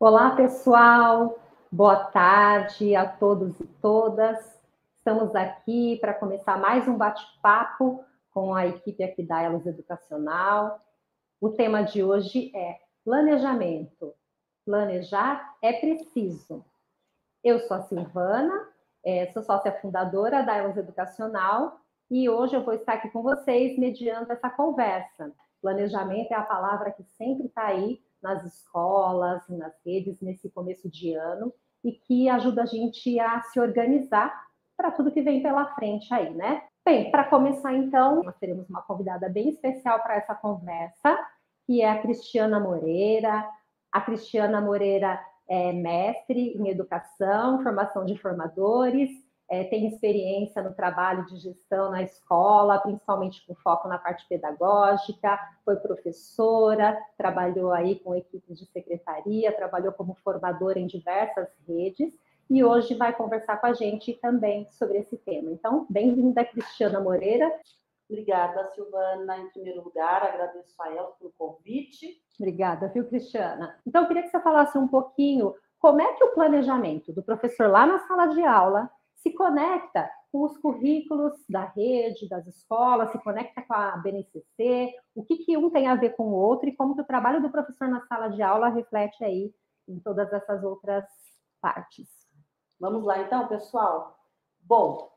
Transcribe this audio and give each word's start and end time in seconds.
Olá, 0.00 0.30
pessoal. 0.36 1.40
Boa 1.72 1.96
tarde 1.96 2.94
a 2.94 3.04
todos 3.04 3.58
e 3.58 3.66
todas. 3.82 4.38
Estamos 4.96 5.34
aqui 5.34 5.98
para 6.00 6.14
começar 6.14 6.56
mais 6.56 6.86
um 6.86 6.96
bate-papo 6.96 8.04
com 8.30 8.54
a 8.54 8.64
equipe 8.64 9.02
aqui 9.02 9.24
da 9.24 9.42
Elos 9.42 9.66
Educacional. 9.66 10.80
O 11.40 11.48
tema 11.48 11.82
de 11.82 12.04
hoje 12.04 12.52
é 12.54 12.78
planejamento. 13.04 14.14
Planejar 14.64 15.56
é 15.60 15.72
preciso. 15.72 16.64
Eu 17.42 17.58
sou 17.66 17.78
a 17.78 17.82
Silvana, 17.82 18.68
é, 19.04 19.26
sou 19.32 19.42
sócia 19.42 19.80
fundadora 19.80 20.44
da 20.44 20.58
Elos 20.58 20.76
Educacional 20.76 21.80
e 22.08 22.30
hoje 22.30 22.54
eu 22.54 22.62
vou 22.62 22.74
estar 22.74 22.92
aqui 22.92 23.10
com 23.10 23.20
vocês 23.20 23.76
mediando 23.76 24.32
essa 24.32 24.48
conversa. 24.48 25.32
Planejamento 25.60 26.30
é 26.30 26.36
a 26.36 26.42
palavra 26.44 26.92
que 26.92 27.02
sempre 27.02 27.46
está 27.46 27.66
aí 27.66 28.00
nas 28.22 28.44
escolas, 28.44 29.48
nas 29.48 29.74
redes, 29.84 30.20
nesse 30.20 30.50
começo 30.50 30.88
de 30.88 31.14
ano, 31.14 31.52
e 31.84 31.92
que 31.92 32.28
ajuda 32.28 32.62
a 32.62 32.66
gente 32.66 33.18
a 33.20 33.40
se 33.42 33.60
organizar 33.60 34.46
para 34.76 34.90
tudo 34.90 35.10
que 35.10 35.22
vem 35.22 35.42
pela 35.42 35.66
frente 35.74 36.12
aí, 36.12 36.32
né? 36.34 36.62
Bem, 36.84 37.10
para 37.10 37.24
começar 37.24 37.74
então, 37.74 38.22
nós 38.22 38.36
teremos 38.38 38.68
uma 38.68 38.82
convidada 38.82 39.28
bem 39.28 39.50
especial 39.50 40.00
para 40.00 40.16
essa 40.16 40.34
conversa, 40.34 41.18
que 41.66 41.82
é 41.82 41.90
a 41.90 42.00
Cristiana 42.00 42.58
Moreira. 42.58 43.46
A 43.92 44.00
Cristiana 44.00 44.60
Moreira 44.60 45.20
é 45.46 45.72
mestre 45.72 46.56
em 46.56 46.68
educação, 46.68 47.62
formação 47.62 48.04
de 48.04 48.16
formadores, 48.16 49.10
é, 49.50 49.64
tem 49.64 49.86
experiência 49.86 50.62
no 50.62 50.74
trabalho 50.74 51.24
de 51.26 51.36
gestão 51.36 51.90
na 51.90 52.02
escola, 52.02 52.78
principalmente 52.78 53.44
com 53.46 53.54
foco 53.54 53.88
na 53.88 53.98
parte 53.98 54.26
pedagógica, 54.28 55.38
foi 55.64 55.76
professora, 55.76 56.98
trabalhou 57.16 57.72
aí 57.72 57.98
com 58.00 58.14
equipes 58.14 58.58
de 58.58 58.66
secretaria, 58.66 59.52
trabalhou 59.52 59.92
como 59.92 60.14
formadora 60.22 60.78
em 60.78 60.86
diversas 60.86 61.48
redes 61.66 62.12
e 62.50 62.62
hoje 62.62 62.94
vai 62.94 63.14
conversar 63.14 63.58
com 63.58 63.66
a 63.66 63.72
gente 63.72 64.14
também 64.14 64.66
sobre 64.66 64.98
esse 64.98 65.16
tema. 65.16 65.50
Então, 65.50 65.86
bem-vinda, 65.88 66.44
Cristiana 66.44 67.00
Moreira. 67.00 67.50
Obrigada, 68.08 68.70
Silvana. 68.74 69.38
Em 69.38 69.50
primeiro 69.50 69.82
lugar, 69.82 70.22
agradeço 70.22 70.74
a 70.80 70.90
ela 70.90 71.10
pelo 71.18 71.32
convite. 71.38 72.22
Obrigada, 72.38 72.88
viu, 72.88 73.06
Cristiana? 73.06 73.78
Então, 73.86 74.02
eu 74.02 74.08
queria 74.08 74.22
que 74.22 74.30
você 74.30 74.40
falasse 74.40 74.78
um 74.78 74.88
pouquinho 74.88 75.54
como 75.78 76.00
é 76.00 76.12
que 76.14 76.24
o 76.24 76.34
planejamento 76.34 77.12
do 77.12 77.22
professor 77.22 77.68
lá 77.70 77.86
na 77.86 77.98
sala 78.00 78.26
de 78.26 78.42
aula 78.42 78.90
se 79.28 79.34
conecta 79.34 80.10
com 80.32 80.44
os 80.44 80.56
currículos 80.58 81.34
da 81.48 81.64
rede, 81.64 82.28
das 82.28 82.46
escolas, 82.46 83.10
se 83.12 83.18
conecta 83.18 83.62
com 83.62 83.74
a 83.74 83.96
BNCC, 83.98 84.94
o 85.14 85.22
que, 85.22 85.38
que 85.38 85.56
um 85.56 85.70
tem 85.70 85.86
a 85.86 85.94
ver 85.94 86.10
com 86.16 86.24
o 86.24 86.34
outro 86.34 86.68
e 86.68 86.76
como 86.76 86.94
que 86.94 87.02
o 87.02 87.06
trabalho 87.06 87.42
do 87.42 87.50
professor 87.50 87.88
na 87.88 88.00
sala 88.06 88.28
de 88.28 88.42
aula 88.42 88.68
reflete 88.68 89.22
aí 89.22 89.52
em 89.86 89.98
todas 90.00 90.32
essas 90.32 90.64
outras 90.64 91.04
partes. 91.60 92.08
Vamos 92.80 93.04
lá 93.04 93.18
então, 93.20 93.48
pessoal? 93.48 94.18
Bom, 94.60 95.10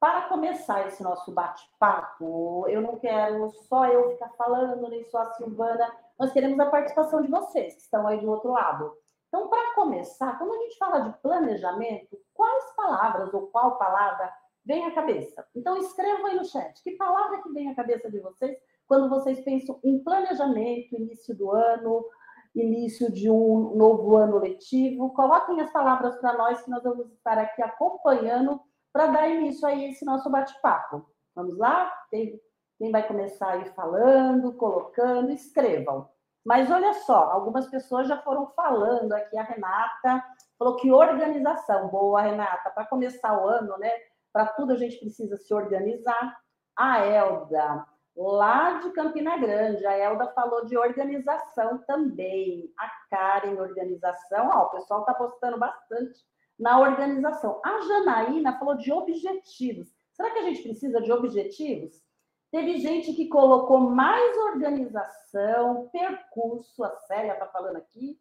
para 0.00 0.28
começar 0.28 0.86
esse 0.86 1.02
nosso 1.02 1.32
bate-papo, 1.32 2.66
eu 2.68 2.80
não 2.80 2.98
quero 2.98 3.50
só 3.68 3.86
eu 3.86 4.12
ficar 4.12 4.28
falando, 4.30 4.88
nem 4.88 5.04
só 5.04 5.22
a 5.22 5.32
Silvana, 5.34 5.90
nós 6.18 6.32
queremos 6.32 6.58
a 6.60 6.66
participação 6.66 7.20
de 7.22 7.28
vocês, 7.28 7.74
que 7.74 7.80
estão 7.80 8.06
aí 8.06 8.20
do 8.20 8.30
outro 8.30 8.52
lado. 8.52 8.92
Então, 9.28 9.48
para 9.48 9.74
começar, 9.74 10.38
quando 10.38 10.54
a 10.54 10.58
gente 10.62 10.78
fala 10.78 11.00
de 11.00 11.18
planejamento, 11.20 12.18
quais 12.32 12.74
palavras 12.74 13.32
ou 13.34 13.48
qual 13.48 13.78
palavra 13.78 14.32
vem 14.64 14.86
à 14.86 14.94
cabeça? 14.94 15.46
Então, 15.54 15.76
escrevam 15.76 16.26
aí 16.26 16.36
no 16.36 16.44
chat. 16.44 16.82
Que 16.82 16.92
palavra 16.92 17.42
que 17.42 17.52
vem 17.52 17.70
à 17.70 17.74
cabeça 17.74 18.10
de 18.10 18.20
vocês 18.20 18.56
quando 18.86 19.10
vocês 19.10 19.40
pensam 19.40 19.78
em 19.84 20.02
planejamento, 20.02 20.96
início 20.96 21.36
do 21.36 21.52
ano, 21.52 22.06
início 22.54 23.12
de 23.12 23.30
um 23.30 23.76
novo 23.76 24.16
ano 24.16 24.38
letivo? 24.38 25.12
Coloquem 25.12 25.60
as 25.60 25.70
palavras 25.70 26.16
para 26.16 26.32
nós 26.32 26.62
que 26.62 26.70
nós 26.70 26.82
vamos 26.82 27.12
estar 27.12 27.36
aqui 27.36 27.62
acompanhando 27.62 28.58
para 28.90 29.08
dar 29.08 29.28
início 29.28 29.66
a 29.68 29.74
esse 29.74 30.06
nosso 30.06 30.30
bate-papo. 30.30 31.06
Vamos 31.34 31.58
lá? 31.58 31.92
Quem, 32.08 32.40
quem 32.78 32.90
vai 32.90 33.06
começar 33.06 33.50
aí 33.50 33.66
falando, 33.74 34.54
colocando? 34.54 35.30
Escrevam. 35.30 36.08
Mas 36.44 36.70
olha 36.70 36.94
só, 36.94 37.30
algumas 37.30 37.68
pessoas 37.68 38.08
já 38.08 38.16
foram 38.22 38.46
falando 38.48 39.12
aqui, 39.12 39.36
a 39.36 39.42
Renata 39.42 40.24
falou 40.58 40.76
que 40.76 40.90
organização, 40.90 41.88
boa, 41.88 42.20
Renata, 42.20 42.70
para 42.70 42.86
começar 42.86 43.40
o 43.40 43.46
ano, 43.46 43.76
né? 43.78 43.90
Para 44.32 44.46
tudo 44.46 44.72
a 44.72 44.76
gente 44.76 44.98
precisa 44.98 45.36
se 45.36 45.52
organizar. 45.54 46.36
A 46.76 47.04
Elda, 47.04 47.84
lá 48.16 48.78
de 48.78 48.90
Campina 48.92 49.36
Grande, 49.36 49.84
a 49.84 49.96
Elda 49.96 50.28
falou 50.28 50.64
de 50.64 50.76
organização 50.76 51.78
também. 51.86 52.72
A 52.78 52.88
Karen, 53.10 53.60
organização, 53.60 54.50
ó, 54.52 54.66
o 54.66 54.70
pessoal 54.70 55.00
está 55.00 55.14
postando 55.14 55.58
bastante 55.58 56.20
na 56.58 56.80
organização. 56.80 57.60
A 57.64 57.80
Janaína 57.80 58.58
falou 58.58 58.76
de 58.76 58.92
objetivos. 58.92 59.88
Será 60.12 60.30
que 60.30 60.38
a 60.38 60.42
gente 60.42 60.62
precisa 60.62 61.00
de 61.00 61.12
objetivos? 61.12 62.02
Teve 62.50 62.78
gente 62.78 63.12
que 63.12 63.28
colocou 63.28 63.78
mais 63.78 64.36
organização, 64.38 65.88
percurso, 65.92 66.82
a 66.82 66.96
Célia 67.00 67.34
está 67.34 67.46
falando 67.46 67.76
aqui. 67.76 68.18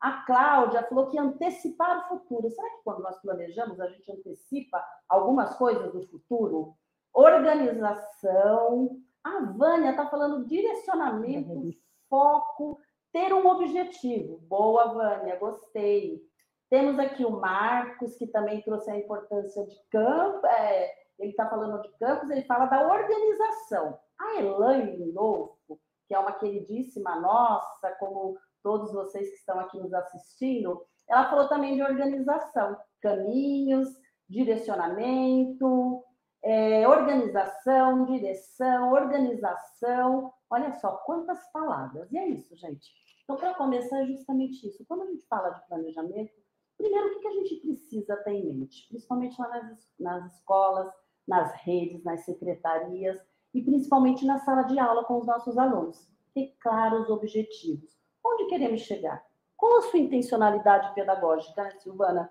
A 0.00 0.24
Cláudia 0.24 0.82
falou 0.84 1.08
que 1.08 1.18
antecipar 1.18 1.98
o 1.98 2.08
futuro. 2.08 2.50
Será 2.50 2.68
que 2.70 2.82
quando 2.84 3.02
nós 3.02 3.20
planejamos, 3.20 3.80
a 3.80 3.88
gente 3.88 4.10
antecipa 4.10 4.84
algumas 5.08 5.56
coisas 5.56 5.92
do 5.92 6.06
futuro? 6.06 6.74
Organização. 7.12 9.00
A 9.22 9.40
Vânia 9.40 9.90
está 9.90 10.08
falando 10.08 10.46
direcionamento, 10.46 11.70
foco, 12.08 12.80
ter 13.12 13.32
um 13.32 13.46
objetivo. 13.46 14.38
Boa, 14.48 14.92
Vânia, 14.92 15.36
gostei. 15.36 16.22
Temos 16.70 16.98
aqui 16.98 17.24
o 17.24 17.30
Marcos, 17.30 18.14
que 18.16 18.26
também 18.26 18.60
trouxe 18.62 18.90
a 18.90 18.96
importância 18.96 19.66
de 19.66 19.76
campo, 19.90 20.46
é, 20.46 20.94
ele 21.18 21.30
está 21.30 21.48
falando 21.48 21.80
de 21.82 21.88
campos, 21.98 22.30
ele 22.30 22.42
fala 22.44 22.66
da 22.66 22.86
organização. 22.86 23.98
A 24.18 24.40
Elaine 24.40 25.12
Novo, 25.12 25.58
que 26.06 26.14
é 26.14 26.18
uma 26.18 26.32
queridíssima 26.32 27.20
nossa, 27.20 27.90
como 27.98 28.38
todos 28.62 28.92
vocês 28.92 29.28
que 29.28 29.36
estão 29.36 29.60
aqui 29.60 29.78
nos 29.78 29.92
assistindo, 29.92 30.84
ela 31.08 31.28
falou 31.30 31.48
também 31.48 31.74
de 31.74 31.82
organização, 31.82 32.76
caminhos, 33.00 33.88
direcionamento, 34.28 36.04
é, 36.42 36.86
organização, 36.86 38.04
direção, 38.04 38.92
organização. 38.92 40.32
Olha 40.50 40.72
só 40.74 40.92
quantas 40.98 41.50
palavras. 41.50 42.10
E 42.12 42.18
é 42.18 42.28
isso, 42.28 42.54
gente. 42.56 42.92
Então, 43.24 43.36
para 43.36 43.54
começar, 43.54 44.02
é 44.02 44.06
justamente 44.06 44.66
isso. 44.66 44.84
Quando 44.86 45.02
a 45.02 45.06
gente 45.06 45.26
fala 45.26 45.50
de 45.50 45.66
planejamento, 45.66 46.32
primeiro, 46.76 47.08
o 47.08 47.20
que 47.20 47.28
a 47.28 47.32
gente 47.32 47.56
precisa 47.56 48.16
ter 48.18 48.32
em 48.32 48.54
mente? 48.54 48.86
Principalmente 48.88 49.40
lá 49.40 49.48
nas, 49.48 49.88
nas 49.98 50.34
escolas, 50.34 50.90
nas 51.28 51.52
redes, 51.62 52.02
nas 52.02 52.24
secretarias 52.24 53.22
e 53.52 53.62
principalmente 53.62 54.24
na 54.24 54.38
sala 54.38 54.62
de 54.62 54.78
aula 54.78 55.04
com 55.04 55.18
os 55.18 55.26
nossos 55.26 55.58
alunos. 55.58 56.08
Ter 56.34 56.56
claros 56.58 57.10
objetivos. 57.10 57.96
Onde 58.24 58.46
queremos 58.46 58.80
chegar? 58.80 59.22
Qual 59.56 59.78
a 59.78 59.82
sua 59.82 59.98
intencionalidade 59.98 60.94
pedagógica, 60.94 61.62
né, 61.64 61.70
Silvana? 61.78 62.30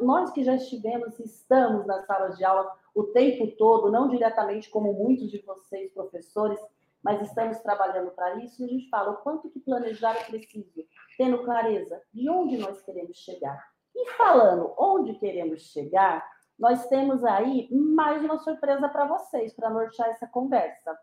Nós 0.00 0.30
que 0.30 0.44
já 0.44 0.54
estivemos 0.54 1.18
e 1.18 1.24
estamos 1.24 1.84
nas 1.86 2.06
salas 2.06 2.38
de 2.38 2.44
aula 2.44 2.72
o 2.94 3.04
tempo 3.04 3.46
todo, 3.56 3.90
não 3.90 4.08
diretamente 4.08 4.70
como 4.70 4.92
muitos 4.92 5.30
de 5.30 5.42
vocês, 5.42 5.92
professores, 5.92 6.58
mas 7.02 7.22
estamos 7.22 7.58
trabalhando 7.60 8.10
para 8.10 8.36
isso, 8.36 8.60
e 8.60 8.64
a 8.64 8.68
gente 8.68 8.88
fala 8.88 9.12
o 9.12 9.16
quanto 9.18 9.50
que 9.50 9.60
planejar 9.60 10.16
é 10.16 10.24
preciso, 10.24 10.84
tendo 11.16 11.44
clareza 11.44 12.02
de 12.12 12.28
onde 12.28 12.56
nós 12.56 12.82
queremos 12.82 13.16
chegar. 13.18 13.62
E 13.94 14.10
falando 14.12 14.74
onde 14.78 15.14
queremos 15.14 15.62
chegar, 15.62 16.28
nós 16.58 16.86
temos 16.88 17.24
aí 17.24 17.68
mais 17.70 18.22
uma 18.22 18.38
surpresa 18.38 18.88
para 18.88 19.06
vocês, 19.06 19.54
para 19.54 19.70
nortear 19.70 20.08
essa 20.08 20.26
conversa. 20.26 20.98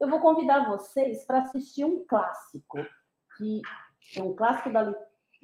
Eu 0.00 0.08
vou 0.08 0.20
convidar 0.20 0.68
vocês 0.68 1.24
para 1.24 1.40
assistir 1.40 1.84
um 1.84 2.04
clássico, 2.06 2.78
que 3.36 3.60
é 4.16 4.22
um 4.22 4.34
clássico 4.34 4.72
da, 4.72 4.94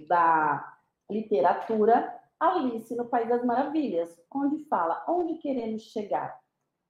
da 0.09 0.77
literatura, 1.11 2.19
Alice 2.39 2.95
no 2.97 3.07
País 3.07 3.29
das 3.29 3.45
Maravilhas, 3.45 4.19
onde 4.35 4.65
fala 4.65 5.05
onde 5.07 5.35
queremos 5.35 5.83
chegar, 5.83 6.41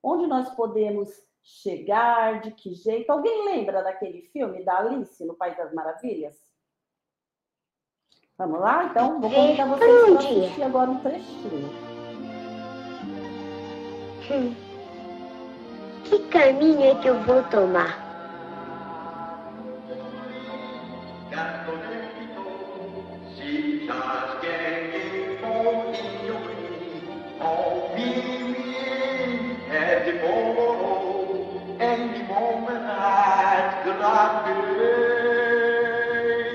onde 0.00 0.28
nós 0.28 0.49
podemos 0.55 1.11
chegar, 1.43 2.40
de 2.40 2.52
que 2.52 2.73
jeito. 2.73 3.11
Alguém 3.11 3.46
lembra 3.46 3.82
daquele 3.82 4.23
filme 4.28 4.64
da 4.64 4.78
Alice 4.78 5.25
no 5.25 5.34
País 5.34 5.56
das 5.56 5.73
Maravilhas? 5.75 6.38
Vamos 8.38 8.61
lá? 8.61 8.84
Então, 8.84 9.20
vou 9.20 9.31
convidar 9.31 9.66
vocês 9.66 10.05
para 10.05 10.19
assistir 10.19 10.62
agora 10.62 10.90
um 10.90 11.00
trechinho. 11.00 11.89
Hum. 14.31 14.55
Que 16.05 16.21
caminho 16.29 16.85
é 16.85 16.94
que 17.03 17.09
eu 17.09 17.19
vou 17.23 17.43
tomar? 17.44 17.99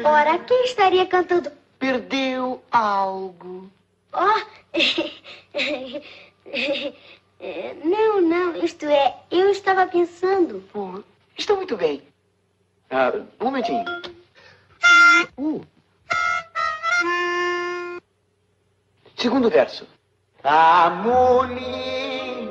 Ora, 0.06 0.40
quem 0.40 0.64
estaria 0.64 1.06
cantando? 1.08 1.52
Perdeu 1.78 2.64
algo. 2.72 3.70
Oh! 4.14 4.42
não, 7.84 8.22
não, 8.22 8.56
isto 8.64 8.86
é, 8.86 9.16
eu 9.32 9.50
estava 9.50 9.86
pensando. 9.88 10.64
Oh, 10.74 11.02
está 11.38 11.56
muito 11.56 11.76
bem. 11.76 12.02
Uh, 12.92 13.26
um 13.40 13.46
momentinho. 13.46 13.86
Uh. 15.38 15.62
Segundo 19.18 19.50
verso. 19.50 19.88
Amor 20.44 21.50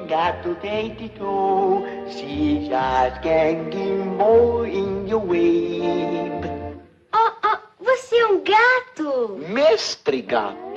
gato 0.06 0.54
dente 0.60 1.08
tu, 1.10 1.82
se 2.08 2.66
já 2.66 3.10
mo 4.16 4.64
in 4.64 5.08
your 5.08 5.20
wave. 5.20 6.46
Oh, 7.12 7.32
oh, 7.44 7.84
você 7.84 8.16
é 8.16 8.26
um 8.26 8.42
gato? 8.42 9.38
Mestre 9.48 10.22
gato. 10.22 10.73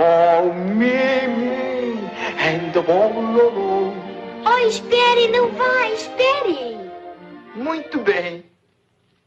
Oh, 0.00 0.52
Mimi, 0.52 1.98
and 2.38 2.72
the 2.72 2.80
bololo. 2.82 3.92
Oh, 4.46 4.58
espere, 4.58 5.26
não 5.28 5.48
vá, 5.48 5.88
espere. 5.88 6.78
Muito 7.56 7.98
bem. 7.98 8.44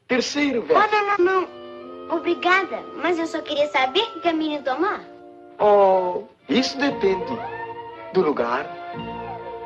Terceiro 0.08 0.62
verso. 0.62 0.82
Oh, 0.82 0.96
não, 0.96 1.18
não, 1.18 1.42
não. 1.42 2.16
Obrigada, 2.16 2.80
mas 3.04 3.20
eu 3.20 3.28
só 3.28 3.42
queria 3.42 3.68
saber 3.68 4.06
que 4.14 4.22
caminho 4.22 4.64
tomar. 4.64 5.02
Oh, 5.60 6.24
isso 6.48 6.78
depende 6.78 7.38
do 8.14 8.22
lugar 8.22 8.66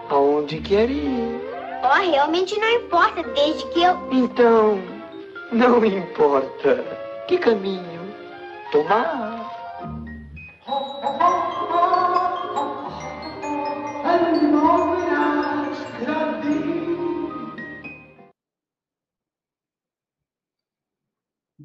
aonde 0.10 0.60
quer 0.60 0.90
ir. 0.90 1.40
Oh, 1.84 2.12
realmente 2.12 2.60
não 2.60 2.70
importa, 2.72 3.22
desde 3.22 3.64
que 3.70 3.84
eu. 3.84 3.96
Então, 4.12 4.80
não 5.52 5.86
importa 5.86 6.84
que 7.28 7.38
caminho 7.38 8.02
tomar. 8.72 9.45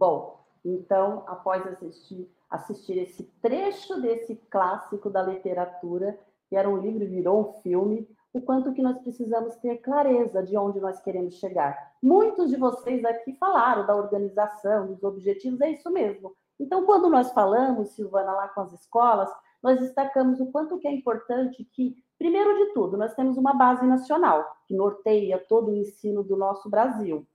Bom, 0.01 0.41
então, 0.65 1.25
após 1.27 1.67
assistir 1.67 2.27
assistir 2.49 2.97
esse 2.97 3.23
trecho 3.43 4.01
desse 4.01 4.35
clássico 4.51 5.11
da 5.11 5.23
literatura, 5.23 6.19
que 6.49 6.57
era 6.57 6.69
um 6.69 6.79
livro 6.79 7.05
e 7.05 7.07
virou 7.07 7.41
um 7.41 7.53
filme, 7.61 8.09
o 8.33 8.41
quanto 8.41 8.73
que 8.73 8.81
nós 8.81 8.99
precisamos 8.99 9.57
ter 9.57 9.77
clareza 9.77 10.43
de 10.43 10.57
onde 10.57 10.81
nós 10.81 10.99
queremos 11.01 11.35
chegar. 11.35 11.93
Muitos 12.03 12.49
de 12.49 12.57
vocês 12.57 13.05
aqui 13.05 13.35
falaram 13.35 13.87
da 13.87 13.95
organização, 13.95 14.87
dos 14.87 15.05
objetivos, 15.05 15.61
é 15.61 15.71
isso 15.71 15.91
mesmo. 15.91 16.35
Então, 16.59 16.87
quando 16.87 17.11
nós 17.11 17.31
falamos, 17.33 17.91
Silvana, 17.91 18.33
lá 18.33 18.49
com 18.49 18.63
as 18.63 18.73
escolas, 18.73 19.31
nós 19.63 19.79
destacamos 19.81 20.41
o 20.41 20.51
quanto 20.51 20.79
que 20.79 20.89
é 20.89 20.93
importante 20.93 21.63
que, 21.75 21.95
primeiro 22.19 22.57
de 22.57 22.73
tudo, 22.73 22.97
nós 22.97 23.13
temos 23.13 23.37
uma 23.37 23.53
base 23.53 23.87
nacional, 23.87 24.57
que 24.67 24.75
norteia 24.75 25.39
todo 25.47 25.71
o 25.71 25.77
ensino 25.77 26.25
do 26.25 26.39
nosso 26.39 26.71
Brasil. 26.71 27.27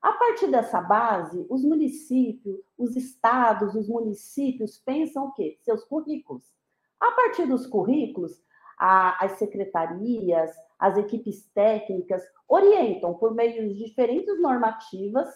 A 0.00 0.12
partir 0.12 0.48
dessa 0.48 0.80
base, 0.80 1.44
os 1.50 1.64
municípios, 1.64 2.60
os 2.76 2.94
estados, 2.94 3.74
os 3.74 3.88
municípios 3.88 4.78
pensam 4.78 5.26
o 5.26 5.32
quê? 5.32 5.58
Seus 5.62 5.84
currículos. 5.84 6.44
A 7.00 7.10
partir 7.12 7.46
dos 7.46 7.66
currículos, 7.66 8.40
a, 8.78 9.24
as 9.24 9.32
secretarias, 9.32 10.54
as 10.78 10.96
equipes 10.96 11.50
técnicas 11.52 12.22
orientam 12.48 13.14
por 13.14 13.34
meio 13.34 13.68
de 13.68 13.74
diferentes 13.74 14.40
normativas 14.40 15.28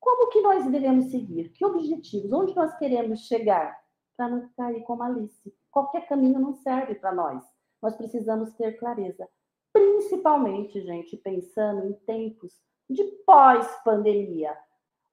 como 0.00 0.28
que 0.28 0.40
nós 0.40 0.66
devemos 0.70 1.06
seguir, 1.10 1.50
que 1.50 1.64
objetivos, 1.64 2.32
onde 2.32 2.54
nós 2.54 2.76
queremos 2.76 3.20
chegar, 3.20 3.78
para 4.16 4.28
não 4.28 4.48
cair 4.56 4.82
como 4.84 5.02
Alice. 5.02 5.54
Qualquer 5.70 6.06
caminho 6.06 6.38
não 6.38 6.54
serve 6.54 6.94
para 6.94 7.12
nós. 7.14 7.42
Nós 7.82 7.96
precisamos 7.96 8.52
ter 8.52 8.78
clareza, 8.78 9.28
principalmente, 9.72 10.80
gente, 10.82 11.16
pensando 11.16 11.86
em 11.86 11.92
tempos 12.06 12.54
de 12.88 13.04
pós-pandemia, 13.26 14.56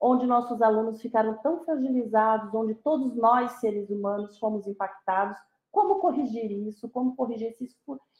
onde 0.00 0.26
nossos 0.26 0.60
alunos 0.60 1.00
ficaram 1.00 1.34
tão 1.38 1.64
fragilizados, 1.64 2.52
onde 2.54 2.74
todos 2.74 3.14
nós, 3.16 3.52
seres 3.52 3.88
humanos, 3.88 4.38
fomos 4.38 4.66
impactados. 4.66 5.38
Como 5.70 6.00
corrigir 6.00 6.50
isso? 6.50 6.88
Como 6.90 7.16
corrigir 7.16 7.48
esse, 7.48 7.68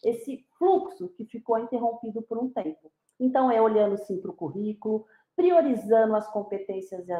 esse 0.04 0.46
fluxo 0.58 1.08
que 1.10 1.24
ficou 1.24 1.58
interrompido 1.58 2.22
por 2.22 2.38
um 2.38 2.48
tempo? 2.50 2.90
Então, 3.18 3.50
é 3.50 3.60
olhando 3.60 3.98
sim 3.98 4.20
para 4.20 4.30
o 4.30 4.34
currículo, 4.34 5.06
priorizando 5.36 6.14
as 6.16 6.28
competências 6.30 7.06
e 7.08 7.12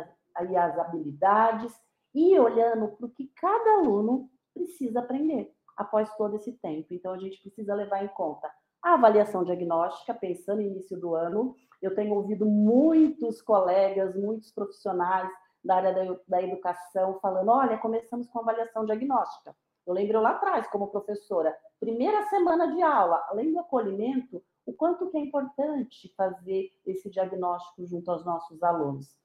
as, 0.56 0.78
habilidades 0.78 1.74
e 2.14 2.38
olhando 2.38 2.88
para 2.88 3.06
o 3.06 3.10
que 3.10 3.30
cada 3.36 3.78
aluno 3.78 4.30
precisa 4.54 5.00
aprender 5.00 5.52
após 5.76 6.14
todo 6.16 6.36
esse 6.36 6.52
tempo. 6.52 6.94
Então, 6.94 7.12
a 7.12 7.18
gente 7.18 7.40
precisa 7.40 7.74
levar 7.74 8.04
em 8.04 8.08
conta 8.08 8.50
a 8.82 8.94
avaliação 8.94 9.44
diagnóstica, 9.44 10.12
pensando 10.12 10.60
no 10.60 10.66
início 10.66 10.98
do 10.98 11.14
ano, 11.14 11.54
eu 11.82 11.94
tenho 11.94 12.14
ouvido 12.14 12.46
muitos 12.46 13.42
colegas, 13.42 14.14
muitos 14.14 14.52
profissionais 14.52 15.28
da 15.64 15.76
área 15.76 16.18
da, 16.26 16.42
educação 16.42 17.18
falando: 17.20 17.50
olha, 17.50 17.78
começamos 17.78 18.28
com 18.28 18.38
avaliação 18.38 18.84
diagnóstica. 18.84 19.54
Eu 19.86 19.94
lembro 19.94 20.20
lá 20.20 20.30
atrás, 20.30 20.68
como 20.68 20.88
professora, 20.88 21.56
primeira 21.80 22.22
semana 22.28 22.72
de 22.72 22.80
aula, 22.82 23.24
além 23.28 23.52
do 23.52 23.58
acolhimento, 23.58 24.42
o 24.64 24.72
quanto 24.72 25.10
que 25.10 25.16
é 25.16 25.20
importante 25.20 26.12
fazer 26.16 26.70
esse 26.86 27.10
diagnóstico 27.10 27.84
junto 27.84 28.10
aos 28.10 28.24
nossos 28.24 28.62
alunos. 28.62 29.16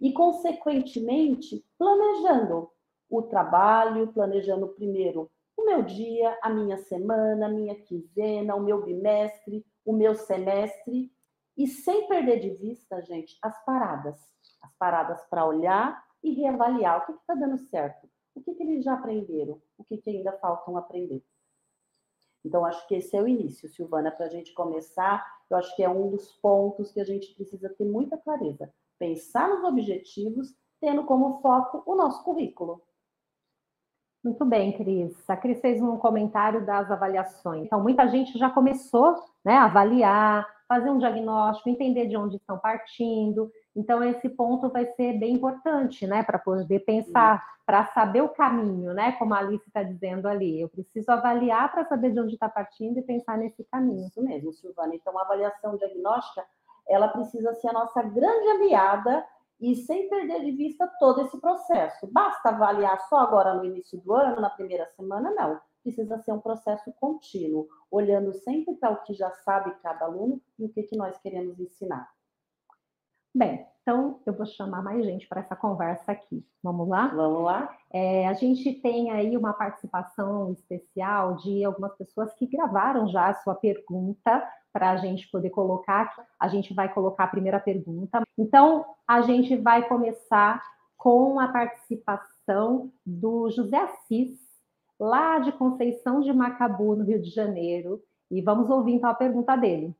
E, 0.00 0.12
consequentemente, 0.14 1.62
planejando 1.76 2.70
o 3.10 3.20
trabalho, 3.22 4.10
planejando 4.12 4.68
primeiro 4.68 5.30
o 5.54 5.66
meu 5.66 5.82
dia, 5.82 6.38
a 6.40 6.48
minha 6.48 6.78
semana, 6.78 7.44
a 7.44 7.50
minha 7.50 7.74
quinzena, 7.74 8.54
o 8.54 8.62
meu 8.62 8.82
bimestre, 8.82 9.66
o 9.84 9.92
meu 9.92 10.14
semestre, 10.14 11.12
e 11.56 11.66
sem 11.66 12.08
perder 12.08 12.40
de 12.40 12.50
vista, 12.50 13.02
gente, 13.02 13.36
as 13.42 13.64
paradas. 13.64 14.18
As 14.62 14.74
paradas 14.76 15.22
para 15.28 15.46
olhar 15.46 16.04
e 16.22 16.32
reavaliar 16.32 16.98
o 16.98 17.06
que 17.06 17.12
está 17.12 17.34
dando 17.34 17.58
certo, 17.58 18.08
o 18.34 18.40
que, 18.42 18.54
que 18.54 18.62
eles 18.62 18.84
já 18.84 18.94
aprenderam, 18.94 19.60
o 19.78 19.84
que, 19.84 19.98
que 19.98 20.10
ainda 20.10 20.32
faltam 20.38 20.76
aprender. 20.76 21.24
Então, 22.44 22.64
acho 22.64 22.86
que 22.86 22.94
esse 22.94 23.16
é 23.16 23.22
o 23.22 23.28
início, 23.28 23.68
Silvana, 23.68 24.10
para 24.10 24.26
a 24.26 24.28
gente 24.28 24.54
começar. 24.54 25.26
Eu 25.50 25.56
acho 25.56 25.74
que 25.76 25.82
é 25.82 25.88
um 25.88 26.10
dos 26.10 26.32
pontos 26.36 26.90
que 26.92 27.00
a 27.00 27.04
gente 27.04 27.34
precisa 27.34 27.68
ter 27.68 27.84
muita 27.84 28.16
clareza. 28.16 28.72
Pensar 28.98 29.48
nos 29.48 29.64
objetivos, 29.64 30.54
tendo 30.80 31.04
como 31.04 31.40
foco 31.40 31.82
o 31.86 31.94
nosso 31.94 32.24
currículo. 32.24 32.82
Muito 34.22 34.44
bem, 34.44 34.72
Cris. 34.76 35.28
A 35.30 35.36
Cris 35.36 35.60
fez 35.60 35.80
um 35.80 35.96
comentário 35.96 36.64
das 36.64 36.90
avaliações. 36.90 37.64
Então, 37.64 37.82
muita 37.82 38.06
gente 38.06 38.38
já 38.38 38.50
começou 38.50 39.16
né, 39.42 39.54
a 39.54 39.64
avaliar, 39.64 40.46
fazer 40.68 40.90
um 40.90 40.98
diagnóstico, 40.98 41.70
entender 41.70 42.06
de 42.06 42.18
onde 42.18 42.36
estão 42.36 42.58
partindo. 42.58 43.50
Então, 43.74 44.04
esse 44.04 44.28
ponto 44.28 44.68
vai 44.68 44.84
ser 44.92 45.14
bem 45.14 45.34
importante, 45.36 46.06
né, 46.06 46.22
para 46.22 46.38
poder 46.38 46.80
pensar, 46.80 47.42
para 47.64 47.86
saber 47.86 48.20
o 48.20 48.28
caminho, 48.28 48.92
né, 48.92 49.12
como 49.12 49.32
a 49.32 49.38
Alice 49.38 49.66
está 49.66 49.82
dizendo 49.82 50.28
ali. 50.28 50.60
Eu 50.60 50.68
preciso 50.68 51.10
avaliar 51.10 51.72
para 51.72 51.86
saber 51.86 52.12
de 52.12 52.20
onde 52.20 52.34
está 52.34 52.48
partindo 52.48 52.98
e 52.98 53.02
pensar 53.02 53.38
nesse 53.38 53.64
caminho. 53.64 54.06
Isso 54.06 54.22
mesmo, 54.22 54.52
Silvana. 54.52 54.94
Então, 54.94 55.18
a 55.18 55.22
avaliação 55.22 55.78
diagnóstica, 55.78 56.44
ela 56.86 57.08
precisa 57.08 57.54
ser 57.54 57.68
a 57.68 57.72
nossa 57.72 58.02
grande 58.02 58.48
aliada 58.48 59.24
e 59.60 59.76
sem 59.76 60.08
perder 60.08 60.44
de 60.44 60.52
vista 60.52 60.86
todo 60.98 61.20
esse 61.22 61.38
processo. 61.40 62.06
Basta 62.10 62.48
avaliar 62.48 63.00
só 63.08 63.18
agora 63.18 63.54
no 63.54 63.64
início 63.64 63.98
do 64.00 64.14
ano, 64.14 64.40
na 64.40 64.50
primeira 64.50 64.86
semana? 64.96 65.30
Não 65.34 65.60
precisa 65.82 66.18
ser 66.18 66.32
um 66.32 66.40
processo 66.40 66.92
contínuo, 67.00 67.68
olhando 67.90 68.32
sempre 68.32 68.74
para 68.74 68.90
o 68.90 69.02
que 69.02 69.14
já 69.14 69.30
sabe 69.30 69.74
cada 69.82 70.04
aluno 70.04 70.40
e 70.58 70.64
o 70.64 70.68
que, 70.68 70.82
que 70.82 70.96
nós 70.96 71.16
queremos 71.18 71.58
ensinar. 71.58 72.08
Bem, 73.34 73.66
então 73.82 74.20
eu 74.26 74.32
vou 74.32 74.44
chamar 74.44 74.82
mais 74.82 75.04
gente 75.04 75.26
para 75.28 75.40
essa 75.40 75.54
conversa 75.54 76.12
aqui. 76.12 76.44
Vamos 76.62 76.88
lá? 76.88 77.08
Vamos 77.08 77.44
lá. 77.44 77.76
É, 77.92 78.26
a 78.26 78.34
gente 78.34 78.72
tem 78.74 79.10
aí 79.10 79.36
uma 79.36 79.52
participação 79.52 80.52
especial 80.52 81.36
de 81.36 81.64
algumas 81.64 81.94
pessoas 81.96 82.32
que 82.34 82.46
gravaram 82.46 83.08
já 83.08 83.28
a 83.28 83.34
sua 83.34 83.54
pergunta 83.54 84.46
para 84.72 84.90
a 84.90 84.96
gente 84.96 85.28
poder 85.30 85.50
colocar. 85.50 86.14
A 86.38 86.48
gente 86.48 86.74
vai 86.74 86.92
colocar 86.92 87.24
a 87.24 87.28
primeira 87.28 87.60
pergunta. 87.60 88.22
Então, 88.38 88.84
a 89.06 89.20
gente 89.22 89.56
vai 89.56 89.86
começar 89.88 90.62
com 90.96 91.40
a 91.40 91.48
participação 91.48 92.92
do 93.04 93.50
José 93.50 93.76
Assis, 93.76 94.38
lá 94.98 95.38
de 95.38 95.52
Conceição 95.52 96.20
de 96.20 96.32
Macabu, 96.32 96.94
no 96.94 97.04
Rio 97.04 97.20
de 97.20 97.30
Janeiro. 97.30 98.02
E 98.30 98.40
vamos 98.42 98.68
ouvir 98.70 98.94
então 98.94 99.10
a 99.10 99.14
pergunta 99.14 99.56
dele. 99.56 99.94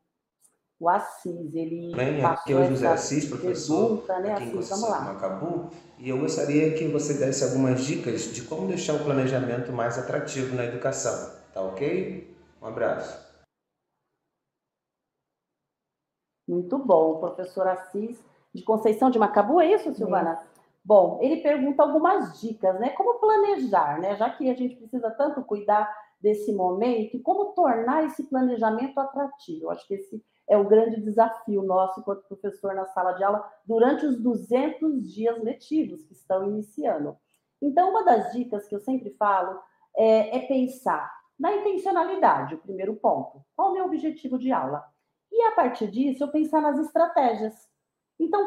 O 0.79 0.89
Assis, 0.89 1.55
ele 1.55 1.95
Bem, 1.95 2.25
aqui 2.25 2.53
é 2.53 2.57
o 2.57 2.65
José 2.67 2.87
Assis, 2.87 3.29
professor, 3.29 3.99
pergunta, 3.99 4.19
né, 4.19 4.33
aqui 4.33 4.43
Assis, 4.45 4.49
em 4.49 4.57
Conceição 4.57 4.99
de 4.99 5.05
Macabu, 5.05 5.71
e 5.99 6.09
eu 6.09 6.19
gostaria 6.19 6.73
que 6.73 6.89
você 6.89 7.15
desse 7.15 7.45
algumas 7.45 7.85
dicas 7.85 8.33
de 8.33 8.43
como 8.43 8.67
deixar 8.67 8.95
o 8.95 9.05
planejamento 9.05 9.71
mais 9.73 9.99
atrativo 9.99 10.57
na 10.57 10.65
educação. 10.65 11.39
Tá 11.53 11.61
ok? 11.61 12.35
Um 12.63 12.67
abraço. 12.67 13.30
Muito 16.51 16.77
bom, 16.79 17.21
professor 17.21 17.69
Assis, 17.69 18.21
de 18.53 18.65
Conceição 18.65 19.09
de 19.09 19.21
Macabu, 19.21 19.61
é 19.61 19.73
isso, 19.73 19.95
Silvana? 19.95 20.43
Bom, 20.85 21.21
ele 21.23 21.37
pergunta 21.43 21.81
algumas 21.81 22.41
dicas, 22.41 22.75
né? 22.81 22.91
Como 22.91 23.21
planejar, 23.21 24.01
né? 24.01 24.17
Já 24.17 24.29
que 24.31 24.51
a 24.51 24.55
gente 24.55 24.75
precisa 24.75 25.13
tanto 25.13 25.45
cuidar 25.45 25.89
desse 26.21 26.53
momento, 26.53 27.23
como 27.23 27.53
tornar 27.53 28.05
esse 28.05 28.25
planejamento 28.25 28.99
atrativo. 28.99 29.67
Eu 29.67 29.71
acho 29.71 29.87
que 29.87 29.95
esse 29.95 30.25
é 30.49 30.59
o 30.59 30.67
grande 30.67 31.01
desafio 31.01 31.63
nosso 31.63 32.01
enquanto 32.01 32.27
professor 32.27 32.75
na 32.75 32.87
sala 32.87 33.13
de 33.13 33.23
aula 33.23 33.49
durante 33.65 34.05
os 34.05 34.21
200 34.21 35.09
dias 35.09 35.41
letivos 35.45 36.03
que 36.03 36.15
estão 36.15 36.49
iniciando. 36.49 37.17
Então, 37.63 37.91
uma 37.91 38.03
das 38.03 38.33
dicas 38.33 38.67
que 38.67 38.75
eu 38.75 38.81
sempre 38.81 39.11
falo 39.11 39.61
é, 39.97 40.39
é 40.39 40.47
pensar 40.49 41.13
na 41.39 41.55
intencionalidade, 41.55 42.57
o 42.57 42.59
primeiro 42.59 42.97
ponto. 42.97 43.41
Qual 43.55 43.69
é 43.69 43.71
o 43.71 43.75
meu 43.75 43.85
objetivo 43.85 44.37
de 44.37 44.51
aula? 44.51 44.90
E 45.31 45.43
a 45.43 45.53
partir 45.53 45.91
disso, 45.91 46.25
eu 46.25 46.29
pensar 46.29 46.61
nas 46.61 46.79
estratégias. 46.79 47.69
Então, 48.19 48.47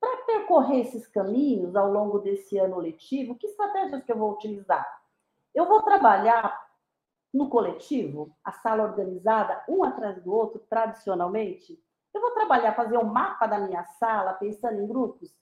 para 0.00 0.16
percorrer 0.24 0.80
esses 0.80 1.06
caminhos 1.06 1.74
ao 1.76 1.90
longo 1.90 2.18
desse 2.18 2.58
ano 2.58 2.78
letivo, 2.78 3.36
que 3.36 3.46
estratégias 3.46 4.02
que 4.04 4.12
eu 4.12 4.18
vou 4.18 4.32
utilizar? 4.32 4.86
Eu 5.54 5.66
vou 5.66 5.82
trabalhar 5.82 6.62
no 7.32 7.48
coletivo, 7.48 8.36
a 8.44 8.52
sala 8.52 8.84
organizada, 8.84 9.64
um 9.68 9.82
atrás 9.82 10.22
do 10.22 10.32
outro, 10.32 10.60
tradicionalmente. 10.68 11.82
Eu 12.12 12.20
vou 12.20 12.30
trabalhar, 12.32 12.74
fazer 12.74 12.98
um 12.98 13.04
mapa 13.04 13.46
da 13.46 13.58
minha 13.58 13.84
sala, 13.84 14.34
pensando 14.34 14.80
em 14.80 14.86
grupos. 14.86 15.34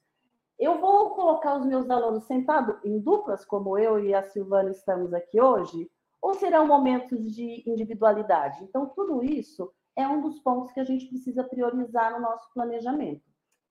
Eu 0.59 0.79
vou 0.79 1.11
colocar 1.11 1.57
os 1.57 1.67
meus 1.67 1.91
alunos 1.91 2.25
sentados 2.25 2.77
em 2.85 2.99
duplas, 2.99 3.45
como 3.45 3.77
eu 3.77 3.99
e 3.99 4.15
a 4.15 4.23
Silvana 4.23 4.71
estamos 4.71 5.13
aqui 5.13 5.41
hoje, 5.41 5.91
ou 6.21 6.35
serão 6.35 6.67
momentos 6.67 7.35
de 7.35 7.63
individualidade? 7.67 8.63
Então, 8.63 8.87
tudo 8.87 9.25
isso 9.25 9.73
é 9.97 10.07
um 10.07 10.21
dos 10.21 10.39
pontos 10.41 10.73
que 10.73 10.81
a 10.81 10.85
gente 10.85 11.07
precisa 11.07 11.45
priorizar 11.45 12.13
no 12.13 12.21
nosso 12.21 12.53
planejamento. 12.53 13.23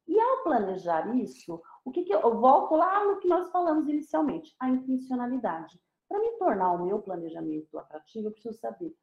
E 0.08 0.20
ao 0.20 0.44
planejar 0.44 1.16
isso, 1.16 1.62
o 1.86 1.92
que, 1.92 2.04
que 2.04 2.14
eu, 2.14 2.20
eu 2.20 2.40
volto 2.40 2.76
lá 2.76 3.06
no 3.06 3.20
que 3.20 3.28
nós 3.28 3.50
falamos 3.52 3.88
inicialmente, 3.88 4.56
a 4.60 4.70
intencionalidade. 4.70 5.80
Para 6.08 6.20
me 6.20 6.32
tornar 6.38 6.74
o 6.74 6.86
meu 6.86 7.00
planejamento 7.02 7.80
atrativo, 7.80 8.28
eu 8.28 8.32
preciso 8.32 8.60
saber 8.60 8.88
o 8.88 8.96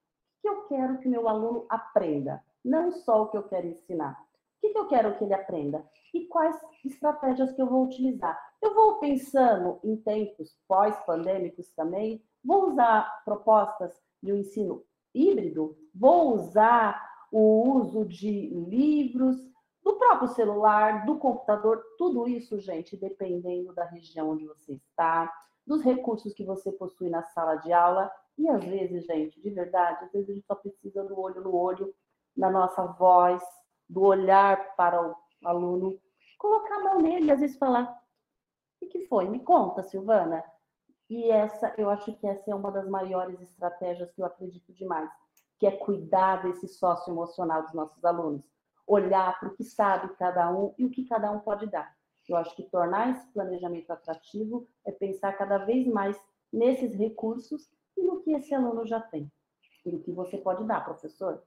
que 0.43 0.49
eu 0.49 0.63
quero 0.67 0.99
que 0.99 1.09
meu 1.09 1.29
aluno 1.29 1.67
aprenda, 1.69 2.45
não 2.65 2.93
só 2.93 3.23
o 3.23 3.29
que 3.29 3.39
eu 3.39 3.45
quero 3.45 3.67
ensinar. 3.67 4.19
O 4.63 4.73
que 4.73 4.79
eu 4.79 4.87
quero 4.89 5.17
que 5.17 5.25
ele 5.25 5.35
aprenda? 5.35 5.85
E 6.13 6.27
quais 6.27 6.61
estratégias 6.85 7.53
que 7.53 7.63
eu 7.63 7.67
vou 7.67 7.85
utilizar? 7.85 8.39
Eu 8.61 8.75
vou 8.75 8.99
pensando 8.99 9.79
em 9.85 9.97
tempos 9.97 10.59
pós-pandêmicos 10.67 11.71
também, 11.75 12.23
vou 12.45 12.71
usar 12.71 13.23
propostas 13.25 13.99
de 14.23 14.33
um 14.33 14.37
ensino 14.37 14.85
híbrido, 15.15 15.77
vou 15.95 16.35
usar 16.35 17.08
o 17.31 17.79
uso 17.79 18.05
de 18.05 18.49
livros, 18.49 19.37
do 19.83 19.97
próprio 19.97 20.29
celular, 20.29 21.07
do 21.07 21.19
computador, 21.19 21.83
tudo 21.97 22.29
isso, 22.29 22.59
gente, 22.59 22.97
dependendo 22.97 23.73
da 23.73 23.85
região 23.85 24.31
onde 24.31 24.47
você 24.47 24.75
está, 24.75 25.33
dos 25.67 25.83
recursos 25.83 26.33
que 26.35 26.45
você 26.45 26.73
possui 26.73 27.09
na 27.09 27.23
sala 27.23 27.57
de 27.57 27.73
aula. 27.73 28.11
E 28.37 28.49
às 28.49 28.65
vezes, 28.65 29.05
gente, 29.07 29.41
de 29.41 29.51
verdade, 29.51 30.05
às 30.05 30.13
vezes 30.13 30.31
a 30.31 30.33
gente 30.35 30.47
só 30.47 30.55
precisa 30.55 31.05
do 31.05 31.19
olho 31.19 31.43
no 31.43 31.55
olho, 31.55 31.95
na 32.37 32.51
nossa 32.51 32.85
voz, 32.85 33.43
do 33.89 34.03
olhar 34.03 34.77
para 34.77 35.03
o 35.03 35.15
aluno, 35.45 35.99
colocar 36.39 36.77
a 36.77 36.85
mão 36.85 37.01
nele, 37.01 37.31
às 37.31 37.41
vezes 37.41 37.57
falar: 37.57 37.99
o 38.81 38.87
que 38.87 39.07
foi? 39.07 39.29
Me 39.29 39.41
conta, 39.41 39.83
Silvana. 39.83 40.45
E 41.11 41.31
essa, 41.31 41.75
eu 41.79 41.89
acho 41.89 42.15
que 42.17 42.27
essa 42.27 42.51
é 42.51 42.55
uma 42.55 42.71
das 42.71 42.87
maiores 42.87 43.41
estratégias 43.41 44.13
que 44.13 44.21
eu 44.21 44.27
acredito 44.27 44.73
demais, 44.75 45.11
que 45.59 45.67
é 45.67 45.71
cuidar 45.71 46.43
desse 46.43 46.69
sócio 46.69 47.13
emocional 47.13 47.63
dos 47.63 47.75
nossos 47.75 48.05
alunos, 48.05 48.49
olhar 48.87 49.39
para 49.39 49.49
o 49.49 49.55
que 49.55 49.65
sabe 49.65 50.15
cada 50.17 50.51
um 50.51 50.75
e 50.79 50.85
o 50.85 50.91
que 50.91 51.05
cada 51.05 51.31
um 51.31 51.41
pode 51.41 51.67
dar. 51.67 51.97
Eu 52.29 52.37
acho 52.37 52.55
que 52.55 52.63
tornar 52.65 53.11
esse 53.11 53.27
planejamento 53.33 53.91
atrativo 53.91 54.69
é 54.87 54.93
pensar 54.93 55.33
cada 55.33 55.59
vez 55.59 55.87
mais 55.87 56.19
nesses 56.53 56.95
recursos 56.95 57.71
e 57.97 58.03
no 58.03 58.21
que 58.21 58.33
esse 58.33 58.55
aluno 58.55 58.87
já 58.87 59.01
tem. 59.01 59.31
E 59.85 59.95
o 59.95 60.01
que 60.01 60.13
você 60.13 60.37
pode 60.37 60.65
dar, 60.65 60.85
professor. 60.85 61.43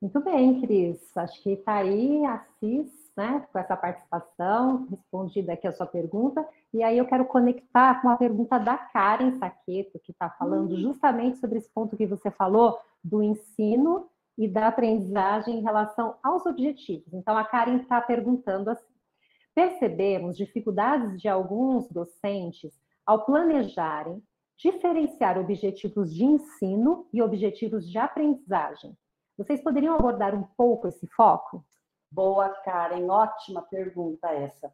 Muito 0.00 0.20
bem, 0.20 0.60
Cris. 0.60 1.16
Acho 1.16 1.42
que 1.42 1.52
está 1.52 1.76
aí 1.76 2.24
a 2.26 2.38
CIS 2.60 3.05
né, 3.16 3.46
com 3.50 3.58
essa 3.58 3.76
participação, 3.76 4.86
respondida 4.90 5.54
aqui 5.54 5.66
a 5.66 5.72
sua 5.72 5.86
pergunta. 5.86 6.46
E 6.72 6.82
aí 6.82 6.98
eu 6.98 7.06
quero 7.06 7.24
conectar 7.24 8.02
com 8.02 8.10
a 8.10 8.16
pergunta 8.16 8.58
da 8.58 8.76
Karen 8.76 9.38
Saqueto, 9.38 9.98
que 10.00 10.12
está 10.12 10.28
falando 10.30 10.72
uhum. 10.72 10.76
justamente 10.76 11.38
sobre 11.38 11.58
esse 11.58 11.70
ponto 11.72 11.96
que 11.96 12.06
você 12.06 12.30
falou 12.30 12.78
do 13.02 13.22
ensino 13.22 14.08
e 14.36 14.46
da 14.46 14.68
aprendizagem 14.68 15.58
em 15.58 15.62
relação 15.62 16.16
aos 16.22 16.44
objetivos. 16.44 17.14
Então, 17.14 17.36
a 17.38 17.44
Karen 17.44 17.76
está 17.76 18.00
perguntando 18.02 18.68
assim: 18.68 18.94
percebemos 19.54 20.36
dificuldades 20.36 21.18
de 21.18 21.26
alguns 21.26 21.88
docentes 21.88 22.78
ao 23.06 23.24
planejarem 23.24 24.22
diferenciar 24.58 25.38
objetivos 25.38 26.14
de 26.14 26.24
ensino 26.24 27.06
e 27.12 27.22
objetivos 27.22 27.88
de 27.88 27.96
aprendizagem. 27.96 28.96
Vocês 29.38 29.62
poderiam 29.62 29.94
abordar 29.94 30.34
um 30.34 30.44
pouco 30.56 30.88
esse 30.88 31.06
foco? 31.08 31.64
Boa, 32.10 32.48
Karen, 32.48 33.08
ótima 33.08 33.62
pergunta 33.62 34.28
essa. 34.28 34.72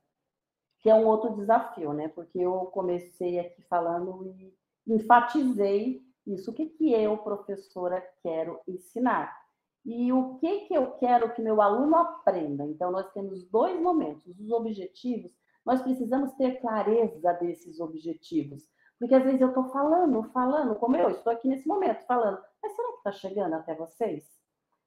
Que 0.81 0.91
é 0.91 0.95
um 0.95 1.07
outro 1.07 1.35
desafio, 1.37 1.93
né? 1.93 2.09
Porque 2.09 2.39
eu 2.39 2.67
comecei 2.67 3.39
aqui 3.39 3.63
falando 3.63 4.27
e 4.27 4.55
enfatizei 4.87 6.03
isso. 6.27 6.51
O 6.51 6.55
que, 6.55 6.67
que 6.67 6.93
eu, 6.93 7.17
professora, 7.19 8.05
quero 8.23 8.61
ensinar? 8.67 9.37
E 9.85 10.13
o 10.13 10.37
que, 10.39 10.67
que 10.67 10.75
eu 10.75 10.93
quero 10.93 11.35
que 11.35 11.43
meu 11.43 11.61
aluno 11.61 11.97
aprenda? 11.97 12.65
Então, 12.65 12.91
nós 12.91 13.11
temos 13.13 13.45
dois 13.49 13.81
momentos. 13.81 14.39
Os 14.39 14.51
objetivos, 14.51 15.33
nós 15.65 15.83
precisamos 15.83 16.33
ter 16.35 16.61
clareza 16.61 17.33
desses 17.35 17.81
objetivos. 17.81 18.69
Porque 18.99 19.15
às 19.15 19.25
vezes 19.25 19.41
eu 19.41 19.49
estou 19.49 19.65
falando, 19.71 20.23
falando, 20.31 20.77
como 20.77 20.97
eu 20.97 21.11
estou 21.11 21.33
aqui 21.33 21.49
nesse 21.49 21.67
momento 21.67 22.07
falando, 22.07 22.41
mas 22.63 22.73
será 22.73 22.89
que 22.89 22.99
está 22.99 23.13
chegando 23.13 23.55
até 23.55 23.75
vocês? 23.75 24.42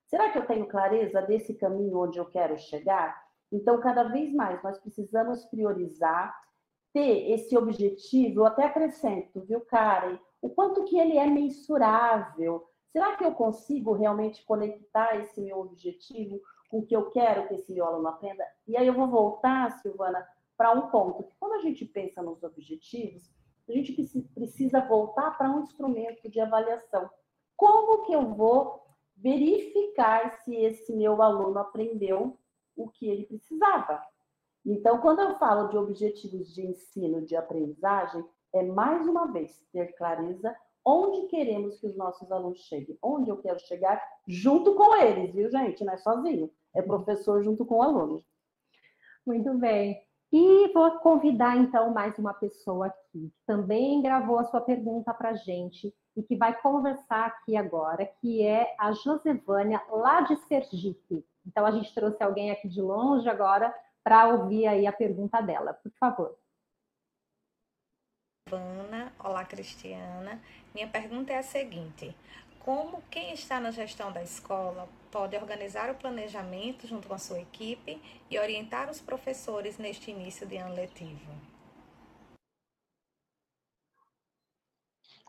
Será 0.08 0.32
que 0.32 0.38
eu 0.38 0.46
tenho 0.46 0.68
clareza 0.68 1.22
desse 1.22 1.54
caminho 1.56 2.00
onde 2.00 2.18
eu 2.18 2.26
quero 2.26 2.58
chegar? 2.58 3.24
Então, 3.52 3.80
cada 3.80 4.04
vez 4.04 4.34
mais 4.34 4.62
nós 4.64 4.78
precisamos 4.80 5.46
priorizar, 5.46 6.36
ter 6.94 7.32
esse 7.32 7.58
objetivo, 7.58 8.42
eu 8.42 8.46
até 8.46 8.66
acrescento, 8.66 9.42
viu, 9.42 9.62
Karen? 9.62 10.18
O 10.42 10.50
quanto 10.50 10.86
que 10.86 10.98
ele 10.98 11.18
é 11.18 11.26
mensurável. 11.26 12.68
Será 12.92 13.18
que 13.18 13.26
eu 13.26 13.34
consigo 13.34 13.94
realmente 13.94 14.46
conectar 14.46 15.18
esse 15.18 15.42
meu 15.42 15.60
objetivo 15.60 16.40
com 16.70 16.80
o 16.80 16.86
que 16.86 16.96
eu 16.96 17.10
quero 17.10 17.48
que 17.48 17.56
esse 17.56 17.74
meu 17.74 17.86
aluno 17.86 18.08
aprenda? 18.08 18.46
E 18.68 18.78
aí 18.78 18.88
eu 18.88 18.94
vou 18.94 19.08
voltar, 19.08 19.72
Silvana, 19.82 20.26
para 20.56 20.72
um 20.72 20.90
ponto, 20.90 21.24
que 21.24 21.36
quando 21.38 21.54
a 21.54 21.62
gente 21.62 21.84
pensa 21.84 22.22
nos 22.22 22.42
objetivos, 22.44 23.30
a 23.68 23.74
gente 23.74 23.94
precisa 24.34 24.80
voltar 24.82 25.38
para 25.38 25.50
um 25.50 25.64
instrumento 25.64 26.30
de 26.30 26.40
avaliação. 26.40 27.10
Como 27.58 28.06
que 28.06 28.14
eu 28.14 28.34
vou 28.34 28.86
verificar 29.16 30.32
se 30.44 30.56
esse 30.56 30.94
meu 30.94 31.22
aluno 31.22 31.60
aprendeu 31.60 32.38
o 32.76 32.90
que 32.90 33.08
ele 33.08 33.26
precisava. 33.26 34.02
Então, 34.66 35.00
quando 35.00 35.22
eu 35.22 35.38
falo 35.38 35.70
de 35.70 35.78
objetivos 35.78 36.54
de 36.54 36.66
ensino, 36.66 37.22
de 37.22 37.36
aprendizagem, 37.36 38.24
é 38.54 38.64
mais 38.64 39.08
uma 39.08 39.32
vez 39.32 39.64
ter 39.72 39.94
clareza 39.96 40.56
onde 40.84 41.28
queremos 41.28 41.80
que 41.80 41.88
os 41.88 41.96
nossos 41.96 42.32
alunos 42.32 42.60
cheguem, 42.60 42.98
onde 43.02 43.30
eu 43.30 43.38
quero 43.38 43.60
chegar 43.60 44.02
junto 44.28 44.76
com 44.76 44.96
eles, 44.96 45.34
viu, 45.34 45.50
gente? 45.50 45.84
Não 45.84 45.94
é 45.94 45.98
sozinho, 45.98 46.52
é 46.76 46.82
professor 46.82 47.44
junto 47.44 47.66
com 47.66 47.78
o 47.78 47.82
aluno. 47.82 48.24
Muito 49.26 49.54
bem. 49.56 50.00
E 50.32 50.72
vou 50.74 50.92
convidar 51.00 51.58
então 51.58 51.92
mais 51.92 52.18
uma 52.20 52.34
pessoa 52.34 52.88
aqui, 52.88 53.32
que 53.36 53.46
também 53.46 54.02
gravou 54.02 54.38
a 54.38 54.44
sua 54.44 54.62
pergunta 54.62 55.14
para 55.14 55.30
a 55.30 55.36
gente 55.36 55.94
e 56.16 56.24
que 56.24 56.36
vai 56.36 56.58
conversar 56.60 57.26
aqui 57.26 57.58
agora, 57.58 58.06
que 58.06 58.46
é 58.46 58.76
a 58.80 58.92
Josevânia, 58.94 59.82
lá 59.90 60.22
de 60.22 60.36
Sergipe. 60.48 61.26
Então, 61.46 61.66
a 61.66 61.72
gente 61.72 61.94
trouxe 61.94 62.24
alguém 62.24 62.52
aqui 62.52 62.68
de 62.68 62.82
longe 62.82 63.28
agora 63.30 63.74
para 64.04 64.28
ouvir 64.28 64.68
aí 64.68 64.88
a 64.88 64.94
pergunta 64.94 65.42
dela. 65.42 65.74
Por 65.74 65.92
favor. 66.00 66.38
Ana, 68.52 69.12
olá 69.20 69.44
Cristiana. 69.44 70.40
Minha 70.74 70.88
pergunta 70.88 71.34
é 71.34 71.40
a 71.40 71.44
seguinte: 71.44 72.16
como 72.60 73.02
quem 73.10 73.34
está 73.34 73.60
na 73.60 73.72
gestão 73.72 74.12
da 74.12 74.24
escola 74.24 74.88
pode 75.12 75.36
organizar 75.36 75.90
o 75.90 75.96
planejamento 75.96 76.88
junto 76.88 77.08
com 77.08 77.14
a 77.14 77.20
sua 77.20 77.40
equipe 77.40 78.02
e 78.30 78.40
orientar 78.40 78.90
os 78.90 79.02
professores 79.02 79.78
neste 79.78 80.12
início 80.12 80.48
de 80.48 80.58
ano 80.58 80.76
letivo? 80.76 81.55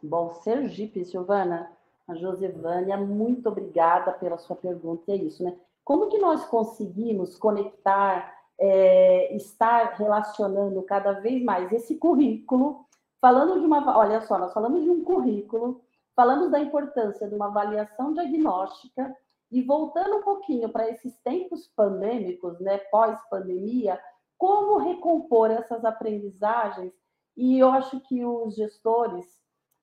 Bom, 0.02 0.30
Sergipe, 0.30 1.04
Silvana, 1.04 1.70
a 2.06 2.14
Josevânia, 2.14 2.96
muito 2.96 3.48
obrigada 3.48 4.12
pela 4.12 4.38
sua 4.38 4.56
pergunta. 4.56 5.10
É 5.10 5.16
isso, 5.16 5.42
né? 5.42 5.56
Como 5.84 6.08
que 6.08 6.18
nós 6.18 6.44
conseguimos 6.46 7.36
conectar, 7.36 8.34
é, 8.58 9.34
estar 9.36 9.94
relacionando 9.94 10.82
cada 10.82 11.12
vez 11.12 11.42
mais 11.42 11.72
esse 11.72 11.96
currículo, 11.96 12.84
falando 13.20 13.58
de 13.60 13.66
uma, 13.66 13.96
olha 13.96 14.20
só, 14.20 14.38
nós 14.38 14.52
falamos 14.52 14.82
de 14.82 14.90
um 14.90 15.02
currículo, 15.02 15.80
falamos 16.14 16.50
da 16.50 16.60
importância 16.60 17.28
de 17.28 17.34
uma 17.34 17.46
avaliação 17.46 18.12
diagnóstica 18.12 19.14
e 19.50 19.62
voltando 19.62 20.16
um 20.16 20.22
pouquinho 20.22 20.68
para 20.68 20.88
esses 20.90 21.16
tempos 21.18 21.68
pandêmicos, 21.76 22.58
né, 22.60 22.78
pós-pandemia, 22.90 24.00
como 24.36 24.78
recompor 24.78 25.50
essas 25.50 25.84
aprendizagens. 25.84 26.92
E 27.36 27.58
eu 27.58 27.70
acho 27.70 28.00
que 28.00 28.24
os 28.24 28.54
gestores, 28.54 29.24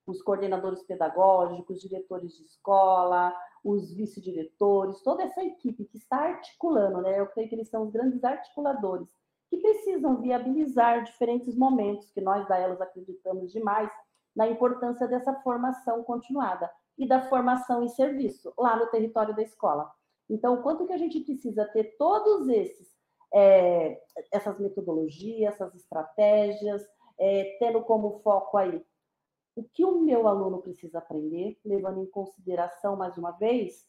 os 0.05 0.21
coordenadores 0.21 0.83
pedagógicos, 0.83 1.81
diretores 1.81 2.35
de 2.35 2.43
escola, 2.43 3.33
os 3.63 3.93
vice-diretores, 3.93 5.01
toda 5.01 5.23
essa 5.23 5.43
equipe 5.43 5.85
que 5.85 5.97
está 5.97 6.17
articulando, 6.17 7.01
né? 7.01 7.19
Eu 7.19 7.27
creio 7.27 7.47
que 7.47 7.55
eles 7.55 7.69
são 7.69 7.83
os 7.83 7.91
grandes 7.91 8.23
articuladores, 8.23 9.07
que 9.49 9.57
precisam 9.57 10.19
viabilizar 10.19 11.03
diferentes 11.03 11.55
momentos, 11.55 12.11
que 12.11 12.21
nós 12.21 12.47
da 12.47 12.57
Elas 12.57 12.81
acreditamos 12.81 13.51
demais 13.51 13.89
na 14.35 14.47
importância 14.47 15.07
dessa 15.07 15.33
formação 15.41 16.03
continuada 16.03 16.69
e 16.97 17.07
da 17.07 17.21
formação 17.29 17.83
em 17.83 17.89
serviço 17.89 18.53
lá 18.57 18.75
no 18.75 18.87
território 18.87 19.35
da 19.35 19.41
escola. 19.41 19.89
Então, 20.29 20.61
quanto 20.61 20.85
que 20.85 20.93
a 20.93 20.97
gente 20.97 21.19
precisa 21.21 21.65
ter 21.65 21.95
todos 21.97 22.49
esses 22.49 22.93
é, 23.33 23.99
essas 24.31 24.59
metodologias, 24.59 25.55
essas 25.55 25.73
estratégias, 25.73 26.85
é, 27.19 27.57
tendo 27.59 27.81
como 27.81 28.19
foco 28.19 28.57
aí 28.57 28.85
o 29.55 29.63
que 29.63 29.85
o 29.85 30.01
meu 30.01 30.27
aluno 30.27 30.61
precisa 30.61 30.99
aprender, 30.99 31.59
levando 31.63 32.01
em 32.01 32.05
consideração 32.05 32.95
mais 32.95 33.17
uma 33.17 33.31
vez, 33.31 33.85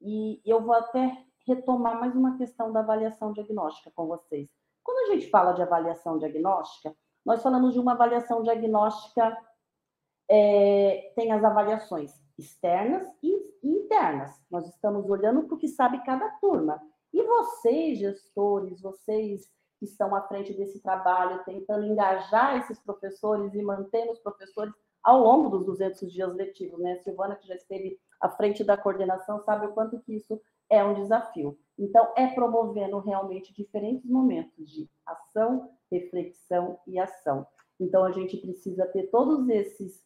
e 0.00 0.40
eu 0.44 0.62
vou 0.62 0.74
até 0.74 1.24
retomar 1.46 2.00
mais 2.00 2.14
uma 2.14 2.36
questão 2.36 2.72
da 2.72 2.80
avaliação 2.80 3.32
diagnóstica 3.32 3.90
com 3.94 4.06
vocês. 4.06 4.48
Quando 4.82 5.08
a 5.08 5.14
gente 5.14 5.30
fala 5.30 5.52
de 5.52 5.62
avaliação 5.62 6.18
diagnóstica, 6.18 6.94
nós 7.24 7.42
falamos 7.42 7.72
de 7.72 7.80
uma 7.80 7.92
avaliação 7.92 8.42
diagnóstica, 8.42 9.36
é, 10.28 11.12
tem 11.14 11.32
as 11.32 11.42
avaliações 11.42 12.12
externas 12.38 13.06
e 13.22 13.32
internas. 13.62 14.30
Nós 14.50 14.68
estamos 14.68 15.08
olhando 15.08 15.44
para 15.44 15.54
o 15.54 15.58
que 15.58 15.68
sabe 15.68 16.04
cada 16.04 16.28
turma. 16.40 16.80
E 17.12 17.22
vocês, 17.22 17.98
gestores, 17.98 18.80
vocês 18.80 19.48
que 19.78 19.84
estão 19.84 20.14
à 20.14 20.22
frente 20.22 20.52
desse 20.52 20.80
trabalho, 20.80 21.44
tentando 21.44 21.86
engajar 21.86 22.58
esses 22.58 22.78
professores 22.80 23.54
e 23.54 23.62
manter 23.62 24.10
os 24.10 24.18
professores 24.18 24.74
ao 25.04 25.20
longo 25.20 25.50
dos 25.50 25.66
200 25.66 26.10
dias 26.10 26.34
letivos, 26.34 26.80
né? 26.80 26.96
Silvana, 26.96 27.36
que 27.36 27.46
já 27.46 27.54
esteve 27.54 28.00
à 28.20 28.30
frente 28.30 28.64
da 28.64 28.76
coordenação, 28.76 29.38
sabe 29.40 29.66
o 29.66 29.72
quanto 29.72 30.00
que 30.00 30.14
isso 30.14 30.40
é 30.70 30.82
um 30.82 30.94
desafio. 30.94 31.58
Então, 31.78 32.12
é 32.16 32.26
promovendo 32.28 32.98
realmente 33.00 33.52
diferentes 33.52 34.08
momentos 34.10 34.70
de 34.70 34.88
ação, 35.04 35.70
reflexão 35.92 36.78
e 36.86 36.98
ação. 36.98 37.46
Então, 37.78 38.04
a 38.04 38.12
gente 38.12 38.38
precisa 38.38 38.86
ter 38.86 39.10
todos 39.10 39.48
esses 39.50 40.02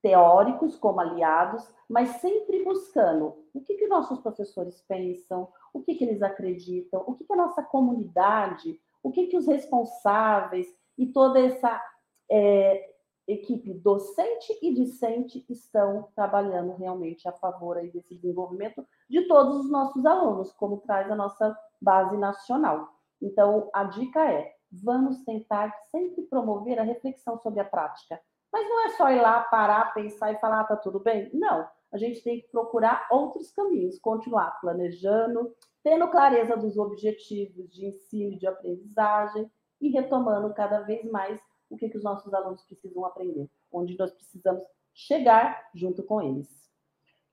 teóricos 0.00 0.76
como 0.76 1.00
aliados, 1.00 1.68
mas 1.88 2.20
sempre 2.20 2.62
buscando 2.62 3.44
o 3.52 3.60
que, 3.60 3.74
que 3.74 3.88
nossos 3.88 4.20
professores 4.20 4.80
pensam, 4.82 5.48
o 5.72 5.82
que, 5.82 5.96
que 5.96 6.04
eles 6.04 6.22
acreditam, 6.22 7.02
o 7.06 7.14
que, 7.14 7.24
que 7.24 7.32
a 7.32 7.36
nossa 7.36 7.62
comunidade, 7.62 8.80
o 9.02 9.10
que, 9.10 9.26
que 9.26 9.36
os 9.36 9.48
responsáveis 9.48 10.68
e 10.96 11.06
toda 11.06 11.40
essa 11.40 11.82
é, 12.30 12.94
equipe 13.28 13.74
docente 13.74 14.58
e 14.62 14.72
discente 14.72 15.44
estão 15.50 16.08
trabalhando 16.16 16.74
realmente 16.76 17.28
a 17.28 17.32
favor 17.32 17.76
aí 17.76 17.90
desse 17.90 18.14
desenvolvimento 18.14 18.84
de 19.08 19.28
todos 19.28 19.58
os 19.58 19.70
nossos 19.70 20.06
alunos, 20.06 20.50
como 20.52 20.78
traz 20.78 21.10
a 21.10 21.14
nossa 21.14 21.56
base 21.80 22.16
nacional. 22.16 22.88
Então, 23.20 23.68
a 23.74 23.84
dica 23.84 24.24
é: 24.32 24.54
vamos 24.72 25.22
tentar 25.24 25.72
sempre 25.90 26.22
promover 26.22 26.78
a 26.78 26.84
reflexão 26.84 27.38
sobre 27.38 27.60
a 27.60 27.64
prática, 27.64 28.18
mas 28.50 28.66
não 28.66 28.86
é 28.86 28.88
só 28.90 29.10
ir 29.10 29.20
lá, 29.20 29.42
parar, 29.42 29.92
pensar 29.92 30.32
e 30.32 30.38
falar, 30.38 30.60
ah, 30.60 30.64
tá 30.64 30.76
tudo 30.76 30.98
bem. 30.98 31.30
Não. 31.34 31.68
A 31.92 31.96
gente 31.96 32.22
tem 32.22 32.40
que 32.40 32.48
procurar 32.48 33.06
outros 33.10 33.50
caminhos, 33.50 33.98
continuar 33.98 34.58
planejando, 34.60 35.54
tendo 35.82 36.08
clareza 36.08 36.56
dos 36.56 36.76
objetivos 36.76 37.70
de 37.70 37.86
ensino 37.86 38.34
e 38.34 38.38
de 38.38 38.46
aprendizagem 38.46 39.50
e 39.80 39.88
retomando 39.88 40.52
cada 40.52 40.80
vez 40.80 41.10
mais 41.10 41.40
o 41.70 41.76
que, 41.76 41.88
que 41.88 41.96
os 41.96 42.04
nossos 42.04 42.32
alunos 42.32 42.62
precisam 42.64 43.04
aprender, 43.04 43.48
onde 43.72 43.96
nós 43.98 44.12
precisamos 44.12 44.62
chegar 44.94 45.68
junto 45.74 46.02
com 46.02 46.20
eles. 46.20 46.48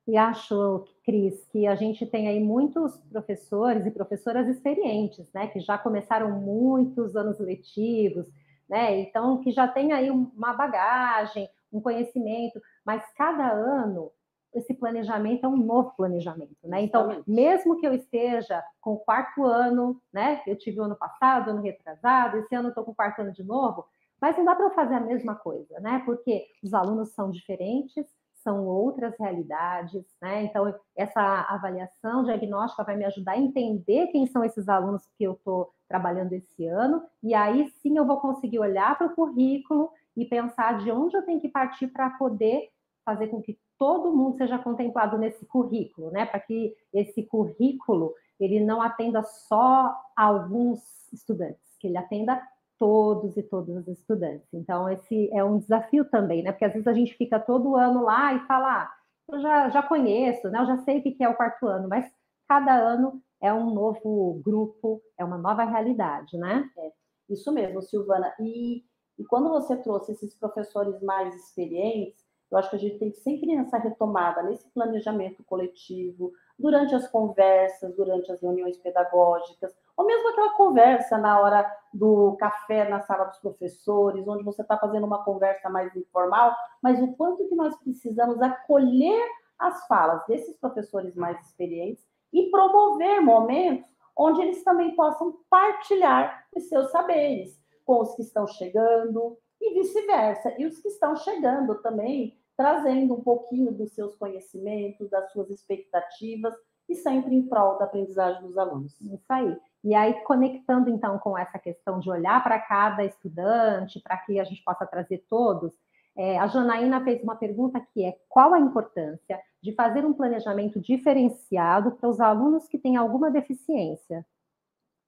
E 0.07 0.17
acho, 0.17 0.85
Cris, 1.03 1.45
que 1.47 1.65
a 1.65 1.75
gente 1.75 2.05
tem 2.05 2.27
aí 2.27 2.39
muitos 2.39 2.95
professores 3.09 3.85
e 3.85 3.91
professoras 3.91 4.47
experientes, 4.47 5.31
né, 5.33 5.47
que 5.47 5.59
já 5.59 5.77
começaram 5.77 6.39
muitos 6.39 7.15
anos 7.15 7.39
letivos, 7.39 8.27
né? 8.69 8.99
Então, 8.99 9.39
que 9.41 9.51
já 9.51 9.67
tem 9.67 9.93
aí 9.93 10.09
uma 10.09 10.53
bagagem, 10.53 11.49
um 11.71 11.81
conhecimento, 11.81 12.61
mas 12.83 13.03
cada 13.13 13.51
ano 13.51 14.11
esse 14.53 14.73
planejamento 14.73 15.45
é 15.45 15.49
um 15.49 15.57
novo 15.57 15.91
planejamento, 15.97 16.55
né? 16.63 16.81
Então, 16.81 17.23
mesmo 17.27 17.77
que 17.77 17.85
eu 17.85 17.93
esteja 17.93 18.63
com 18.79 18.93
o 18.93 18.99
quarto 18.99 19.43
ano, 19.43 20.01
né? 20.13 20.41
Eu 20.47 20.57
tive 20.57 20.79
o 20.79 20.83
ano 20.83 20.95
passado, 20.95 21.51
ano 21.51 21.61
retrasado, 21.61 22.37
esse 22.37 22.55
ano 22.55 22.67
eu 22.67 22.69
estou 22.69 22.85
com 22.85 22.91
o 22.91 22.95
quarto 22.95 23.19
ano 23.19 23.33
de 23.33 23.43
novo, 23.43 23.85
mas 24.25 24.35
não 24.35 24.43
dá 24.43 24.55
para 24.55 24.71
fazer 24.71 24.95
a 24.95 24.99
mesma 24.99 25.35
coisa, 25.35 25.79
né? 25.79 26.01
Porque 26.03 26.47
os 26.63 26.73
alunos 26.73 27.09
são 27.09 27.29
diferentes, 27.29 28.07
são 28.33 28.65
outras 28.65 29.15
realidades, 29.19 30.03
né? 30.19 30.45
Então, 30.45 30.73
essa 30.97 31.21
avaliação 31.47 32.23
diagnóstica 32.23 32.83
vai 32.83 32.97
me 32.97 33.05
ajudar 33.05 33.33
a 33.33 33.37
entender 33.37 34.07
quem 34.07 34.25
são 34.25 34.43
esses 34.43 34.67
alunos 34.67 35.07
que 35.15 35.23
eu 35.23 35.33
estou 35.33 35.71
trabalhando 35.87 36.33
esse 36.33 36.65
ano, 36.65 37.03
e 37.21 37.35
aí 37.35 37.69
sim 37.83 37.95
eu 37.95 38.03
vou 38.03 38.19
conseguir 38.19 38.57
olhar 38.57 38.97
para 38.97 39.05
o 39.05 39.13
currículo 39.13 39.91
e 40.17 40.25
pensar 40.25 40.79
de 40.79 40.91
onde 40.91 41.15
eu 41.15 41.21
tenho 41.21 41.39
que 41.39 41.49
partir 41.49 41.89
para 41.89 42.09
poder 42.09 42.71
fazer 43.05 43.27
com 43.27 43.39
que 43.43 43.59
todo 43.77 44.11
mundo 44.11 44.37
seja 44.37 44.57
contemplado 44.57 45.19
nesse 45.19 45.45
currículo, 45.45 46.09
né? 46.09 46.25
Para 46.25 46.39
que 46.39 46.75
esse 46.91 47.21
currículo 47.21 48.15
ele 48.39 48.59
não 48.59 48.81
atenda 48.81 49.21
só 49.21 49.95
alguns 50.17 50.81
estudantes, 51.13 51.77
que 51.79 51.85
ele 51.85 51.97
atenda 51.97 52.41
todos 52.77 53.35
e 53.37 53.43
todas 53.43 53.75
as 53.77 53.87
estudantes. 53.87 54.47
Então, 54.53 54.89
esse 54.89 55.29
é 55.33 55.43
um 55.43 55.59
desafio 55.59 56.05
também, 56.05 56.43
né? 56.43 56.51
Porque 56.51 56.65
às 56.65 56.73
vezes 56.73 56.87
a 56.87 56.93
gente 56.93 57.15
fica 57.15 57.39
todo 57.39 57.75
ano 57.75 58.03
lá 58.03 58.33
e 58.33 58.45
fala, 58.47 58.83
ah, 58.83 58.91
eu 59.31 59.39
já, 59.39 59.69
já 59.69 59.83
conheço, 59.83 60.49
né? 60.49 60.59
Eu 60.59 60.65
já 60.65 60.77
sei 60.79 60.99
o 60.99 61.03
que 61.03 61.23
é 61.23 61.29
o 61.29 61.35
quarto 61.35 61.67
ano, 61.67 61.87
mas 61.87 62.11
cada 62.47 62.73
ano 62.75 63.21
é 63.41 63.53
um 63.53 63.73
novo 63.73 64.41
grupo, 64.43 65.01
é 65.17 65.23
uma 65.23 65.37
nova 65.37 65.63
realidade, 65.63 66.37
né? 66.37 66.69
É, 66.77 66.91
isso 67.29 67.51
mesmo, 67.51 67.81
Silvana. 67.81 68.33
E, 68.39 68.83
e 69.17 69.23
quando 69.25 69.49
você 69.49 69.75
trouxe 69.77 70.11
esses 70.11 70.35
professores 70.35 71.01
mais 71.01 71.35
experientes, 71.35 72.23
eu 72.51 72.57
acho 72.57 72.69
que 72.69 72.75
a 72.75 72.79
gente 72.79 72.99
tem 72.99 73.11
que 73.11 73.17
sempre 73.17 73.55
nessa 73.55 73.77
retomada, 73.77 74.43
nesse 74.43 74.69
planejamento 74.69 75.43
coletivo, 75.43 76.31
durante 76.57 76.93
as 76.93 77.07
conversas, 77.07 77.95
durante 77.95 78.31
as 78.31 78.41
reuniões 78.41 78.77
pedagógicas, 78.77 79.75
ou 79.97 80.05
mesmo 80.05 80.29
aquela 80.29 80.53
conversa 80.53 81.17
na 81.17 81.39
hora 81.39 81.65
do 81.93 82.35
café 82.37 82.89
na 82.89 83.01
sala 83.01 83.25
dos 83.25 83.39
professores, 83.39 84.27
onde 84.27 84.43
você 84.43 84.61
está 84.61 84.77
fazendo 84.77 85.05
uma 85.05 85.23
conversa 85.23 85.69
mais 85.69 85.95
informal, 85.95 86.53
mas 86.81 87.01
o 87.01 87.13
quanto 87.13 87.47
que 87.47 87.55
nós 87.55 87.75
precisamos 87.77 88.41
acolher 88.41 89.23
as 89.57 89.87
falas 89.87 90.25
desses 90.27 90.57
professores 90.57 91.15
mais 91.15 91.39
experientes 91.45 92.05
e 92.33 92.49
promover 92.51 93.21
momentos 93.21 93.89
onde 94.17 94.41
eles 94.41 94.63
também 94.63 94.95
possam 94.95 95.37
partilhar 95.49 96.45
os 96.55 96.67
seus 96.67 96.91
saberes 96.91 97.59
com 97.85 98.01
os 98.01 98.15
que 98.15 98.21
estão 98.21 98.47
chegando 98.47 99.37
e 99.61 99.73
vice-versa. 99.73 100.53
E 100.57 100.65
os 100.65 100.79
que 100.79 100.87
estão 100.87 101.15
chegando 101.15 101.75
também 101.81 102.37
trazendo 102.57 103.13
um 103.13 103.21
pouquinho 103.21 103.71
dos 103.71 103.93
seus 103.93 104.15
conhecimentos, 104.15 105.09
das 105.09 105.31
suas 105.31 105.49
expectativas 105.49 106.53
e 106.87 106.95
sempre 106.95 107.35
em 107.35 107.47
prol 107.47 107.77
da 107.77 107.85
aprendizagem 107.85 108.41
dos 108.41 108.57
alunos. 108.57 108.99
Isso 109.01 109.25
aí. 109.29 109.57
E 109.83 109.93
aí, 109.93 110.13
conectando 110.23 110.89
então 110.89 111.17
com 111.19 111.37
essa 111.37 111.59
questão 111.59 111.99
de 111.99 112.09
olhar 112.09 112.43
para 112.43 112.59
cada 112.59 113.03
estudante, 113.03 114.01
para 114.01 114.17
que 114.17 114.39
a 114.39 114.43
gente 114.43 114.63
possa 114.63 114.85
trazer 114.85 115.25
todos, 115.29 115.73
é, 116.17 116.39
a 116.39 116.47
Janaína 116.47 117.03
fez 117.03 117.21
uma 117.21 117.35
pergunta 117.35 117.79
que 117.93 118.05
é 118.05 118.17
qual 118.29 118.53
a 118.53 118.59
importância 118.59 119.39
de 119.61 119.73
fazer 119.73 120.05
um 120.05 120.13
planejamento 120.13 120.79
diferenciado 120.79 121.91
para 121.91 122.09
os 122.09 122.21
alunos 122.21 122.67
que 122.67 122.79
têm 122.79 122.95
alguma 122.95 123.29
deficiência? 123.29 124.25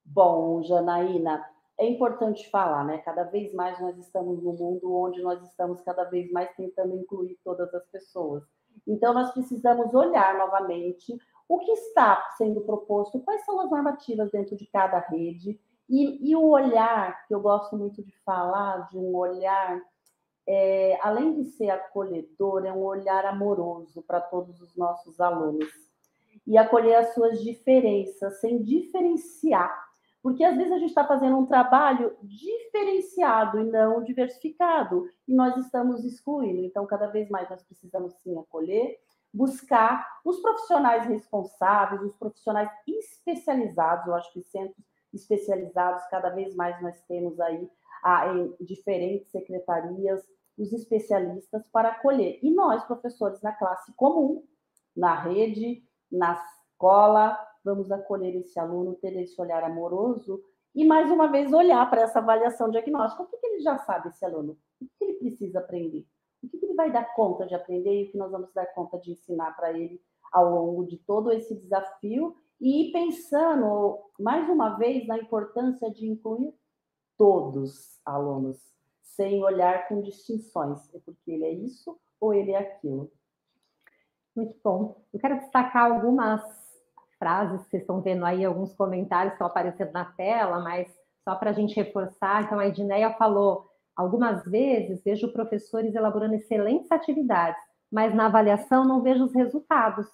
Bom, 0.04 0.62
Janaína, 0.64 1.46
é 1.78 1.88
importante 1.88 2.50
falar, 2.50 2.84
né? 2.84 2.98
Cada 3.00 3.24
vez 3.24 3.54
mais 3.54 3.80
nós 3.80 3.98
estamos 3.98 4.44
no 4.44 4.54
mundo 4.54 4.94
onde 4.94 5.22
nós 5.22 5.42
estamos 5.44 5.80
cada 5.82 6.04
vez 6.06 6.32
mais 6.32 6.54
tentando 6.56 6.96
incluir 6.96 7.38
todas 7.44 7.74
as 7.74 7.86
pessoas. 7.88 8.44
Então, 8.86 9.14
nós 9.14 9.32
precisamos 9.32 9.94
olhar 9.94 10.38
novamente 10.38 11.18
o 11.48 11.60
que 11.60 11.72
está 11.72 12.22
sendo 12.38 12.62
proposto, 12.62 13.20
quais 13.20 13.46
são 13.46 13.60
as 13.62 13.70
normativas 13.70 14.32
dentro 14.32 14.56
de 14.56 14.66
cada 14.68 15.00
rede, 15.00 15.60
e, 15.90 16.30
e 16.32 16.36
o 16.36 16.50
olhar, 16.50 17.26
que 17.28 17.34
eu 17.34 17.40
gosto 17.40 17.78
muito 17.78 18.04
de 18.04 18.14
falar, 18.24 18.90
de 18.90 18.98
um 18.98 19.16
olhar 19.16 19.82
é, 20.48 20.98
além 21.02 21.34
de 21.34 21.44
ser 21.44 21.70
acolhedor, 21.70 22.66
é 22.66 22.72
um 22.72 22.84
olhar 22.84 23.26
amoroso 23.26 24.02
para 24.02 24.22
todos 24.22 24.62
os 24.62 24.76
nossos 24.78 25.20
alunos. 25.20 25.70
E 26.46 26.58
acolher 26.58 26.96
as 26.96 27.14
suas 27.14 27.44
diferenças, 27.44 28.40
sem 28.40 28.64
diferenciar. 28.64 29.86
Porque 30.24 30.44
às 30.44 30.56
vezes 30.56 30.72
a 30.72 30.80
gente 30.80 30.90
está 30.90 31.06
fazendo 31.06 31.38
um 31.38 31.46
trabalho 31.46 32.16
diferenciado 32.24 33.60
e 33.60 33.66
não 33.66 34.02
diversificado, 34.04 35.10
e 35.28 35.36
nós 35.36 35.58
estamos 35.58 36.06
excluindo. 36.06 36.64
Então, 36.64 36.86
cada 36.86 37.08
vez 37.08 37.30
mais 37.30 37.50
nós 37.50 37.62
precisamos 37.64 38.14
sim 38.24 38.38
acolher, 38.40 38.98
buscar 39.34 40.06
os 40.24 40.40
profissionais 40.40 41.06
responsáveis, 41.06 42.02
os 42.02 42.16
profissionais 42.16 42.70
especializados. 42.88 44.08
Eu 44.08 44.16
acho 44.16 44.32
que 44.34 44.42
centros 44.44 44.86
especializados, 45.14 46.06
cada 46.10 46.30
vez 46.30 46.56
mais 46.56 46.82
nós 46.82 47.00
temos 47.08 47.40
aí 47.40 47.70
a, 48.04 48.28
em 48.34 48.56
diferentes 48.62 49.32
secretarias 49.32 50.24
os 50.58 50.74
especialistas 50.74 51.68
para 51.70 51.90
acolher. 51.90 52.40
E 52.42 52.50
nós, 52.52 52.84
professores 52.86 53.42
na 53.42 53.54
classe 53.54 53.94
comum, 53.94 54.44
na 54.96 55.14
rede, 55.22 55.84
na 56.12 56.34
escola, 56.34 57.38
vamos 57.64 57.92
acolher 57.92 58.36
esse 58.36 58.60
aluno, 58.60 58.96
ter 58.96 59.16
esse 59.18 59.40
olhar 59.40 59.64
amoroso 59.64 60.42
e, 60.74 60.86
mais 60.86 61.12
uma 61.12 61.28
vez, 61.28 61.54
olhar 61.54 61.88
para 61.90 62.02
essa 62.02 62.20
avaliação 62.20 62.70
diagnóstica. 62.70 63.24
O 63.24 63.28
que, 63.28 63.38
que 63.38 63.48
ele 63.48 63.60
já 63.62 63.78
sabe, 63.80 64.10
esse 64.10 64.26
aluno? 64.26 64.58
O 64.82 64.86
que, 64.86 65.04
ele 65.04 65.14
precisa 65.14 65.60
aprender? 65.60 66.06
O 66.48 66.50
que, 66.50 66.66
ele 66.66 66.74
vai 66.74 66.92
dar 66.92 67.14
conta 67.14 67.46
de 67.46 67.54
aprender 67.54 68.02
e 68.02 68.06
o 68.06 68.12
que 68.12 68.18
nós 68.18 68.32
vamos 68.32 68.52
dar 68.54 68.66
conta 68.68 68.98
de 68.98 69.12
ensinar 69.12 69.56
para 69.56 69.72
ele 69.78 70.02
ao 70.32 70.50
longo 70.50 70.86
de 70.86 70.98
todo 70.98 71.32
esse 71.32 71.56
desafio 71.56 72.36
e 72.60 72.92
pensando, 72.92 74.00
mais 74.20 74.50
uma 74.50 74.78
vez, 74.78 75.06
na 75.08 75.18
importância 75.18 75.92
de 75.92 76.08
incluir 76.08 76.54
todos 77.18 77.56
os 77.56 78.02
alunos, 78.06 78.58
sem 79.02 79.44
olhar 79.44 79.88
com 79.88 80.02
distinções, 80.02 80.94
é 80.94 81.00
porque 81.00 81.32
ele 81.32 81.46
é 81.46 81.52
isso 81.52 82.00
ou 82.20 82.34
ele 82.34 82.52
é 82.52 82.58
aquilo. 82.58 83.12
Muito 84.36 84.56
bom. 84.64 85.02
Eu 85.14 85.20
quero 85.20 85.40
destacar 85.40 85.92
algumas 85.92 86.42
frases 87.18 87.64
que 87.64 87.72
vocês 87.72 87.84
estão 87.84 88.02
vendo 88.02 88.26
aí, 88.26 88.46
alguns 88.46 88.74
comentários 88.74 89.32
que 89.32 89.36
estão 89.36 89.48
aparecendo 89.48 89.92
na 89.92 90.06
tela, 90.06 90.60
mas 90.60 90.88
só 91.24 91.36
para 91.36 91.50
a 91.50 91.54
gente 91.54 91.76
reforçar. 91.76 92.44
Então, 92.44 92.60
a 92.60 92.68
Edneia 92.68 93.14
falou: 93.14 93.67
algumas 93.98 94.46
vezes 94.46 95.04
vejo 95.04 95.34
professores 95.34 95.96
elaborando 95.96 96.36
excelentes 96.36 96.92
atividades, 96.92 97.60
mas 97.92 98.14
na 98.14 98.28
avaliação 98.28 98.86
não 98.86 99.02
vejo 99.02 99.26
os 99.26 99.34
resultados. 99.34 100.06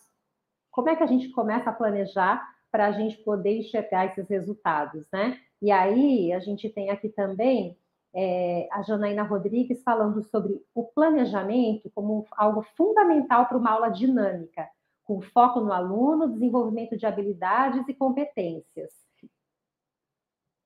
Como 0.71 0.89
é 0.89 0.95
que 0.95 1.03
a 1.03 1.07
gente 1.07 1.29
começa 1.31 1.69
a 1.69 1.73
planejar 1.73 2.41
para 2.71 2.87
a 2.87 2.91
gente 2.91 3.17
poder 3.17 3.59
enxergar 3.59 4.05
esses 4.05 4.27
resultados, 4.27 5.05
né? 5.11 5.37
E 5.61 5.71
aí 5.71 6.33
a 6.33 6.39
gente 6.39 6.69
tem 6.69 6.89
aqui 6.89 7.09
também 7.09 7.77
é, 8.15 8.67
a 8.71 8.81
Janaína 8.81 9.23
Rodrigues 9.23 9.83
falando 9.83 10.23
sobre 10.23 10.59
o 10.73 10.83
planejamento 10.83 11.91
como 11.93 12.25
algo 12.31 12.63
fundamental 12.75 13.47
para 13.47 13.57
uma 13.57 13.71
aula 13.71 13.89
dinâmica, 13.89 14.67
com 15.03 15.21
foco 15.21 15.59
no 15.59 15.73
aluno, 15.73 16.31
desenvolvimento 16.31 16.95
de 16.95 17.05
habilidades 17.05 17.87
e 17.87 17.93
competências. 17.93 19.02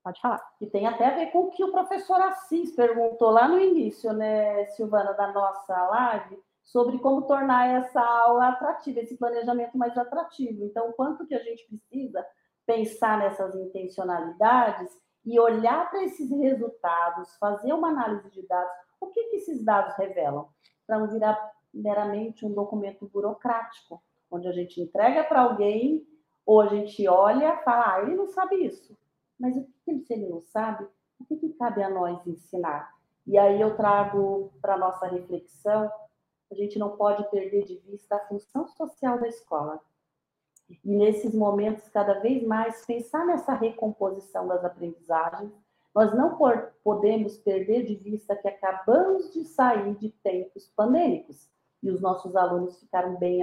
Pode 0.08 0.22
falar. 0.22 0.42
E 0.62 0.66
tem 0.66 0.88
até 0.88 1.06
a 1.06 1.16
ver 1.16 1.32
com 1.32 1.40
o 1.40 1.50
que 1.50 1.62
o 1.62 1.72
professor 1.74 2.16
Assis 2.22 2.74
perguntou 2.74 3.30
lá 3.30 3.46
no 3.46 3.60
início, 3.60 4.14
né, 4.14 4.66
Silvana, 4.68 5.12
da 5.12 5.34
nossa 5.34 5.76
live, 5.88 6.42
sobre 6.64 6.98
como 7.00 7.24
tornar 7.24 7.68
essa 7.68 8.02
aula 8.02 8.48
atrativa, 8.48 9.02
esse 9.02 9.18
planejamento 9.18 9.78
mais 9.78 9.98
atrativo. 9.98 10.64
Então, 10.64 10.94
quanto 10.94 11.28
que 11.28 11.36
a 11.36 11.44
gente 11.44 11.68
precisa 11.68 12.26
pensar 12.66 13.20
nessas 13.20 13.54
intencionalidades 13.54 14.90
e 15.26 15.38
olhar 15.42 15.90
para 15.90 16.06
esses 16.06 16.32
resultados, 16.32 17.36
fazer 17.38 17.74
uma 17.74 17.90
análise 17.90 18.32
de 18.32 18.48
dados. 18.48 18.72
O 19.02 19.08
que, 19.08 19.22
que 19.26 19.36
esses 19.36 19.62
dados 19.62 19.94
revelam? 19.98 20.48
Para 20.86 21.00
não 21.00 21.10
virar 21.10 21.52
meramente 21.74 22.46
um 22.46 22.54
documento 22.54 23.10
burocrático, 23.10 24.02
onde 24.32 24.48
a 24.48 24.54
gente 24.54 24.80
entrega 24.80 25.26
para 25.26 25.42
alguém, 25.42 26.08
ou 26.46 26.62
a 26.62 26.68
gente 26.68 27.06
olha 27.10 27.56
e 27.56 27.64
fala, 27.66 27.96
ah, 27.96 28.02
ele 28.04 28.16
não 28.16 28.28
sabe 28.28 28.56
isso. 28.64 28.98
Mas 29.40 29.56
o 29.56 29.68
que 29.86 30.00
se 30.00 30.14
ele 30.14 30.28
não 30.28 30.42
sabe, 30.42 30.88
o 31.20 31.26
que, 31.26 31.36
que 31.36 31.54
cabe 31.54 31.84
a 31.84 31.90
nós 31.90 32.26
ensinar? 32.26 32.96
E 33.26 33.38
aí 33.38 33.60
eu 33.60 33.76
trago 33.76 34.52
para 34.62 34.78
nossa 34.78 35.06
reflexão, 35.08 35.92
a 36.50 36.56
gente 36.56 36.80
não 36.80 36.96
pode 36.96 37.30
perder 37.30 37.66
de 37.66 37.76
vista 37.80 38.16
a 38.16 38.28
função 38.28 38.68
social 38.68 39.20
da 39.20 39.28
escola. 39.28 39.82
E 40.84 40.96
nesses 40.96 41.34
momentos, 41.34 41.88
cada 41.90 42.20
vez 42.20 42.46
mais, 42.46 42.86
pensar 42.86 43.26
nessa 43.26 43.54
recomposição 43.54 44.48
das 44.48 44.64
aprendizagens. 44.64 45.52
Nós 45.94 46.14
não 46.14 46.38
podemos 46.84 47.38
perder 47.38 47.84
de 47.86 47.96
vista 47.96 48.36
que 48.36 48.48
acabamos 48.48 49.34
de 49.34 49.44
sair 49.46 49.96
de 49.96 50.10
tempos 50.10 50.72
pandêmicos 50.76 51.50
e 51.82 51.90
os 51.90 52.02
nossos 52.02 52.36
alunos 52.36 52.80
ficaram 52.80 53.16
bem 53.16 53.40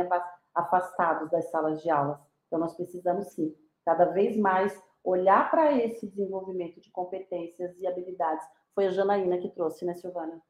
afastados 0.55 1.31
das 1.31 1.51
salas 1.51 1.83
de 1.83 1.91
aulas. 1.91 2.19
Então, 2.47 2.59
nós 2.59 2.75
precisamos, 2.75 3.29
sim, 3.29 3.55
cada 3.85 4.07
vez 4.07 4.37
mais 4.37 4.81
olhar 5.05 5.51
para 5.51 5.77
esse 5.77 6.09
desenvolvimento 6.09 6.81
de 6.81 6.91
competências 6.91 7.79
e 7.79 7.87
habilidades. 7.87 8.47
Foi 8.75 8.87
a 8.87 8.91
Janaína 8.91 9.39
que 9.39 9.51
trouxe, 9.51 9.85
né, 9.85 9.95
Silvana? 9.95 10.41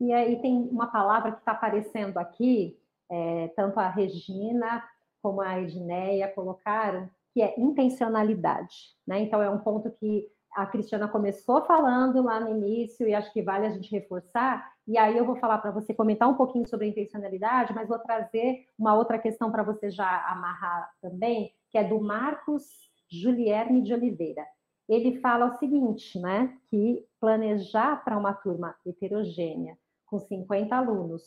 E 0.00 0.12
aí 0.12 0.40
tem 0.40 0.56
uma 0.70 0.86
palavra 0.86 1.32
que 1.32 1.40
está 1.40 1.52
aparecendo 1.52 2.16
aqui, 2.18 2.78
é, 3.10 3.48
tanto 3.56 3.80
a 3.80 3.88
Regina 3.88 4.84
como 5.20 5.40
a 5.40 5.60
Edneia 5.60 6.28
colocaram, 6.28 7.10
que 7.34 7.42
é 7.42 7.58
intencionalidade. 7.58 8.94
Né? 9.06 9.20
Então, 9.20 9.42
é 9.42 9.50
um 9.50 9.58
ponto 9.58 9.90
que 9.90 10.30
a 10.54 10.64
Cristiana 10.66 11.08
começou 11.08 11.64
falando 11.66 12.22
lá 12.22 12.40
no 12.40 12.48
início 12.48 13.06
e 13.06 13.14
acho 13.14 13.32
que 13.32 13.42
vale 13.42 13.66
a 13.66 13.70
gente 13.70 13.90
reforçar. 13.90 14.72
E 14.86 14.96
aí 14.96 15.16
eu 15.16 15.24
vou 15.24 15.36
falar 15.36 15.58
para 15.58 15.70
você 15.70 15.92
comentar 15.92 16.28
um 16.28 16.34
pouquinho 16.34 16.66
sobre 16.66 16.86
a 16.86 16.88
intencionalidade, 16.88 17.74
mas 17.74 17.88
vou 17.88 17.98
trazer 17.98 18.66
uma 18.78 18.94
outra 18.94 19.18
questão 19.18 19.50
para 19.50 19.62
você 19.62 19.90
já 19.90 20.26
amarrar 20.28 20.90
também, 21.02 21.52
que 21.70 21.76
é 21.76 21.84
do 21.84 22.00
Marcos 22.00 22.87
Julierme 23.10 23.82
de 23.82 23.92
Oliveira. 23.92 24.46
Ele 24.88 25.20
fala 25.20 25.46
o 25.46 25.58
seguinte, 25.58 26.18
né, 26.18 26.56
que 26.68 27.04
planejar 27.20 28.02
para 28.04 28.16
uma 28.16 28.32
turma 28.32 28.74
heterogênea 28.86 29.76
com 30.06 30.18
50 30.18 30.74
alunos, 30.74 31.22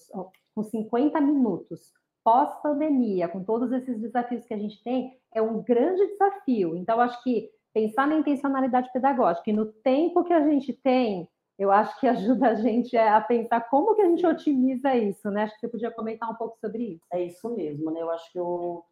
com 0.56 0.64
50 0.64 1.22
minutos, 1.22 1.94
pós-pandemia, 2.24 3.28
com 3.28 3.44
todos 3.44 3.72
esses 3.72 4.00
desafios 4.00 4.46
que 4.46 4.54
a 4.54 4.58
gente 4.58 4.82
tem, 4.84 5.18
é 5.34 5.42
um 5.42 5.62
grande 5.62 6.06
desafio. 6.08 6.76
Então, 6.76 7.00
acho 7.00 7.22
que 7.24 7.50
pensar 7.74 8.08
na 8.08 8.16
intencionalidade 8.16 8.92
pedagógica 8.92 9.50
e 9.50 9.54
no 9.54 9.66
tempo 9.66 10.24
que 10.24 10.34
a 10.34 10.44
gente 10.48 10.74
tem, 10.74 11.30
eu 11.58 11.72
acho 11.72 12.00
que 12.00 12.08
ajuda 12.10 12.50
a 12.50 12.56
gente 12.56 12.98
a 12.98 13.22
pensar 13.22 13.62
como 13.70 13.96
que 13.96 14.02
a 14.02 14.10
gente 14.10 14.26
otimiza 14.26 14.96
isso, 14.96 15.30
né? 15.30 15.44
Acho 15.44 15.54
que 15.56 15.62
você 15.62 15.68
podia 15.70 15.92
comentar 15.92 16.30
um 16.30 16.36
pouco 16.36 16.58
sobre 16.60 16.96
isso. 16.96 17.06
É 17.14 17.24
isso 17.24 17.50
mesmo, 17.56 17.92
né? 17.92 18.02
Eu 18.02 18.10
acho 18.12 18.32
que 18.32 18.40
eu 18.40 18.84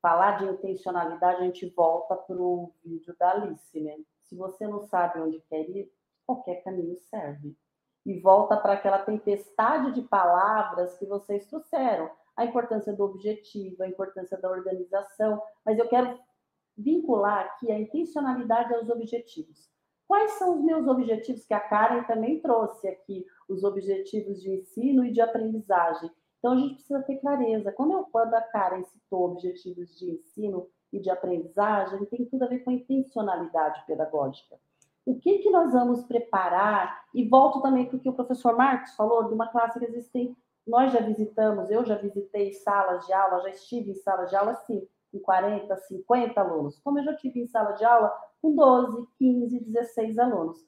falar 0.00 0.38
de 0.38 0.46
intencionalidade, 0.46 1.42
a 1.42 1.44
gente 1.44 1.68
volta 1.70 2.16
para 2.16 2.36
o 2.36 2.72
vídeo 2.84 3.14
da 3.18 3.32
Alice, 3.32 3.80
né? 3.80 3.96
Se 4.22 4.36
você 4.36 4.66
não 4.66 4.82
sabe 4.82 5.20
onde 5.20 5.40
quer 5.48 5.68
ir, 5.68 5.92
qualquer 6.26 6.62
caminho 6.62 6.96
serve. 6.98 7.56
E 8.04 8.18
volta 8.20 8.56
para 8.56 8.74
aquela 8.74 8.98
tempestade 8.98 9.92
de 9.92 10.02
palavras 10.02 10.96
que 10.98 11.06
vocês 11.06 11.46
trouxeram 11.46 12.10
a 12.36 12.44
importância 12.44 12.92
do 12.92 13.04
objetivo, 13.04 13.82
a 13.82 13.88
importância 13.88 14.38
da 14.38 14.50
organização, 14.50 15.42
mas 15.64 15.78
eu 15.78 15.88
quero 15.88 16.18
vincular 16.76 17.46
aqui 17.46 17.72
a 17.72 17.78
intencionalidade 17.78 18.72
aos 18.72 18.88
objetivos. 18.88 19.68
Quais 20.06 20.32
são 20.32 20.54
os 20.54 20.64
meus 20.64 20.86
objetivos 20.86 21.44
que 21.44 21.52
a 21.52 21.60
Karen 21.60 22.04
também 22.04 22.40
trouxe 22.40 22.88
aqui, 22.88 23.26
os 23.48 23.64
objetivos 23.64 24.40
de 24.40 24.50
ensino 24.52 25.04
e 25.04 25.12
de 25.12 25.20
aprendizagem? 25.20 26.10
Então 26.38 26.52
a 26.52 26.56
gente 26.56 26.74
precisa 26.74 27.02
ter 27.02 27.16
clareza. 27.16 27.72
Quando 27.72 27.92
eu 27.92 28.04
quando 28.04 28.34
a 28.34 28.40
Karen 28.40 28.82
citou 28.84 29.32
objetivos 29.32 29.98
de 29.98 30.12
ensino 30.12 30.68
e 30.92 31.00
de 31.00 31.10
aprendizagem, 31.10 32.04
tem 32.06 32.24
tudo 32.26 32.44
a 32.44 32.48
ver 32.48 32.60
com 32.60 32.70
a 32.70 32.74
intencionalidade 32.74 33.84
pedagógica. 33.86 34.56
O 35.04 35.18
que, 35.18 35.38
que 35.38 35.50
nós 35.50 35.72
vamos 35.72 36.04
preparar? 36.04 37.04
E 37.14 37.26
volto 37.28 37.60
também 37.60 37.86
para 37.86 37.96
o 37.96 38.00
que 38.00 38.08
o 38.08 38.14
professor 38.14 38.56
Marcos 38.56 38.94
falou, 38.94 39.24
de 39.24 39.34
uma 39.34 39.48
classe 39.48 39.78
que 39.78 39.84
existem 39.84 40.36
nós 40.68 40.92
já 40.92 41.00
visitamos, 41.00 41.70
eu 41.70 41.82
já 41.82 41.96
visitei 41.96 42.52
salas 42.52 43.06
de 43.06 43.12
aula, 43.14 43.40
já 43.40 43.48
estive 43.48 43.92
em 43.92 43.94
salas 43.94 44.28
de 44.28 44.36
aula, 44.36 44.54
sim, 44.54 44.86
com 45.10 45.18
40, 45.18 45.74
50 45.74 46.38
alunos, 46.38 46.78
como 46.80 46.98
eu 46.98 47.04
já 47.04 47.16
tive 47.16 47.40
em 47.40 47.46
sala 47.46 47.72
de 47.72 47.84
aula 47.86 48.14
com 48.42 48.54
12, 48.54 49.08
15, 49.18 49.60
16 49.60 50.18
alunos. 50.18 50.58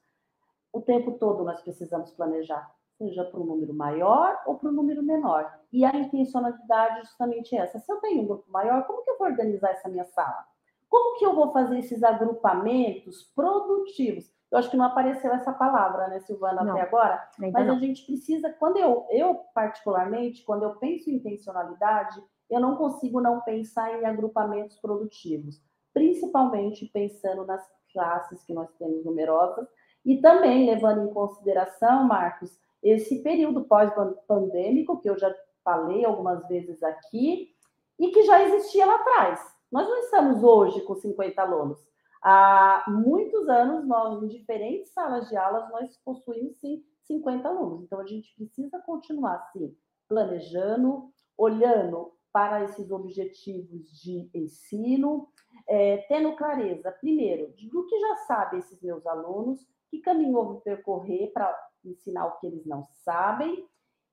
O 0.72 0.80
tempo 0.80 1.18
todo 1.18 1.44
nós 1.44 1.60
precisamos 1.60 2.12
planejar, 2.12 2.74
seja 3.00 3.24
para 3.24 3.40
um 3.40 3.46
número 3.46 3.72
maior 3.72 4.38
ou 4.44 4.56
para 4.56 4.68
um 4.68 4.72
número 4.72 5.02
menor. 5.02 5.50
E 5.72 5.86
a 5.86 5.96
intencionalidade 5.96 7.00
é 7.00 7.04
justamente 7.04 7.56
essa. 7.56 7.78
Se 7.78 7.90
eu 7.90 7.96
tenho 7.96 8.22
um 8.22 8.26
grupo 8.26 8.50
maior, 8.52 8.86
como 8.86 9.02
que 9.02 9.10
eu 9.10 9.16
vou 9.16 9.26
organizar 9.26 9.70
essa 9.70 9.88
minha 9.88 10.04
sala? 10.04 10.44
Como 10.86 11.18
que 11.18 11.24
eu 11.24 11.34
vou 11.34 11.50
fazer 11.50 11.78
esses 11.78 12.02
agrupamentos 12.02 13.22
produtivos? 13.34 14.30
Eu 14.50 14.58
acho 14.58 14.70
que 14.70 14.76
não 14.76 14.84
apareceu 14.84 15.32
essa 15.32 15.52
palavra, 15.52 16.08
né, 16.08 16.20
Silvana, 16.20 16.62
não, 16.62 16.72
até 16.72 16.82
agora. 16.82 17.26
Mas 17.38 17.66
não. 17.66 17.76
a 17.76 17.78
gente 17.78 18.04
precisa, 18.04 18.52
quando 18.52 18.78
eu, 18.78 19.06
eu 19.08 19.34
particularmente, 19.54 20.44
quando 20.44 20.64
eu 20.64 20.74
penso 20.76 21.08
em 21.08 21.14
intencionalidade, 21.14 22.22
eu 22.50 22.60
não 22.60 22.76
consigo 22.76 23.20
não 23.20 23.40
pensar 23.40 23.96
em 23.96 24.04
agrupamentos 24.04 24.76
produtivos, 24.76 25.62
principalmente 25.94 26.90
pensando 26.92 27.46
nas 27.46 27.64
classes 27.92 28.42
que 28.42 28.52
nós 28.52 28.68
temos 28.76 29.04
numerosas 29.04 29.68
e 30.04 30.20
também 30.20 30.66
levando 30.66 31.08
em 31.08 31.14
consideração, 31.14 32.04
Marcos, 32.04 32.58
esse 32.82 33.22
período 33.22 33.64
pós-pandêmico 33.64 35.00
que 35.00 35.08
eu 35.08 35.18
já 35.18 35.34
falei 35.62 36.04
algumas 36.04 36.46
vezes 36.48 36.82
aqui 36.82 37.54
e 37.98 38.10
que 38.10 38.22
já 38.22 38.42
existia 38.42 38.86
lá 38.86 38.94
atrás. 38.96 39.40
Nós 39.70 39.88
não 39.88 39.98
estamos 39.98 40.42
hoje 40.42 40.80
com 40.82 40.94
50 40.94 41.40
alunos. 41.40 41.78
Há 42.22 42.84
muitos 42.88 43.48
anos, 43.48 43.86
nós, 43.86 44.22
em 44.22 44.28
diferentes 44.28 44.92
salas 44.92 45.28
de 45.28 45.36
aulas, 45.36 45.70
nós 45.70 45.96
possuímos, 46.04 46.58
sim, 46.58 46.84
50 47.04 47.48
alunos. 47.48 47.82
Então, 47.82 48.00
a 48.00 48.06
gente 48.06 48.34
precisa 48.34 48.78
continuar, 48.80 49.38
sim, 49.52 49.74
planejando, 50.08 51.10
olhando 51.36 52.12
para 52.32 52.64
esses 52.64 52.90
objetivos 52.90 53.90
de 54.02 54.30
ensino, 54.34 55.28
é, 55.66 55.98
tendo 56.08 56.36
clareza, 56.36 56.92
primeiro, 56.92 57.52
do 57.70 57.86
que 57.86 57.98
já 57.98 58.16
sabem 58.26 58.60
esses 58.60 58.80
meus 58.82 59.06
alunos, 59.06 59.66
que 59.90 60.00
caminho 60.00 60.32
vou 60.32 60.60
percorrer 60.60 61.32
para 61.32 61.52
ensinar 61.88 62.26
o 62.26 62.38
que 62.38 62.46
eles 62.46 62.66
não 62.66 62.84
sabem, 63.04 63.66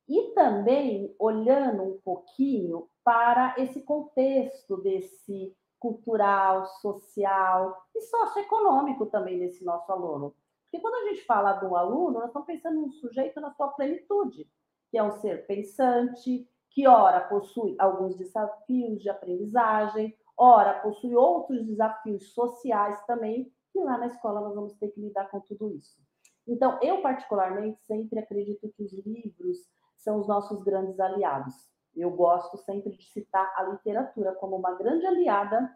e 0.07 0.31
também 0.33 1.13
olhando 1.19 1.83
um 1.83 1.99
pouquinho 1.99 2.87
para 3.03 3.55
esse 3.57 3.81
contexto 3.81 4.77
desse 4.77 5.55
cultural, 5.79 6.65
social 6.81 7.85
e 7.93 8.01
socioeconômico 8.01 9.05
também 9.05 9.39
desse 9.39 9.63
nosso 9.63 9.91
aluno. 9.91 10.33
Porque 10.63 10.79
quando 10.79 10.95
a 10.95 11.09
gente 11.09 11.25
fala 11.25 11.53
de 11.53 11.65
um 11.65 11.75
aluno, 11.75 12.19
nós 12.19 12.27
estamos 12.27 12.45
pensando 12.45 12.81
num 12.81 12.91
sujeito 12.91 13.39
na 13.39 13.51
sua 13.51 13.69
plenitude, 13.69 14.49
que 14.89 14.97
é 14.97 15.03
um 15.03 15.11
ser 15.11 15.45
pensante, 15.45 16.49
que 16.69 16.87
ora 16.87 17.21
possui 17.21 17.75
alguns 17.79 18.15
desafios 18.15 19.01
de 19.01 19.09
aprendizagem, 19.09 20.15
ora 20.37 20.79
possui 20.81 21.15
outros 21.15 21.65
desafios 21.65 22.33
sociais 22.33 23.03
também, 23.05 23.51
e 23.73 23.79
lá 23.79 23.97
na 23.97 24.07
escola 24.07 24.41
nós 24.41 24.55
vamos 24.55 24.73
ter 24.75 24.89
que 24.89 24.99
lidar 24.99 25.29
com 25.29 25.39
tudo 25.41 25.71
isso. 25.71 26.06
Então, 26.47 26.79
eu 26.81 27.01
particularmente 27.01 27.81
sempre 27.83 28.19
acredito 28.19 28.71
que 28.75 28.83
os 28.83 28.93
livros 29.05 29.57
são 29.97 30.19
os 30.19 30.27
nossos 30.27 30.63
grandes 30.63 30.99
aliados. 30.99 31.53
Eu 31.95 32.11
gosto 32.11 32.57
sempre 32.57 32.95
de 32.95 33.03
citar 33.03 33.53
a 33.57 33.63
literatura 33.63 34.33
como 34.35 34.55
uma 34.55 34.75
grande 34.75 35.05
aliada 35.05 35.75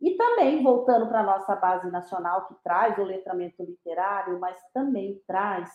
e 0.00 0.16
também, 0.16 0.64
voltando 0.64 1.06
para 1.06 1.20
a 1.20 1.22
nossa 1.22 1.54
base 1.54 1.88
nacional, 1.88 2.48
que 2.48 2.54
traz 2.64 2.98
o 2.98 3.04
letramento 3.04 3.62
literário, 3.62 4.40
mas 4.40 4.58
também 4.74 5.22
traz 5.28 5.70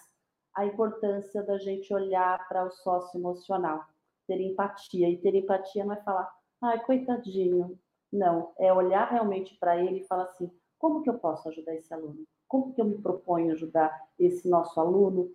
a 0.54 0.66
importância 0.66 1.42
da 1.44 1.58
gente 1.58 1.94
olhar 1.94 2.46
para 2.50 2.66
o 2.66 2.72
sócio 2.72 3.18
emocional, 3.18 3.86
ter 4.28 4.42
empatia. 4.42 5.10
E 5.10 5.16
ter 5.16 5.34
empatia 5.34 5.86
não 5.86 5.94
é 5.94 6.02
falar, 6.04 6.30
ai, 6.62 6.84
coitadinho. 6.84 7.80
Não, 8.12 8.52
é 8.58 8.74
olhar 8.74 9.10
realmente 9.10 9.56
para 9.58 9.78
ele 9.78 10.00
e 10.00 10.08
falar 10.08 10.24
assim: 10.24 10.52
como 10.78 11.04
que 11.04 11.10
eu 11.10 11.18
posso 11.20 11.48
ajudar 11.48 11.76
esse 11.76 11.94
aluno? 11.94 12.26
Como 12.48 12.74
que 12.74 12.82
eu 12.82 12.86
me 12.86 12.98
proponho 12.98 13.52
ajudar 13.52 14.08
esse 14.18 14.48
nosso 14.48 14.80
aluno? 14.80 15.32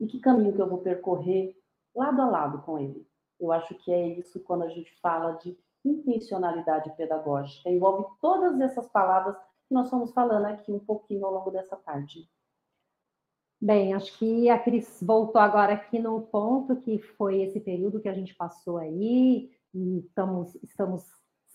E 0.00 0.06
que 0.06 0.20
caminho 0.20 0.54
que 0.54 0.60
eu 0.60 0.68
vou 0.68 0.78
percorrer 0.78 1.56
lado 1.94 2.20
a 2.20 2.26
lado 2.26 2.62
com 2.62 2.78
ele? 2.78 3.06
Eu 3.38 3.52
acho 3.52 3.74
que 3.74 3.92
é 3.92 4.08
isso 4.18 4.40
quando 4.40 4.64
a 4.64 4.68
gente 4.68 4.92
fala 5.00 5.32
de 5.32 5.56
intencionalidade 5.84 6.94
pedagógica. 6.96 7.70
Envolve 7.70 8.06
todas 8.20 8.60
essas 8.60 8.88
palavras 8.88 9.36
que 9.68 9.74
nós 9.74 9.86
estamos 9.86 10.12
falando 10.12 10.46
aqui 10.46 10.72
um 10.72 10.78
pouquinho 10.78 11.26
ao 11.26 11.32
longo 11.32 11.50
dessa 11.50 11.76
tarde. 11.76 12.28
Bem, 13.60 13.94
acho 13.94 14.18
que 14.18 14.50
a 14.50 14.58
Cris 14.58 14.98
voltou 15.02 15.40
agora 15.40 15.72
aqui 15.72 15.98
no 15.98 16.20
ponto 16.22 16.76
que 16.76 16.98
foi 16.98 17.42
esse 17.42 17.58
período 17.58 18.00
que 18.00 18.08
a 18.08 18.14
gente 18.14 18.34
passou 18.34 18.76
aí, 18.76 19.50
e 19.72 19.98
estamos, 19.98 20.54
estamos 20.56 21.04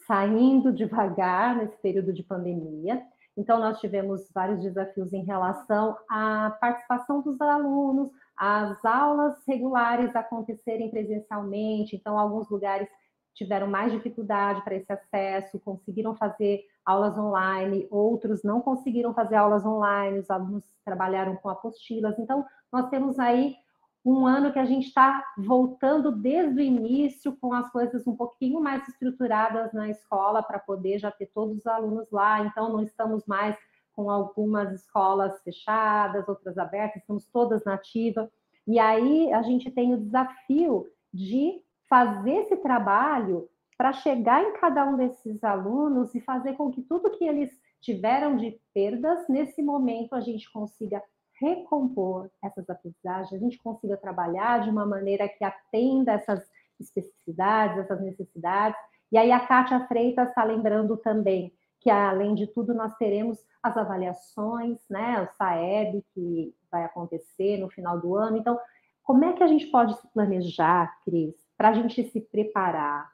saindo 0.07 0.73
devagar 0.73 1.55
nesse 1.55 1.77
período 1.77 2.11
de 2.11 2.23
pandemia. 2.23 3.05
Então, 3.37 3.59
nós 3.59 3.79
tivemos 3.79 4.29
vários 4.33 4.61
desafios 4.61 5.13
em 5.13 5.23
relação 5.23 5.97
à 6.09 6.55
participação 6.59 7.21
dos 7.21 7.39
alunos, 7.39 8.09
as 8.35 8.83
aulas 8.83 9.35
regulares 9.47 10.15
acontecerem 10.15 10.89
presencialmente, 10.89 11.95
então, 11.95 12.17
alguns 12.17 12.49
lugares 12.49 12.89
tiveram 13.33 13.67
mais 13.67 13.91
dificuldade 13.91 14.61
para 14.63 14.75
esse 14.75 14.91
acesso, 14.91 15.59
conseguiram 15.59 16.15
fazer 16.15 16.61
aulas 16.85 17.17
online, 17.17 17.87
outros 17.89 18.43
não 18.43 18.61
conseguiram 18.61 19.13
fazer 19.13 19.35
aulas 19.35 19.65
online, 19.65 20.19
os 20.19 20.29
alunos 20.29 20.63
trabalharam 20.83 21.35
com 21.37 21.49
apostilas. 21.49 22.17
Então, 22.19 22.45
nós 22.71 22.89
temos 22.89 23.17
aí 23.19 23.55
um 24.03 24.25
ano 24.25 24.51
que 24.51 24.59
a 24.59 24.65
gente 24.65 24.87
está 24.87 25.23
voltando 25.37 26.11
desde 26.11 26.59
o 26.59 26.63
início 26.63 27.37
com 27.39 27.53
as 27.53 27.69
coisas 27.71 28.07
um 28.07 28.15
pouquinho 28.15 28.59
mais 28.59 28.87
estruturadas 28.87 29.71
na 29.73 29.89
escola 29.89 30.41
para 30.41 30.57
poder 30.57 30.97
já 30.97 31.11
ter 31.11 31.27
todos 31.27 31.57
os 31.57 31.67
alunos 31.67 32.09
lá. 32.11 32.43
Então, 32.43 32.71
não 32.71 32.81
estamos 32.81 33.25
mais 33.27 33.55
com 33.93 34.09
algumas 34.09 34.73
escolas 34.73 35.41
fechadas, 35.43 36.27
outras 36.27 36.57
abertas, 36.57 37.01
estamos 37.01 37.27
todas 37.27 37.63
na 37.63 37.75
ativa. 37.75 38.31
E 38.67 38.79
aí 38.79 39.31
a 39.33 39.41
gente 39.43 39.69
tem 39.69 39.93
o 39.93 39.99
desafio 39.99 40.87
de 41.13 41.61
fazer 41.87 42.37
esse 42.37 42.57
trabalho 42.57 43.49
para 43.77 43.93
chegar 43.93 44.43
em 44.43 44.53
cada 44.53 44.85
um 44.85 44.95
desses 44.95 45.43
alunos 45.43 46.15
e 46.15 46.21
fazer 46.21 46.53
com 46.53 46.71
que 46.71 46.81
tudo 46.81 47.11
que 47.11 47.25
eles 47.25 47.51
tiveram 47.81 48.37
de 48.37 48.59
perdas, 48.73 49.27
nesse 49.27 49.61
momento 49.61 50.13
a 50.13 50.21
gente 50.21 50.51
consiga 50.51 51.03
recompor 51.41 52.29
essas 52.41 52.69
aprendizagens, 52.69 53.33
a 53.33 53.43
gente 53.43 53.57
consiga 53.57 53.97
trabalhar 53.97 54.61
de 54.61 54.69
uma 54.69 54.85
maneira 54.85 55.27
que 55.27 55.43
atenda 55.43 56.13
essas 56.13 56.47
especificidades, 56.79 57.79
essas 57.79 57.99
necessidades. 58.01 58.79
E 59.11 59.17
aí 59.17 59.31
a 59.31 59.39
Kátia 59.39 59.87
Freitas 59.87 60.29
está 60.29 60.43
lembrando 60.43 60.95
também 60.97 61.51
que, 61.79 61.89
além 61.89 62.35
de 62.35 62.47
tudo, 62.47 62.73
nós 62.73 62.95
teremos 62.95 63.39
as 63.61 63.75
avaliações, 63.75 64.77
né, 64.89 65.21
o 65.21 65.27
SAEB, 65.35 66.03
que 66.13 66.53
vai 66.71 66.83
acontecer 66.83 67.57
no 67.57 67.69
final 67.69 67.99
do 67.99 68.15
ano. 68.15 68.37
Então, 68.37 68.57
como 69.03 69.25
é 69.25 69.33
que 69.33 69.43
a 69.43 69.47
gente 69.47 69.65
pode 69.67 69.99
se 69.99 70.07
planejar, 70.13 70.95
Cris, 71.03 71.35
para 71.57 71.69
a 71.69 71.73
gente 71.73 72.03
se 72.03 72.21
preparar, 72.21 73.11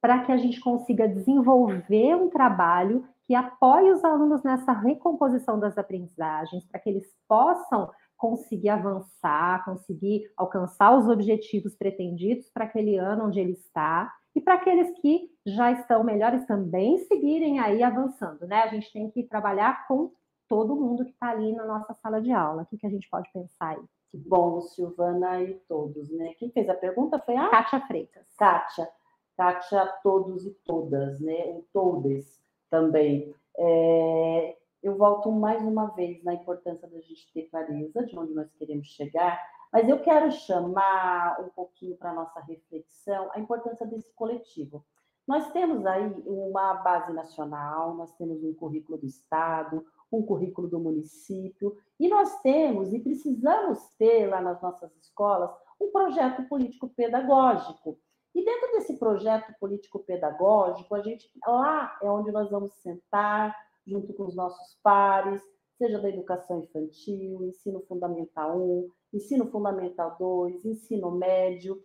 para 0.00 0.24
que 0.24 0.32
a 0.32 0.36
gente 0.36 0.60
consiga 0.60 1.08
desenvolver 1.08 2.14
um 2.14 2.30
trabalho 2.30 3.06
que 3.30 3.34
apoie 3.36 3.92
os 3.92 4.02
alunos 4.02 4.42
nessa 4.42 4.72
recomposição 4.72 5.56
das 5.56 5.78
aprendizagens, 5.78 6.66
para 6.66 6.80
que 6.80 6.90
eles 6.90 7.06
possam 7.28 7.88
conseguir 8.16 8.70
avançar, 8.70 9.64
conseguir 9.64 10.24
alcançar 10.36 10.98
os 10.98 11.06
objetivos 11.06 11.76
pretendidos 11.76 12.50
para 12.50 12.64
aquele 12.64 12.96
ano 12.96 13.26
onde 13.26 13.38
ele 13.38 13.52
está, 13.52 14.12
e 14.34 14.40
para 14.40 14.54
aqueles 14.54 14.90
que 15.00 15.30
já 15.46 15.70
estão 15.70 16.02
melhores 16.02 16.44
também 16.44 16.98
seguirem 17.06 17.60
aí 17.60 17.84
avançando, 17.84 18.48
né? 18.48 18.64
A 18.64 18.66
gente 18.66 18.92
tem 18.92 19.08
que 19.12 19.22
trabalhar 19.22 19.86
com 19.86 20.10
todo 20.48 20.74
mundo 20.74 21.04
que 21.04 21.12
está 21.12 21.28
ali 21.28 21.52
na 21.52 21.64
nossa 21.64 21.94
sala 22.02 22.20
de 22.20 22.32
aula. 22.32 22.62
O 22.62 22.66
que, 22.66 22.78
que 22.78 22.86
a 22.88 22.90
gente 22.90 23.08
pode 23.08 23.30
pensar 23.32 23.76
aí? 23.76 23.84
Que 24.10 24.18
bom, 24.18 24.60
Silvana 24.60 25.40
e 25.40 25.54
todos, 25.68 26.10
né? 26.10 26.34
Quem 26.36 26.50
fez 26.50 26.68
a 26.68 26.74
pergunta 26.74 27.16
foi 27.20 27.36
a 27.36 27.48
Kátia 27.48 27.80
Freitas. 27.86 28.26
Kátia. 28.36 28.88
Kátia, 29.36 29.86
todos 30.02 30.44
e 30.44 30.50
todas, 30.64 31.20
né? 31.20 31.44
Ou 31.46 31.64
todas 31.72 32.40
também. 32.70 33.34
É, 33.58 34.56
eu 34.82 34.96
volto 34.96 35.30
mais 35.30 35.62
uma 35.62 35.88
vez 35.88 36.22
na 36.24 36.34
importância 36.34 36.88
da 36.88 37.00
gente 37.00 37.30
ter 37.34 37.48
clareza 37.50 38.04
de 38.06 38.18
onde 38.18 38.32
nós 38.32 38.50
queremos 38.54 38.86
chegar, 38.88 39.38
mas 39.72 39.88
eu 39.88 40.00
quero 40.00 40.30
chamar 40.32 41.40
um 41.40 41.48
pouquinho 41.50 41.96
para 41.96 42.14
nossa 42.14 42.40
reflexão 42.40 43.28
a 43.32 43.38
importância 43.40 43.86
desse 43.86 44.12
coletivo. 44.14 44.84
Nós 45.28 45.52
temos 45.52 45.84
aí 45.86 46.10
uma 46.26 46.74
base 46.74 47.12
nacional, 47.12 47.94
nós 47.94 48.12
temos 48.16 48.42
um 48.42 48.54
currículo 48.54 48.98
do 48.98 49.06
Estado, 49.06 49.84
um 50.10 50.22
currículo 50.22 50.66
do 50.66 50.80
município, 50.80 51.76
e 52.00 52.08
nós 52.08 52.40
temos 52.40 52.92
e 52.92 52.98
precisamos 52.98 53.78
ter 53.96 54.26
lá 54.26 54.40
nas 54.40 54.60
nossas 54.60 54.90
escolas 54.96 55.50
um 55.80 55.92
projeto 55.92 56.42
político-pedagógico. 56.48 57.98
E 58.34 58.44
dentro 58.44 58.72
desse 58.72 58.98
projeto 58.98 59.52
político-pedagógico, 59.58 60.94
a 60.94 61.02
gente 61.02 61.30
lá 61.46 61.98
é 62.02 62.10
onde 62.10 62.30
nós 62.30 62.50
vamos 62.50 62.74
sentar 62.74 63.56
junto 63.86 64.12
com 64.14 64.24
os 64.24 64.36
nossos 64.36 64.78
pares, 64.82 65.42
seja 65.76 65.98
da 65.98 66.08
educação 66.08 66.60
infantil, 66.62 67.44
ensino 67.44 67.80
fundamental 67.88 68.56
1, 68.56 68.88
ensino 69.14 69.50
fundamental 69.50 70.16
2, 70.18 70.64
ensino 70.64 71.10
médio, 71.10 71.82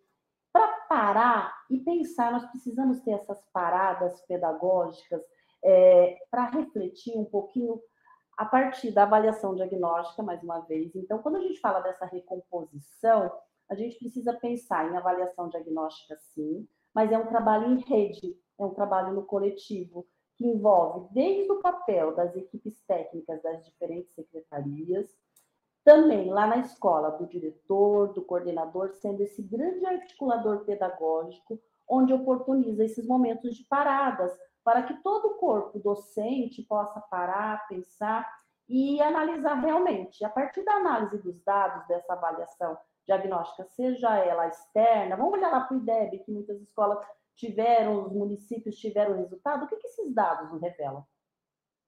para 0.52 0.68
parar 0.88 1.54
e 1.70 1.80
pensar, 1.80 2.32
nós 2.32 2.46
precisamos 2.46 3.02
ter 3.02 3.12
essas 3.12 3.42
paradas 3.52 4.22
pedagógicas 4.26 5.22
é, 5.64 6.18
para 6.30 6.50
refletir 6.50 7.18
um 7.18 7.26
pouquinho 7.26 7.82
a 8.38 8.46
partir 8.46 8.92
da 8.92 9.04
avaliação 9.04 9.56
diagnóstica, 9.56 10.22
mais 10.22 10.44
uma 10.44 10.60
vez. 10.60 10.96
Então, 10.96 11.20
quando 11.20 11.38
a 11.38 11.42
gente 11.42 11.60
fala 11.60 11.80
dessa 11.80 12.06
recomposição, 12.06 13.32
a 13.70 13.76
gente 13.76 13.98
precisa 13.98 14.34
pensar 14.34 14.92
em 14.92 14.98
avaliação 14.98 15.50
diagnóstica, 15.50 16.16
sim, 16.18 16.68
mas 16.94 17.12
é 17.12 17.18
um 17.18 17.28
trabalho 17.28 17.72
em 17.72 17.80
rede, 17.82 18.38
é 18.60 18.66
um 18.66 18.74
trabalho 18.74 19.14
no 19.14 19.26
coletivo, 19.26 20.06
que 20.38 20.46
envolve 20.46 21.08
desde 21.14 21.52
o 21.52 21.62
papel 21.62 22.14
das 22.16 22.36
equipes 22.36 22.82
técnicas 22.86 23.42
das 23.42 23.64
diferentes 23.64 24.14
secretarias, 24.14 25.16
também 25.84 26.30
lá 26.30 26.48
na 26.48 26.58
escola, 26.58 27.12
do 27.12 27.28
diretor, 27.28 28.12
do 28.14 28.24
coordenador, 28.24 28.94
sendo 28.96 29.22
esse 29.22 29.42
grande 29.44 29.86
articulador 29.86 30.66
pedagógico, 30.66 31.62
onde 31.88 32.12
oportuniza 32.12 32.84
esses 32.84 33.06
momentos 33.06 33.56
de 33.56 33.64
paradas 33.66 34.36
para 34.64 34.82
que 34.82 34.96
todo 35.04 35.28
o 35.28 35.36
corpo 35.36 35.78
docente 35.78 36.64
possa 36.64 37.00
parar, 37.00 37.68
pensar 37.68 38.28
e 38.68 39.00
analisar 39.00 39.54
realmente. 39.56 40.26
A 40.26 40.30
partir 40.30 40.66
da 40.66 40.74
análise 40.74 41.20
dos 41.20 41.40
dados 41.44 41.88
dessa 41.88 42.14
avaliação 42.14 42.76
diagnóstica, 43.06 43.64
seja 43.66 44.18
ela 44.18 44.48
externa, 44.48 45.16
vamos 45.16 45.34
olhar 45.34 45.52
lá 45.52 45.62
para 45.62 45.78
o 45.78 45.80
IDEB, 45.80 46.20
que 46.20 46.32
muitas 46.32 46.62
escolas 46.62 47.00
tiveram, 47.36 48.06
os 48.06 48.12
municípios 48.12 48.78
tiveram 48.78 49.18
resultado, 49.18 49.66
o 49.66 49.68
que, 49.68 49.76
que 49.76 49.88
esses 49.88 50.14
dados 50.14 50.52
nos 50.52 50.62
revelam? 50.62 51.06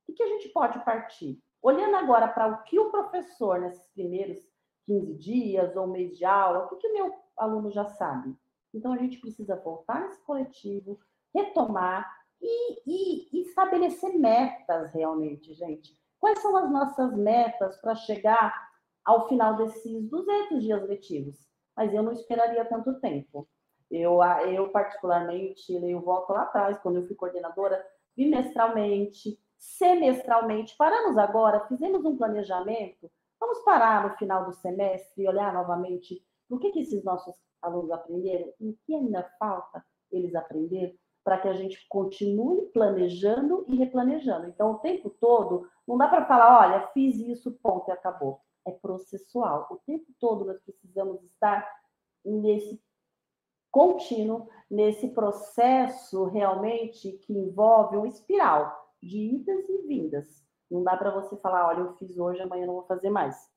O 0.08 0.14
que, 0.14 0.24
a 0.24 0.28
gente 0.28 0.50
pode 0.50 0.84
partir? 0.86 1.42
Olhando 1.62 1.96
agora 1.96 2.28
para 2.28 2.48
o 2.48 2.64
que 2.64 2.80
o 2.80 2.92
professor, 2.92 3.60
nesses 3.60 3.86
primeiros 3.90 4.40
15 4.86 5.16
dias 5.16 5.76
ou 5.76 5.88
mês 5.88 6.18
de 6.18 6.26
aula, 6.26 6.66
o 6.66 6.70
que, 6.70 6.78
que 6.78 6.88
o 6.88 6.94
meu 6.94 7.14
aluno 7.36 7.72
já 7.72 7.86
sabe? 7.86 8.36
Então, 8.74 8.94
a 8.94 8.98
gente 8.98 9.20
precisa 9.20 9.56
voltar 9.56 10.02
nesse 10.02 10.22
coletivo, 10.24 11.00
retomar, 11.34 12.18
e, 12.42 13.40
e 13.40 13.42
estabelecer 13.42 14.14
metas 14.18 14.94
realmente, 14.94 15.54
gente. 15.54 15.98
Quais 16.20 16.40
são 16.40 16.56
as 16.56 16.70
nossas 16.72 17.16
metas 17.16 17.78
para 17.78 17.96
chegar 17.96 18.67
ao 19.08 19.30
final 19.30 19.56
desses 19.56 20.04
200 20.10 20.62
dias 20.62 20.88
letivos? 20.88 21.38
Mas 21.76 21.94
eu 21.94 22.04
não 22.04 22.12
esperaria 22.12 22.66
tanto 22.66 23.00
tempo. 23.00 23.48
Eu, 23.90 24.20
eu 24.52 24.70
particularmente, 24.70 25.74
eu 25.74 26.02
volto 26.02 26.32
lá 26.32 26.42
atrás, 26.42 26.78
quando 26.80 26.98
eu 26.98 27.08
fui 27.08 27.16
coordenadora, 27.16 27.82
bimestralmente, 28.18 29.40
semestralmente, 29.58 30.76
paramos 30.78 31.18
agora, 31.18 31.66
fizemos 31.68 32.04
um 32.04 32.18
planejamento, 32.18 33.10
vamos 33.40 33.60
parar 33.60 34.10
no 34.10 34.18
final 34.18 34.44
do 34.44 34.54
semestre 34.54 35.24
e 35.24 35.28
olhar 35.28 35.54
novamente 35.54 36.22
o 36.50 36.60
que, 36.60 36.72
que 36.72 36.82
esses 36.82 37.02
nossos 37.04 37.34
alunos 37.62 37.92
aprenderam 37.92 38.52
e 38.60 38.70
o 38.70 38.78
que 38.86 38.94
ainda 38.94 39.24
falta 39.40 39.86
eles 40.12 40.36
aprender 40.36 40.98
para 41.24 41.38
que 41.38 41.48
a 41.48 41.54
gente 41.54 41.86
continue 41.90 42.66
planejando 42.74 43.66
e 43.68 43.76
replanejando. 43.76 44.48
Então, 44.48 44.72
o 44.72 44.80
tempo 44.80 45.10
todo, 45.10 45.68
não 45.88 45.98
dá 45.98 46.08
para 46.08 46.26
falar, 46.26 46.68
olha, 46.68 46.88
fiz 46.94 47.18
isso, 47.18 47.52
ponto, 47.62 47.90
e 47.90 47.92
acabou. 47.92 48.42
É 48.68 48.72
processual. 48.72 49.68
O 49.72 49.78
tempo 49.78 50.06
todo 50.20 50.46
nós 50.46 50.60
precisamos 50.62 51.24
estar 51.24 51.68
nesse 52.24 52.80
contínuo, 53.72 54.48
nesse 54.70 55.08
processo 55.10 56.26
realmente 56.26 57.14
que 57.14 57.34
envolve 57.34 57.98
uma 57.98 58.08
espiral 58.08 58.76
de 59.02 59.36
idas 59.36 59.70
e 59.70 59.78
vindas. 59.88 60.46
Não 60.70 60.84
dá 60.84 60.98
para 60.98 61.12
você 61.12 61.38
falar, 61.38 61.68
olha, 61.68 61.80
eu 61.80 61.94
fiz 61.94 62.18
hoje, 62.18 62.42
amanhã 62.42 62.66
não 62.66 62.76
vou 62.76 62.86
fazer 62.86 63.10
mais. 63.10 63.50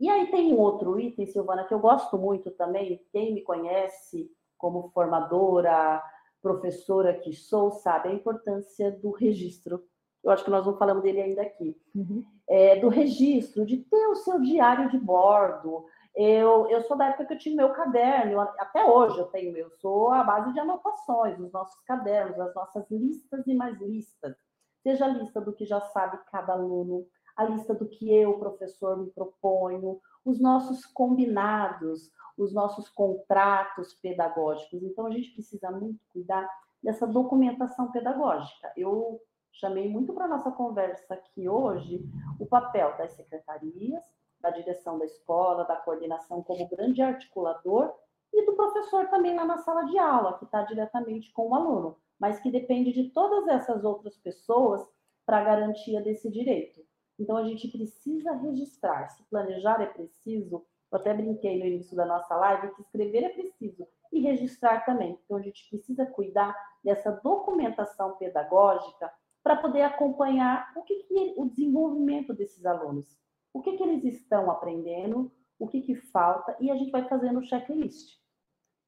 E 0.00 0.08
aí 0.08 0.30
tem 0.30 0.52
um 0.52 0.58
outro 0.58 0.98
item, 0.98 1.26
Silvana, 1.26 1.64
que 1.64 1.74
eu 1.74 1.80
gosto 1.80 2.16
muito 2.16 2.50
também, 2.52 3.04
quem 3.10 3.34
me 3.34 3.42
conhece 3.42 4.30
como 4.56 4.90
formadora, 4.90 6.02
professora 6.40 7.14
que 7.14 7.32
sou, 7.32 7.70
sabe 7.72 8.08
a 8.08 8.14
importância 8.14 8.90
do 8.90 9.10
registro. 9.10 9.84
Eu 10.22 10.30
acho 10.30 10.44
que 10.44 10.50
nós 10.50 10.66
não 10.66 10.76
falamos 10.76 11.02
dele 11.02 11.20
ainda 11.20 11.42
aqui. 11.42 11.76
Uhum. 11.94 12.24
É, 12.48 12.76
do 12.76 12.88
registro, 12.88 13.64
de 13.64 13.78
ter 13.78 14.06
o 14.08 14.16
seu 14.16 14.40
diário 14.40 14.90
de 14.90 14.98
bordo. 14.98 15.84
Eu, 16.14 16.68
eu 16.68 16.82
sou 16.82 16.96
da 16.96 17.06
época 17.08 17.26
que 17.26 17.34
eu 17.34 17.38
tinha 17.38 17.54
meu 17.54 17.72
caderno, 17.72 18.40
até 18.40 18.84
hoje 18.84 19.18
eu 19.18 19.26
tenho 19.26 19.52
meu, 19.52 19.70
sou 19.70 20.10
a 20.10 20.24
base 20.24 20.52
de 20.52 20.58
anotações, 20.58 21.38
os 21.38 21.52
nossos 21.52 21.80
cadernos, 21.82 22.40
as 22.40 22.52
nossas 22.54 22.90
listas 22.90 23.46
e 23.46 23.54
mais 23.54 23.80
listas. 23.80 24.34
Seja 24.82 25.04
a 25.04 25.08
lista 25.08 25.40
do 25.40 25.52
que 25.52 25.64
já 25.64 25.80
sabe 25.80 26.18
cada 26.30 26.54
aluno, 26.54 27.06
a 27.36 27.44
lista 27.44 27.72
do 27.72 27.86
que 27.86 28.12
eu, 28.12 28.36
professor, 28.38 28.96
me 28.96 29.10
proponho, 29.10 30.00
os 30.24 30.40
nossos 30.40 30.84
combinados, 30.86 32.10
os 32.36 32.52
nossos 32.52 32.88
contratos 32.88 33.94
pedagógicos. 33.94 34.82
Então, 34.82 35.06
a 35.06 35.10
gente 35.10 35.32
precisa 35.34 35.70
muito 35.70 36.00
cuidar 36.12 36.48
dessa 36.82 37.06
documentação 37.06 37.92
pedagógica. 37.92 38.72
Eu 38.76 39.20
chamei 39.58 39.88
muito 39.88 40.12
para 40.12 40.28
nossa 40.28 40.50
conversa 40.50 41.14
aqui 41.14 41.48
hoje 41.48 42.00
o 42.38 42.46
papel 42.46 42.96
das 42.96 43.12
secretarias, 43.12 44.04
da 44.40 44.50
direção 44.50 44.98
da 44.98 45.04
escola, 45.04 45.64
da 45.64 45.76
coordenação 45.76 46.42
como 46.42 46.68
grande 46.68 47.02
articulador 47.02 47.92
e 48.32 48.46
do 48.46 48.54
professor 48.54 49.08
também 49.08 49.34
lá 49.34 49.44
na 49.44 49.58
sala 49.58 49.84
de 49.84 49.98
aula, 49.98 50.38
que 50.38 50.44
está 50.44 50.62
diretamente 50.62 51.32
com 51.32 51.48
o 51.48 51.54
aluno, 51.54 51.96
mas 52.18 52.38
que 52.40 52.50
depende 52.50 52.92
de 52.92 53.10
todas 53.10 53.48
essas 53.48 53.84
outras 53.84 54.16
pessoas 54.16 54.86
para 55.26 55.38
a 55.38 55.44
garantia 55.44 56.00
desse 56.00 56.30
direito. 56.30 56.80
Então, 57.18 57.36
a 57.36 57.42
gente 57.42 57.66
precisa 57.66 58.32
registrar. 58.32 59.08
Se 59.08 59.24
planejar 59.24 59.80
é 59.80 59.86
preciso, 59.86 60.64
eu 60.90 60.98
até 60.98 61.12
brinquei 61.12 61.58
no 61.58 61.66
início 61.66 61.96
da 61.96 62.06
nossa 62.06 62.34
live 62.36 62.74
que 62.74 62.82
escrever 62.82 63.24
é 63.24 63.28
preciso 63.30 63.88
e 64.12 64.20
registrar 64.20 64.84
também. 64.84 65.18
Então, 65.24 65.36
a 65.36 65.42
gente 65.42 65.68
precisa 65.68 66.06
cuidar 66.06 66.56
dessa 66.84 67.10
documentação 67.10 68.16
pedagógica 68.16 69.12
para 69.48 69.56
poder 69.56 69.80
acompanhar 69.80 70.70
o 70.76 70.82
que, 70.82 71.04
que 71.04 71.32
o 71.38 71.46
desenvolvimento 71.46 72.34
desses 72.34 72.66
alunos, 72.66 73.18
o 73.50 73.62
que, 73.62 73.78
que 73.78 73.82
eles 73.82 74.04
estão 74.04 74.50
aprendendo, 74.50 75.32
o 75.58 75.66
que, 75.66 75.80
que 75.80 75.94
falta, 75.94 76.54
e 76.60 76.70
a 76.70 76.76
gente 76.76 76.90
vai 76.90 77.08
fazendo 77.08 77.38
o 77.38 77.42
checklist. 77.42 78.18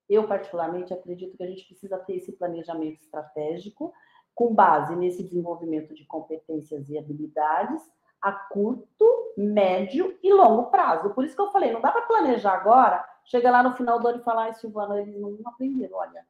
Eu, 0.07 0.29
particularmente, 0.29 0.93
acredito 0.93 1.35
que 1.35 1.43
a 1.43 1.47
gente 1.47 1.65
precisa 1.65 1.97
ter 2.01 2.17
esse 2.17 2.33
planejamento 2.33 3.01
estratégico 3.01 3.91
com 4.35 4.55
base 4.55 4.95
nesse 4.97 5.23
desenvolvimento 5.23 5.95
de 5.95 6.05
competências 6.05 6.91
e 6.91 6.99
habilidades 6.99 7.81
a 8.21 8.31
curto, 8.31 9.33
médio 9.39 10.19
e 10.23 10.31
longo 10.31 10.71
prazo. 10.71 11.15
Por 11.15 11.25
isso 11.25 11.35
que 11.35 11.41
eu 11.41 11.53
falei, 11.53 11.73
não 11.73 11.81
dá 11.81 11.91
para 11.91 12.03
planejar 12.03 12.53
agora, 12.53 13.03
chega 13.25 13.51
lá 13.51 13.63
no 13.63 13.75
final 13.75 13.99
do 13.99 14.09
ano 14.09 14.21
e 14.21 14.25
falar, 14.25 14.51
ah, 14.51 14.53
Silvana, 14.53 15.01
eles 15.01 15.19
não 15.19 15.39
aprenderam, 15.47 15.97
olha. 15.97 16.23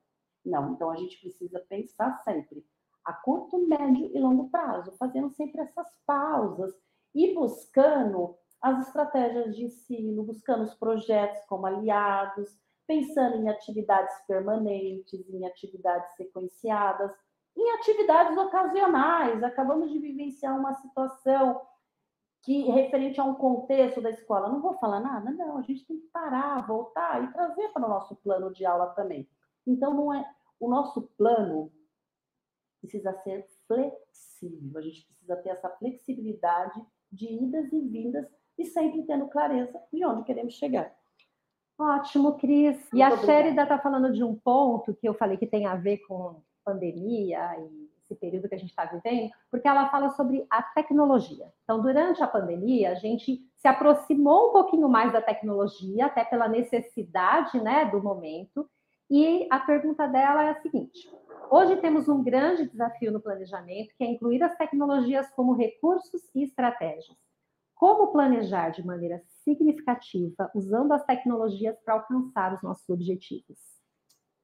Não, 0.44 0.70
então 0.70 0.88
a 0.88 0.94
gente 0.94 1.20
precisa 1.20 1.58
pensar 1.68 2.16
sempre 2.22 2.64
a 3.04 3.12
curto, 3.12 3.58
médio 3.66 4.10
e 4.14 4.18
longo 4.18 4.48
prazo, 4.50 4.92
fazendo 4.98 5.30
sempre 5.30 5.60
essas 5.62 5.88
pausas 6.06 6.74
e 7.14 7.34
buscando 7.34 8.36
as 8.60 8.86
estratégias 8.86 9.56
de 9.56 9.64
ensino, 9.64 10.22
buscando 10.22 10.64
os 10.64 10.74
projetos 10.74 11.40
como 11.46 11.66
aliados, 11.66 12.58
pensando 12.86 13.36
em 13.36 13.48
atividades 13.48 14.14
permanentes, 14.26 15.28
em 15.30 15.46
atividades 15.46 16.14
sequenciadas, 16.16 17.12
em 17.56 17.70
atividades 17.72 18.36
ocasionais. 18.36 19.42
Acabamos 19.42 19.90
de 19.90 19.98
vivenciar 19.98 20.58
uma 20.58 20.74
situação 20.74 21.60
que 22.42 22.70
referente 22.70 23.20
a 23.20 23.24
um 23.24 23.34
contexto 23.34 24.00
da 24.00 24.10
escola, 24.10 24.48
não 24.48 24.62
vou 24.62 24.74
falar 24.74 25.00
nada, 25.00 25.30
não, 25.30 25.58
a 25.58 25.62
gente 25.62 25.86
tem 25.86 26.00
que 26.00 26.06
parar, 26.06 26.66
voltar 26.66 27.22
e 27.22 27.32
trazer 27.32 27.68
para 27.68 27.84
o 27.84 27.88
nosso 27.88 28.16
plano 28.16 28.50
de 28.50 28.64
aula 28.64 28.86
também. 28.88 29.28
Então, 29.66 29.92
não 29.92 30.12
é 30.12 30.26
o 30.58 30.68
nosso 30.68 31.02
plano 31.18 31.70
precisa 32.80 33.12
ser 33.22 33.46
flexível, 33.66 34.78
a 34.78 34.82
gente 34.82 35.04
precisa 35.04 35.36
ter 35.36 35.50
essa 35.50 35.68
flexibilidade 35.70 36.80
de 37.12 37.26
idas 37.26 37.72
e 37.72 37.80
vindas 37.80 38.26
e 38.58 38.64
sempre 38.64 39.02
tendo 39.04 39.28
clareza 39.28 39.80
de 39.92 40.04
onde 40.04 40.24
queremos 40.24 40.54
chegar. 40.54 40.94
Ótimo, 41.78 42.36
Cris. 42.36 42.76
Muito 42.76 42.96
e 42.96 43.02
a 43.02 43.16
Sherida 43.16 43.62
está 43.62 43.78
falando 43.78 44.12
de 44.12 44.22
um 44.22 44.36
ponto 44.36 44.94
que 44.94 45.08
eu 45.08 45.14
falei 45.14 45.36
que 45.38 45.46
tem 45.46 45.66
a 45.66 45.76
ver 45.76 45.98
com 46.06 46.42
pandemia 46.62 47.56
e 47.58 47.90
esse 48.10 48.14
período 48.14 48.48
que 48.48 48.54
a 48.54 48.58
gente 48.58 48.70
está 48.70 48.84
vivendo, 48.84 49.30
porque 49.50 49.68
ela 49.68 49.88
fala 49.88 50.10
sobre 50.10 50.44
a 50.50 50.62
tecnologia. 50.62 51.52
Então, 51.62 51.80
durante 51.80 52.22
a 52.22 52.26
pandemia, 52.26 52.90
a 52.90 52.94
gente 52.94 53.40
se 53.56 53.68
aproximou 53.68 54.50
um 54.50 54.52
pouquinho 54.52 54.88
mais 54.88 55.12
da 55.12 55.22
tecnologia, 55.22 56.06
até 56.06 56.24
pela 56.24 56.48
necessidade 56.48 57.60
né, 57.60 57.84
do 57.86 58.02
momento. 58.02 58.68
E 59.08 59.46
a 59.50 59.58
pergunta 59.60 60.06
dela 60.06 60.44
é 60.44 60.50
a 60.50 60.60
seguinte: 60.60 61.10
hoje 61.50 61.76
temos 61.76 62.08
um 62.08 62.22
grande 62.22 62.68
desafio 62.68 63.12
no 63.12 63.20
planejamento, 63.20 63.94
que 63.96 64.04
é 64.04 64.06
incluir 64.06 64.42
as 64.42 64.56
tecnologias 64.56 65.30
como 65.32 65.52
recursos 65.52 66.22
e 66.34 66.42
estratégias. 66.42 67.16
Como 67.74 68.12
planejar 68.12 68.70
de 68.70 68.84
maneira 68.84 69.22
significativa 69.42 70.50
usando 70.54 70.92
as 70.92 71.04
tecnologias 71.04 71.78
para 71.80 71.94
alcançar 71.94 72.54
os 72.54 72.62
nossos 72.62 72.88
objetivos? 72.90 73.58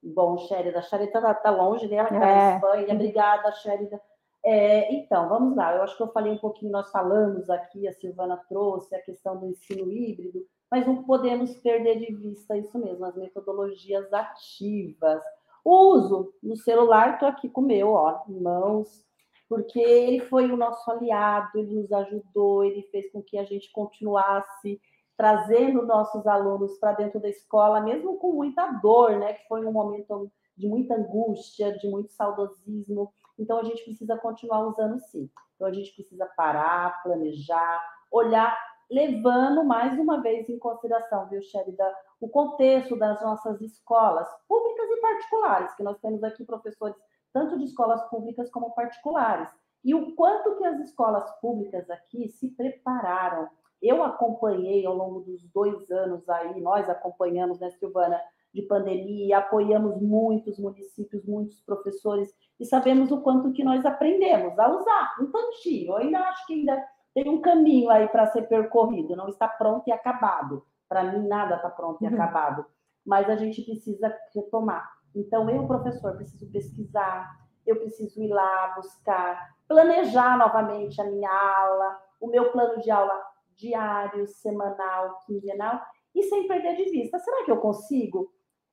Bom, 0.02 0.38
Sherida, 0.38 0.78
a 0.78 0.82
Sherida 0.82 1.18
está 1.18 1.34
tá 1.34 1.50
longe, 1.50 1.86
né? 1.88 1.96
Ela 1.96 2.08
está 2.08 2.26
é. 2.26 2.34
na 2.34 2.56
Espanha. 2.56 2.94
Obrigada, 2.94 3.52
Sherida. 3.52 4.00
É, 4.44 4.94
então, 4.94 5.28
vamos 5.28 5.56
lá. 5.56 5.74
Eu 5.74 5.82
acho 5.82 5.96
que 5.96 6.02
eu 6.02 6.12
falei 6.12 6.32
um 6.32 6.38
pouquinho, 6.38 6.70
nós 6.70 6.90
falamos 6.90 7.50
aqui, 7.50 7.88
a 7.88 7.92
Silvana 7.92 8.36
trouxe 8.48 8.94
a 8.94 9.02
questão 9.02 9.38
do 9.38 9.46
ensino 9.46 9.90
híbrido, 9.90 10.46
mas 10.70 10.86
não 10.86 11.02
podemos 11.02 11.56
perder 11.56 11.98
de 11.98 12.14
vista 12.14 12.56
isso 12.56 12.78
mesmo, 12.78 13.04
as 13.04 13.16
metodologias 13.16 14.12
ativas. 14.12 15.22
Uso 15.68 16.32
no 16.40 16.56
celular, 16.56 17.14
estou 17.14 17.28
aqui 17.28 17.48
com 17.48 17.60
o 17.60 17.64
meu, 17.64 17.90
ó, 17.90 18.22
mãos, 18.28 19.04
porque 19.48 19.80
ele 19.80 20.20
foi 20.20 20.48
o 20.48 20.56
nosso 20.56 20.88
aliado, 20.88 21.58
ele 21.58 21.74
nos 21.74 21.92
ajudou, 21.92 22.64
ele 22.64 22.82
fez 22.84 23.10
com 23.10 23.20
que 23.20 23.36
a 23.36 23.42
gente 23.42 23.72
continuasse 23.72 24.80
trazendo 25.16 25.84
nossos 25.84 26.24
alunos 26.24 26.78
para 26.78 26.92
dentro 26.92 27.18
da 27.18 27.28
escola, 27.28 27.80
mesmo 27.80 28.16
com 28.18 28.32
muita 28.32 28.70
dor, 28.80 29.18
né? 29.18 29.32
Que 29.32 29.48
foi 29.48 29.66
um 29.66 29.72
momento 29.72 30.30
de 30.56 30.68
muita 30.68 30.94
angústia, 30.94 31.76
de 31.76 31.88
muito 31.88 32.12
saudosismo. 32.12 33.12
Então, 33.36 33.58
a 33.58 33.64
gente 33.64 33.82
precisa 33.82 34.16
continuar 34.16 34.68
usando 34.68 35.00
sim. 35.00 35.28
Então, 35.56 35.66
a 35.66 35.72
gente 35.72 35.92
precisa 35.94 36.26
parar, 36.36 37.02
planejar, 37.02 37.82
olhar, 38.12 38.56
levando 38.88 39.64
mais 39.64 39.98
uma 39.98 40.22
vez 40.22 40.48
em 40.48 40.58
consideração, 40.58 41.28
viu, 41.28 41.42
Sherida, 41.42 41.92
o 42.20 42.28
contexto 42.28 42.96
das 42.96 43.20
nossas 43.22 43.60
escolas, 43.60 44.28
públicas 44.48 44.88
e 44.90 45.00
particulares, 45.00 45.74
que 45.74 45.82
nós 45.82 45.98
temos 46.00 46.22
aqui 46.24 46.44
professores 46.44 46.96
tanto 47.32 47.58
de 47.58 47.64
escolas 47.64 48.02
públicas 48.08 48.50
como 48.50 48.74
particulares. 48.74 49.50
E 49.84 49.94
o 49.94 50.14
quanto 50.14 50.56
que 50.56 50.64
as 50.64 50.80
escolas 50.80 51.30
públicas 51.40 51.88
aqui 51.90 52.28
se 52.30 52.48
prepararam 52.48 53.48
eu 53.82 54.02
acompanhei 54.02 54.86
ao 54.86 54.94
longo 54.94 55.20
dos 55.20 55.42
dois 55.52 55.90
anos 55.90 56.28
aí, 56.28 56.60
nós 56.60 56.88
acompanhamos, 56.88 57.60
né, 57.60 57.70
Silvana, 57.70 58.20
de 58.52 58.62
pandemia, 58.62 59.38
apoiamos 59.38 60.00
muitos 60.00 60.58
municípios, 60.58 61.24
muitos 61.26 61.60
professores, 61.60 62.32
e 62.58 62.64
sabemos 62.64 63.10
o 63.12 63.20
quanto 63.20 63.52
que 63.52 63.62
nós 63.62 63.84
aprendemos 63.84 64.58
a 64.58 64.68
usar 64.68 65.16
um 65.20 65.30
tantinho. 65.30 65.92
Eu 65.92 65.96
ainda 65.96 66.20
acho 66.20 66.46
que 66.46 66.54
ainda 66.54 66.84
tem 67.14 67.28
um 67.28 67.40
caminho 67.40 67.90
aí 67.90 68.08
para 68.08 68.26
ser 68.26 68.48
percorrido, 68.48 69.14
não 69.14 69.28
está 69.28 69.46
pronto 69.46 69.86
e 69.86 69.92
acabado. 69.92 70.64
Para 70.88 71.04
mim, 71.04 71.26
nada 71.26 71.56
está 71.56 71.68
pronto 71.68 72.02
e 72.02 72.06
uhum. 72.06 72.14
acabado, 72.14 72.66
mas 73.04 73.28
a 73.28 73.36
gente 73.36 73.62
precisa 73.62 74.14
retomar. 74.34 74.88
Então, 75.14 75.48
eu, 75.48 75.66
professor, 75.66 76.14
preciso 76.16 76.50
pesquisar, 76.52 77.34
eu 77.66 77.76
preciso 77.76 78.22
ir 78.22 78.28
lá 78.28 78.74
buscar, 78.76 79.56
planejar 79.66 80.38
novamente 80.38 81.00
a 81.00 81.04
minha 81.04 81.30
aula, 81.30 81.98
o 82.20 82.28
meu 82.28 82.52
plano 82.52 82.80
de 82.80 82.90
aula 82.90 83.24
diário, 83.56 84.26
semanal, 84.26 85.18
quinzenal, 85.26 85.80
e 86.14 86.22
sem 86.24 86.46
perder 86.46 86.76
de 86.76 86.90
vista. 86.90 87.18
Será 87.18 87.44
que 87.44 87.50
eu 87.50 87.58
consigo 87.58 88.30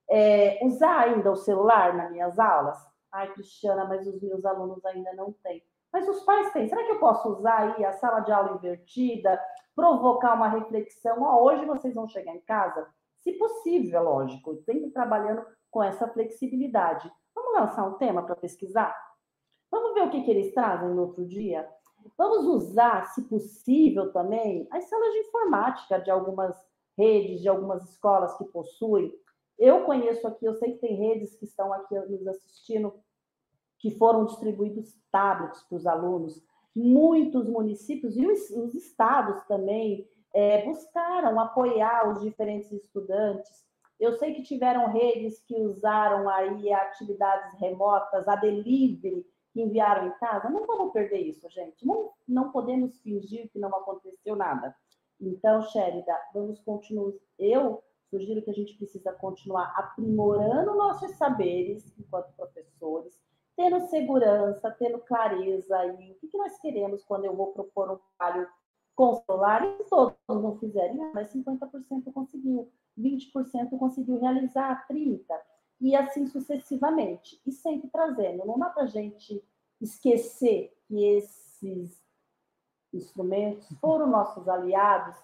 é, 0.09 0.59
usar 0.63 0.99
ainda 0.99 1.31
o 1.31 1.35
celular 1.35 1.93
nas 1.93 2.11
minhas 2.11 2.37
aulas? 2.37 2.77
Ai, 3.11 3.31
Cristiana, 3.33 3.85
mas 3.85 4.07
os 4.07 4.21
meus 4.21 4.45
alunos 4.45 4.83
ainda 4.85 5.13
não 5.13 5.31
têm. 5.43 5.63
Mas 5.91 6.07
os 6.07 6.21
pais 6.21 6.51
têm. 6.51 6.67
Será 6.67 6.83
que 6.83 6.91
eu 6.91 6.99
posso 6.99 7.29
usar 7.29 7.75
aí 7.75 7.85
a 7.85 7.91
sala 7.93 8.21
de 8.21 8.31
aula 8.31 8.55
invertida, 8.55 9.39
provocar 9.75 10.33
uma 10.35 10.49
reflexão? 10.49 11.23
Hoje 11.43 11.65
vocês 11.65 11.93
vão 11.93 12.07
chegar 12.07 12.35
em 12.35 12.41
casa, 12.41 12.87
se 13.17 13.33
possível, 13.33 13.99
é 13.99 14.01
lógico, 14.01 14.55
sempre 14.63 14.91
trabalhando 14.91 15.45
com 15.71 15.81
essa 15.81 16.07
flexibilidade. 16.07 17.11
Vamos 17.33 17.53
lançar 17.53 17.87
um 17.87 17.93
tema 17.93 18.23
para 18.23 18.35
pesquisar? 18.35 18.95
Vamos 19.71 19.93
ver 19.93 20.03
o 20.03 20.11
que, 20.11 20.23
que 20.23 20.29
eles 20.29 20.53
trazem 20.53 20.89
no 20.89 21.01
outro 21.01 21.25
dia? 21.25 21.67
Vamos 22.17 22.45
usar, 22.45 23.05
se 23.13 23.23
possível, 23.23 24.11
também 24.11 24.67
as 24.71 24.89
salas 24.89 25.13
de 25.13 25.19
informática 25.19 25.99
de 25.99 26.11
algumas 26.11 26.55
redes, 26.97 27.41
de 27.41 27.49
algumas 27.49 27.89
escolas 27.89 28.37
que 28.37 28.43
possuem. 28.45 29.11
Eu 29.57 29.85
conheço 29.85 30.27
aqui, 30.27 30.45
eu 30.45 30.53
sei 30.55 30.73
que 30.73 30.79
tem 30.79 30.95
redes 30.95 31.35
que 31.35 31.45
estão 31.45 31.71
aqui 31.71 31.95
nos 31.95 32.27
assistindo, 32.27 32.93
que 33.79 33.97
foram 33.97 34.25
distribuídos 34.25 34.95
tablets 35.11 35.63
para 35.63 35.75
os 35.77 35.87
alunos. 35.87 36.43
Muitos 36.75 37.47
municípios 37.47 38.17
e 38.17 38.25
os, 38.25 38.49
os 38.49 38.73
estados 38.73 39.43
também 39.43 40.07
é, 40.33 40.65
buscaram 40.65 41.39
apoiar 41.39 42.09
os 42.09 42.21
diferentes 42.21 42.71
estudantes. 42.71 43.63
Eu 43.99 44.13
sei 44.13 44.33
que 44.33 44.43
tiveram 44.43 44.91
redes 44.91 45.39
que 45.41 45.55
usaram 45.55 46.27
aí 46.27 46.73
atividades 46.73 47.59
remotas, 47.59 48.27
a 48.27 48.35
delivery, 48.35 49.25
que 49.53 49.61
enviaram 49.61 50.07
em 50.07 50.11
casa. 50.17 50.49
Não 50.49 50.65
vamos 50.65 50.91
perder 50.91 51.19
isso, 51.19 51.47
gente. 51.49 51.85
Não, 51.85 52.11
não 52.27 52.51
podemos 52.51 52.99
fingir 53.01 53.49
que 53.51 53.59
não 53.59 53.69
aconteceu 53.69 54.35
nada. 54.35 54.75
Então, 55.21 55.61
Sherida, 55.61 56.17
vamos 56.33 56.59
continuar. 56.61 57.13
Eu 57.37 57.83
sugiro 58.09 58.41
que 58.41 58.49
a 58.49 58.53
gente 58.53 58.75
precisa 58.75 59.13
continuar 59.13 59.73
aprimorando 59.77 60.75
nossos 60.75 61.11
saberes 61.11 61.93
enquanto 61.97 62.33
professores, 62.35 63.17
tendo 63.55 63.87
segurança, 63.87 64.71
tendo 64.71 64.99
clareza 64.99 65.77
aí, 65.77 66.11
o 66.11 66.15
que, 66.15 66.27
que 66.27 66.37
nós 66.37 66.57
queremos 66.59 67.03
quando 67.03 67.25
eu 67.25 67.35
vou 67.35 67.53
propor 67.53 67.91
um 67.91 67.99
trabalho 68.17 68.47
com 68.95 69.15
celular, 69.15 69.63
e 69.63 69.83
todos 69.85 70.15
não 70.29 70.57
fizerem, 70.59 71.03
ah, 71.03 71.11
mas 71.13 71.33
50% 71.33 72.13
conseguiu, 72.13 72.71
20% 72.97 73.77
conseguiu 73.77 74.19
realizar, 74.19 74.85
30%, 74.87 75.23
e 75.81 75.95
assim 75.95 76.27
sucessivamente, 76.27 77.41
e 77.45 77.51
sempre 77.51 77.89
trazendo, 77.89 78.45
não 78.45 78.57
dá 78.57 78.69
para 78.69 78.83
a 78.83 78.87
gente 78.87 79.43
esquecer 79.81 80.73
que 80.87 81.03
esses 81.03 82.01
instrumentos 82.93 83.67
foram 83.79 84.07
nossos 84.07 84.47
aliados 84.47 85.15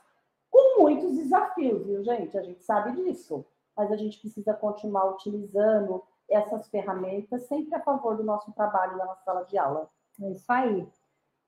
com 0.49 0.81
muitos 0.81 1.15
desafios, 1.15 1.85
viu, 1.85 2.03
gente? 2.03 2.37
A 2.37 2.41
gente 2.41 2.63
sabe 2.63 2.91
disso, 2.93 3.45
mas 3.77 3.91
a 3.91 3.95
gente 3.95 4.19
precisa 4.19 4.53
continuar 4.53 5.11
utilizando 5.11 6.03
essas 6.29 6.67
ferramentas 6.69 7.47
sempre 7.47 7.75
a 7.75 7.81
favor 7.81 8.17
do 8.17 8.23
nosso 8.23 8.51
trabalho 8.53 8.97
na 8.97 9.15
sala 9.17 9.43
de 9.45 9.57
aula. 9.57 9.89
É 10.21 10.31
isso 10.31 10.51
aí. 10.51 10.87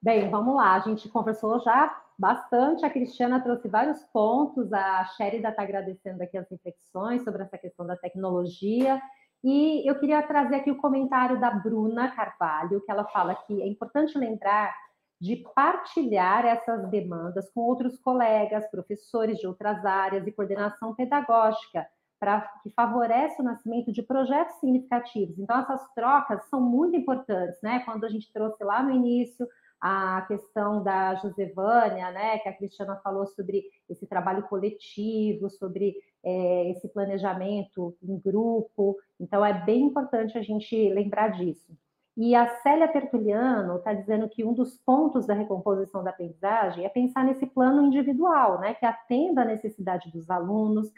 Bem, 0.01 0.29
vamos 0.29 0.55
lá. 0.55 0.75
A 0.75 0.79
gente 0.79 1.07
conversou 1.09 1.59
já 1.59 1.95
bastante. 2.17 2.85
A 2.85 2.89
Cristiana 2.89 3.41
trouxe 3.41 3.67
vários 3.67 4.03
pontos. 4.05 4.71
A 4.73 5.05
Sherida 5.05 5.49
está 5.49 5.61
agradecendo 5.61 6.23
aqui 6.23 6.37
as 6.37 6.49
reflexões 6.49 7.23
sobre 7.23 7.43
essa 7.43 7.57
questão 7.57 7.85
da 7.85 7.95
tecnologia. 7.95 9.01
E 9.43 9.87
eu 9.89 9.99
queria 9.99 10.21
trazer 10.21 10.55
aqui 10.55 10.71
o 10.71 10.77
comentário 10.77 11.39
da 11.39 11.49
Bruna 11.51 12.11
Carvalho, 12.11 12.81
que 12.81 12.91
ela 12.91 13.05
fala 13.05 13.35
que 13.35 13.61
é 13.61 13.67
importante 13.67 14.17
lembrar 14.17 14.73
de 15.19 15.35
partilhar 15.55 16.45
essas 16.45 16.89
demandas 16.89 17.51
com 17.51 17.61
outros 17.61 17.99
colegas, 17.99 18.69
professores 18.71 19.37
de 19.37 19.45
outras 19.45 19.85
áreas 19.85 20.25
e 20.25 20.31
coordenação 20.31 20.95
pedagógica, 20.95 21.87
para 22.21 22.41
que 22.61 22.69
favorece 22.69 23.41
o 23.41 23.43
nascimento 23.43 23.91
de 23.91 24.03
projetos 24.03 24.57
significativos. 24.57 25.39
Então, 25.39 25.59
essas 25.59 25.91
trocas 25.95 26.47
são 26.51 26.61
muito 26.61 26.95
importantes, 26.95 27.59
né? 27.63 27.79
Quando 27.79 28.03
a 28.03 28.09
gente 28.09 28.31
trouxe 28.31 28.63
lá 28.63 28.83
no 28.83 28.91
início 28.91 29.47
a 29.81 30.21
questão 30.27 30.83
da 30.83 31.15
Josevânia, 31.15 32.11
né, 32.11 32.37
que 32.37 32.47
a 32.47 32.55
Cristiana 32.55 32.97
falou 32.97 33.25
sobre 33.25 33.63
esse 33.89 34.05
trabalho 34.05 34.43
coletivo, 34.43 35.49
sobre 35.49 35.95
é, 36.23 36.69
esse 36.69 36.87
planejamento 36.89 37.97
em 38.03 38.19
grupo. 38.19 38.95
Então, 39.19 39.43
é 39.43 39.51
bem 39.65 39.81
importante 39.81 40.37
a 40.37 40.43
gente 40.43 40.75
lembrar 40.93 41.29
disso. 41.29 41.75
E 42.15 42.35
a 42.35 42.47
Célia 42.61 42.87
Tertuliano 42.89 43.77
está 43.77 43.95
dizendo 43.95 44.29
que 44.29 44.43
um 44.43 44.53
dos 44.53 44.77
pontos 44.77 45.25
da 45.25 45.33
recomposição 45.33 46.03
da 46.03 46.11
aprendizagem 46.11 46.85
é 46.85 46.89
pensar 46.89 47.25
nesse 47.25 47.47
plano 47.47 47.81
individual, 47.81 48.59
né, 48.59 48.75
que 48.75 48.85
atenda 48.85 49.41
à 49.41 49.45
necessidade 49.45 50.11
dos 50.11 50.29
alunos, 50.29 50.91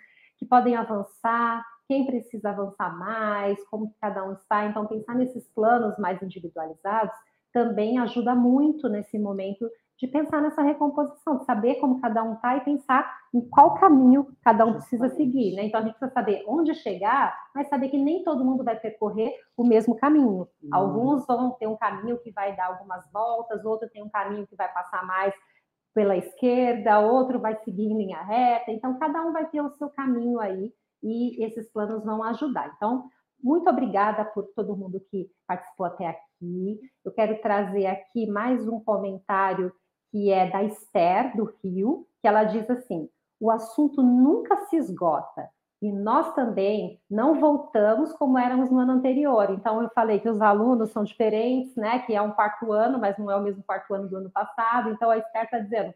que 0.43 0.49
podem 0.49 0.75
avançar, 0.75 1.65
quem 1.87 2.05
precisa 2.05 2.49
avançar 2.49 2.97
mais, 2.97 3.57
como 3.69 3.93
cada 4.01 4.23
um 4.27 4.33
está. 4.33 4.65
Então, 4.65 4.85
pensar 4.85 5.15
nesses 5.15 5.47
planos 5.53 5.97
mais 5.97 6.21
individualizados 6.21 7.15
também 7.51 7.99
ajuda 7.99 8.35
muito 8.35 8.89
nesse 8.89 9.17
momento 9.17 9.69
de 9.99 10.07
pensar 10.07 10.41
nessa 10.41 10.63
recomposição, 10.63 11.37
de 11.37 11.45
saber 11.45 11.75
como 11.75 12.01
cada 12.01 12.23
um 12.23 12.33
está 12.33 12.57
e 12.57 12.61
pensar 12.61 13.15
em 13.33 13.39
qual 13.47 13.75
caminho 13.75 14.27
cada 14.41 14.65
um 14.65 14.73
precisa 14.73 15.07
seguir, 15.09 15.55
né? 15.55 15.65
Então 15.65 15.79
a 15.79 15.83
gente 15.83 15.93
precisa 15.93 16.11
saber 16.11 16.43
onde 16.47 16.73
chegar, 16.73 17.37
mas 17.53 17.69
saber 17.69 17.89
que 17.89 17.97
nem 17.97 18.23
todo 18.23 18.43
mundo 18.43 18.63
vai 18.63 18.75
percorrer 18.75 19.31
o 19.55 19.63
mesmo 19.63 19.95
caminho. 19.95 20.47
Alguns 20.71 21.25
vão 21.27 21.51
ter 21.51 21.67
um 21.67 21.77
caminho 21.77 22.17
que 22.17 22.31
vai 22.31 22.55
dar 22.55 22.67
algumas 22.67 23.05
voltas, 23.13 23.63
outro 23.63 23.87
tem 23.89 24.03
um 24.03 24.09
caminho 24.09 24.47
que 24.47 24.55
vai 24.55 24.67
passar 24.73 25.05
mais 25.05 25.33
pela 25.93 26.17
esquerda, 26.17 26.99
outro 26.99 27.39
vai 27.39 27.55
seguir 27.63 27.83
em 27.83 27.97
linha 27.97 28.21
reta. 28.23 28.71
Então 28.71 28.97
cada 28.97 29.21
um 29.23 29.31
vai 29.31 29.49
ter 29.49 29.61
o 29.61 29.71
seu 29.71 29.89
caminho 29.89 30.39
aí 30.39 30.73
e 31.01 31.43
esses 31.43 31.69
planos 31.71 32.03
vão 32.03 32.23
ajudar. 32.23 32.73
Então 32.75 33.09
muito 33.41 33.69
obrigada 33.69 34.23
por 34.23 34.47
todo 34.55 34.75
mundo 34.75 35.01
que 35.11 35.29
participou 35.45 35.85
até 35.85 36.07
aqui. 36.07 36.79
Eu 37.03 37.11
quero 37.11 37.41
trazer 37.41 37.85
aqui 37.87 38.25
mais 38.25 38.67
um 38.67 38.79
comentário 38.79 39.71
que 40.11 40.31
é 40.31 40.49
da 40.49 40.63
Esther, 40.63 41.35
do 41.35 41.53
Rio, 41.63 42.07
que 42.21 42.27
ela 42.27 42.45
diz 42.45 42.69
assim: 42.69 43.09
o 43.39 43.51
assunto 43.51 44.01
nunca 44.01 44.55
se 44.67 44.77
esgota. 44.77 45.49
E 45.83 45.91
nós 45.91 46.33
também 46.33 46.99
não 47.11 47.39
voltamos 47.39 48.13
como 48.13 48.39
éramos 48.39 48.71
no 48.71 48.79
ano 48.79 48.93
anterior. 48.93 49.51
Então, 49.51 49.83
eu 49.83 49.89
falei 49.89 50.19
que 50.19 50.29
os 50.29 50.41
alunos 50.41 50.91
são 50.91 51.03
diferentes, 51.03 51.75
né? 51.75 51.99
Que 51.99 52.15
é 52.15 52.21
um 52.21 52.31
quarto 52.31 52.71
ano, 52.71 52.97
mas 52.97 53.17
não 53.17 53.29
é 53.29 53.35
o 53.35 53.43
mesmo 53.43 53.61
quarto 53.63 53.93
ano 53.93 54.07
do 54.07 54.17
ano 54.17 54.31
passado. 54.31 54.89
Então, 54.89 55.11
a 55.11 55.17
Esther 55.17 55.43
está 55.43 55.59
dizendo, 55.59 55.93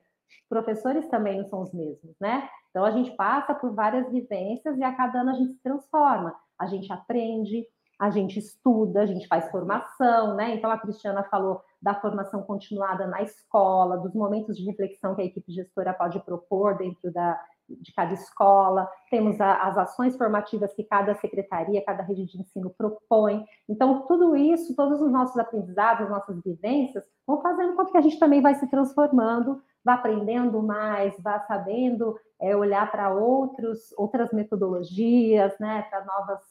professores 0.50 1.08
também 1.08 1.38
não 1.38 1.48
são 1.48 1.62
os 1.62 1.74
mesmos, 1.74 2.16
né? 2.20 2.50
Então, 2.70 2.84
a 2.84 2.92
gente 2.92 3.12
passa 3.16 3.56
por 3.56 3.74
várias 3.74 4.12
vivências 4.12 4.78
e 4.78 4.84
a 4.84 4.94
cada 4.94 5.22
ano 5.22 5.32
a 5.32 5.34
gente 5.34 5.54
se 5.54 5.64
transforma 5.64 6.36
a 6.58 6.66
gente 6.66 6.92
aprende, 6.92 7.66
a 8.00 8.10
gente 8.10 8.40
estuda, 8.40 9.02
a 9.02 9.06
gente 9.06 9.28
faz 9.28 9.50
formação, 9.50 10.36
né? 10.36 10.54
Então 10.56 10.70
a 10.70 10.78
Cristiana 10.78 11.24
falou 11.24 11.62
da 11.82 11.96
formação 12.00 12.44
continuada 12.44 13.08
na 13.08 13.22
escola, 13.22 13.98
dos 13.98 14.14
momentos 14.14 14.58
de 14.58 14.66
reflexão 14.66 15.16
que 15.16 15.22
a 15.22 15.26
equipe 15.26 15.52
gestora 15.52 15.94
pode 15.94 16.20
propor 16.20 16.78
dentro 16.78 17.12
da, 17.12 17.40
de 17.70 17.94
cada 17.94 18.14
escola, 18.14 18.90
temos 19.10 19.40
a, 19.42 19.64
as 19.64 19.78
ações 19.78 20.16
formativas 20.16 20.74
que 20.74 20.84
cada 20.84 21.16
secretaria, 21.16 21.84
cada 21.84 22.04
rede 22.04 22.26
de 22.26 22.40
ensino 22.40 22.70
propõe. 22.70 23.46
Então, 23.68 24.06
tudo 24.08 24.36
isso, 24.36 24.76
todos 24.76 25.02
os 25.02 25.12
nossos 25.12 25.38
aprendizados, 25.38 26.06
as 26.06 26.10
nossas 26.10 26.42
vivências, 26.42 27.04
vão 27.26 27.42
fazendo 27.42 27.76
com 27.76 27.86
que 27.86 27.98
a 27.98 28.02
gente 28.02 28.20
também 28.20 28.42
vai 28.42 28.56
se 28.56 28.68
transformando, 28.70 29.62
vá 29.84 29.96
aprendendo 29.96 30.62
mais, 30.62 31.14
vá 31.20 31.40
sabendo 31.42 32.18
é, 32.40 32.56
olhar 32.56 32.90
para 32.92 33.14
outros, 33.14 33.94
outras 33.98 34.32
metodologias, 34.32 35.58
né, 35.60 35.84
para 35.90 36.06
novas 36.06 36.42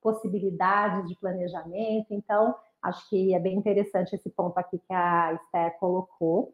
possibilidades 0.00 1.08
de 1.08 1.16
planejamento. 1.16 2.08
Então, 2.10 2.54
acho 2.82 3.08
que 3.08 3.34
é 3.34 3.38
bem 3.38 3.56
interessante 3.56 4.14
esse 4.14 4.28
ponto 4.30 4.58
aqui 4.58 4.78
que 4.78 4.92
a 4.92 5.34
Esther 5.34 5.78
colocou. 5.78 6.52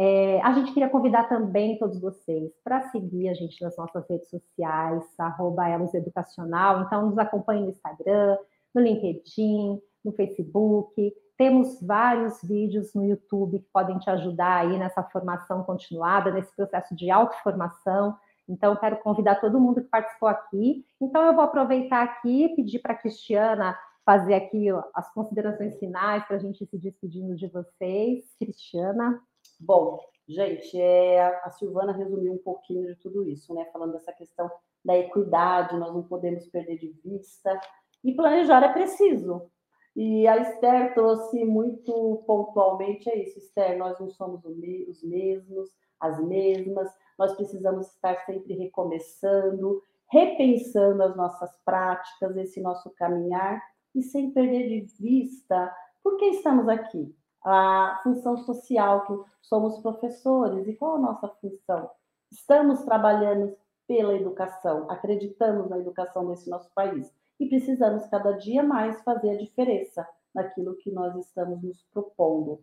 É, 0.00 0.40
a 0.42 0.52
gente 0.52 0.72
queria 0.72 0.88
convidar 0.88 1.28
também 1.28 1.76
todos 1.76 2.00
vocês 2.00 2.52
para 2.62 2.88
seguir 2.90 3.28
a 3.28 3.34
gente 3.34 3.60
nas 3.60 3.76
nossas 3.76 4.08
redes 4.08 4.30
sociais, 4.30 5.02
arroba 5.18 5.68
Elos 5.68 5.92
Educacional. 5.92 6.82
Então, 6.82 7.06
nos 7.06 7.18
acompanhe 7.18 7.62
no 7.62 7.70
Instagram, 7.70 8.38
no 8.72 8.80
LinkedIn, 8.80 9.82
no 10.04 10.12
Facebook. 10.12 11.12
Temos 11.36 11.82
vários 11.82 12.40
vídeos 12.44 12.94
no 12.94 13.04
YouTube 13.04 13.58
que 13.58 13.68
podem 13.72 13.98
te 13.98 14.08
ajudar 14.08 14.58
aí 14.58 14.78
nessa 14.78 15.02
formação 15.02 15.64
continuada, 15.64 16.30
nesse 16.30 16.54
processo 16.54 16.94
de 16.94 17.10
autoformação. 17.10 18.16
Então, 18.48 18.76
quero 18.76 18.98
convidar 18.98 19.40
todo 19.40 19.60
mundo 19.60 19.82
que 19.82 19.88
participou 19.88 20.28
aqui. 20.28 20.86
Então, 21.00 21.24
eu 21.24 21.34
vou 21.34 21.42
aproveitar 21.42 22.04
aqui 22.04 22.44
e 22.44 22.54
pedir 22.54 22.78
para 22.78 22.92
a 22.92 22.96
Cristiana 22.96 23.76
fazer 24.04 24.34
aqui 24.34 24.68
as 24.94 25.12
considerações 25.12 25.76
finais 25.76 26.24
para 26.24 26.36
a 26.36 26.38
gente 26.38 26.64
se 26.64 26.78
despedindo 26.78 27.34
de 27.34 27.48
vocês. 27.48 28.24
Cristiana. 28.38 29.20
Bom, 29.58 29.98
gente, 30.26 30.80
é, 30.80 31.24
a 31.44 31.50
Silvana 31.50 31.92
resumiu 31.92 32.32
um 32.32 32.38
pouquinho 32.38 32.86
de 32.86 32.94
tudo 32.96 33.28
isso, 33.28 33.52
né? 33.54 33.64
Falando 33.72 33.92
dessa 33.92 34.12
questão 34.12 34.50
da 34.84 34.96
equidade, 34.96 35.76
nós 35.76 35.92
não 35.92 36.02
podemos 36.02 36.46
perder 36.46 36.78
de 36.78 36.90
vista. 37.04 37.60
E 38.04 38.14
planejar 38.14 38.62
é 38.62 38.72
preciso. 38.72 39.50
E 39.96 40.28
a 40.28 40.36
Esther 40.36 40.94
trouxe 40.94 41.44
muito 41.44 42.22
pontualmente 42.24 43.10
é 43.10 43.20
isso, 43.20 43.38
Esther, 43.38 43.76
nós 43.76 43.98
não 43.98 44.08
somos 44.08 44.44
os 44.44 45.02
mesmos, 45.02 45.70
as 45.98 46.20
mesmas, 46.24 46.88
nós 47.18 47.34
precisamos 47.34 47.88
estar 47.88 48.16
sempre 48.24 48.54
recomeçando, 48.54 49.82
repensando 50.08 51.02
as 51.02 51.16
nossas 51.16 51.50
práticas, 51.64 52.36
esse 52.36 52.60
nosso 52.60 52.90
caminhar, 52.90 53.60
e 53.92 54.00
sem 54.00 54.30
perder 54.30 54.68
de 54.68 54.94
vista 55.02 55.74
por 56.00 56.16
que 56.16 56.26
estamos 56.26 56.68
aqui. 56.68 57.12
A 57.44 58.00
função 58.02 58.36
social, 58.38 59.06
que 59.06 59.18
somos 59.42 59.78
professores, 59.80 60.66
e 60.66 60.74
qual 60.74 60.96
a 60.96 61.00
nossa 61.00 61.28
função? 61.28 61.90
Estamos 62.30 62.84
trabalhando 62.84 63.56
pela 63.86 64.14
educação, 64.14 64.90
acreditamos 64.90 65.70
na 65.70 65.78
educação 65.78 66.28
desse 66.28 66.50
nosso 66.50 66.70
país 66.74 67.10
e 67.40 67.48
precisamos 67.48 68.06
cada 68.06 68.32
dia 68.32 68.62
mais 68.62 69.00
fazer 69.02 69.30
a 69.30 69.38
diferença 69.38 70.06
naquilo 70.34 70.76
que 70.76 70.90
nós 70.90 71.16
estamos 71.16 71.62
nos 71.62 71.82
propondo. 71.92 72.60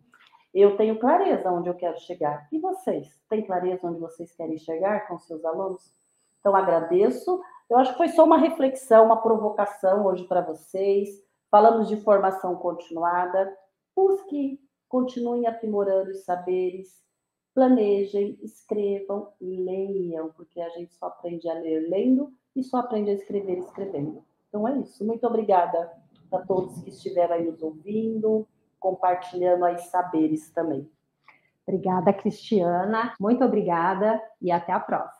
Eu 0.54 0.76
tenho 0.76 0.98
clareza 0.98 1.50
onde 1.50 1.68
eu 1.68 1.74
quero 1.74 1.98
chegar. 1.98 2.48
E 2.50 2.58
vocês? 2.58 3.08
Têm 3.28 3.44
clareza 3.44 3.86
onde 3.86 4.00
vocês 4.00 4.32
querem 4.34 4.56
chegar 4.56 5.06
com 5.08 5.18
seus 5.18 5.44
alunos? 5.44 5.82
Então, 6.40 6.54
agradeço. 6.54 7.42
Eu 7.68 7.76
acho 7.78 7.90
que 7.92 7.98
foi 7.98 8.08
só 8.08 8.24
uma 8.24 8.38
reflexão, 8.38 9.04
uma 9.04 9.20
provocação 9.20 10.06
hoje 10.06 10.24
para 10.24 10.40
vocês. 10.40 11.08
Falamos 11.50 11.88
de 11.88 12.00
formação 12.00 12.56
continuada. 12.56 13.52
Busque, 13.94 14.60
continuem 14.88 15.46
aprimorando 15.46 16.10
os 16.10 16.24
saberes, 16.24 17.04
planejem, 17.54 18.38
escrevam, 18.42 19.32
leiam, 19.40 20.30
porque 20.36 20.60
a 20.60 20.68
gente 20.70 20.94
só 20.94 21.06
aprende 21.06 21.48
a 21.48 21.54
ler 21.54 21.88
lendo 21.88 22.32
e 22.54 22.62
só 22.62 22.78
aprende 22.78 23.10
a 23.10 23.14
escrever 23.14 23.58
escrevendo. 23.58 24.22
Então 24.48 24.66
é 24.66 24.78
isso. 24.78 25.04
Muito 25.04 25.26
obrigada 25.26 25.90
a 26.32 26.38
todos 26.38 26.80
que 26.82 26.90
estiveram 26.90 27.34
aí 27.34 27.50
nos 27.50 27.62
ouvindo, 27.62 28.46
compartilhando 28.78 29.64
aí 29.64 29.78
saberes 29.78 30.50
também. 30.50 30.88
Obrigada, 31.66 32.12
Cristiana. 32.12 33.14
Muito 33.18 33.44
obrigada 33.44 34.22
e 34.40 34.52
até 34.52 34.72
a 34.72 34.78
próxima. 34.78 35.15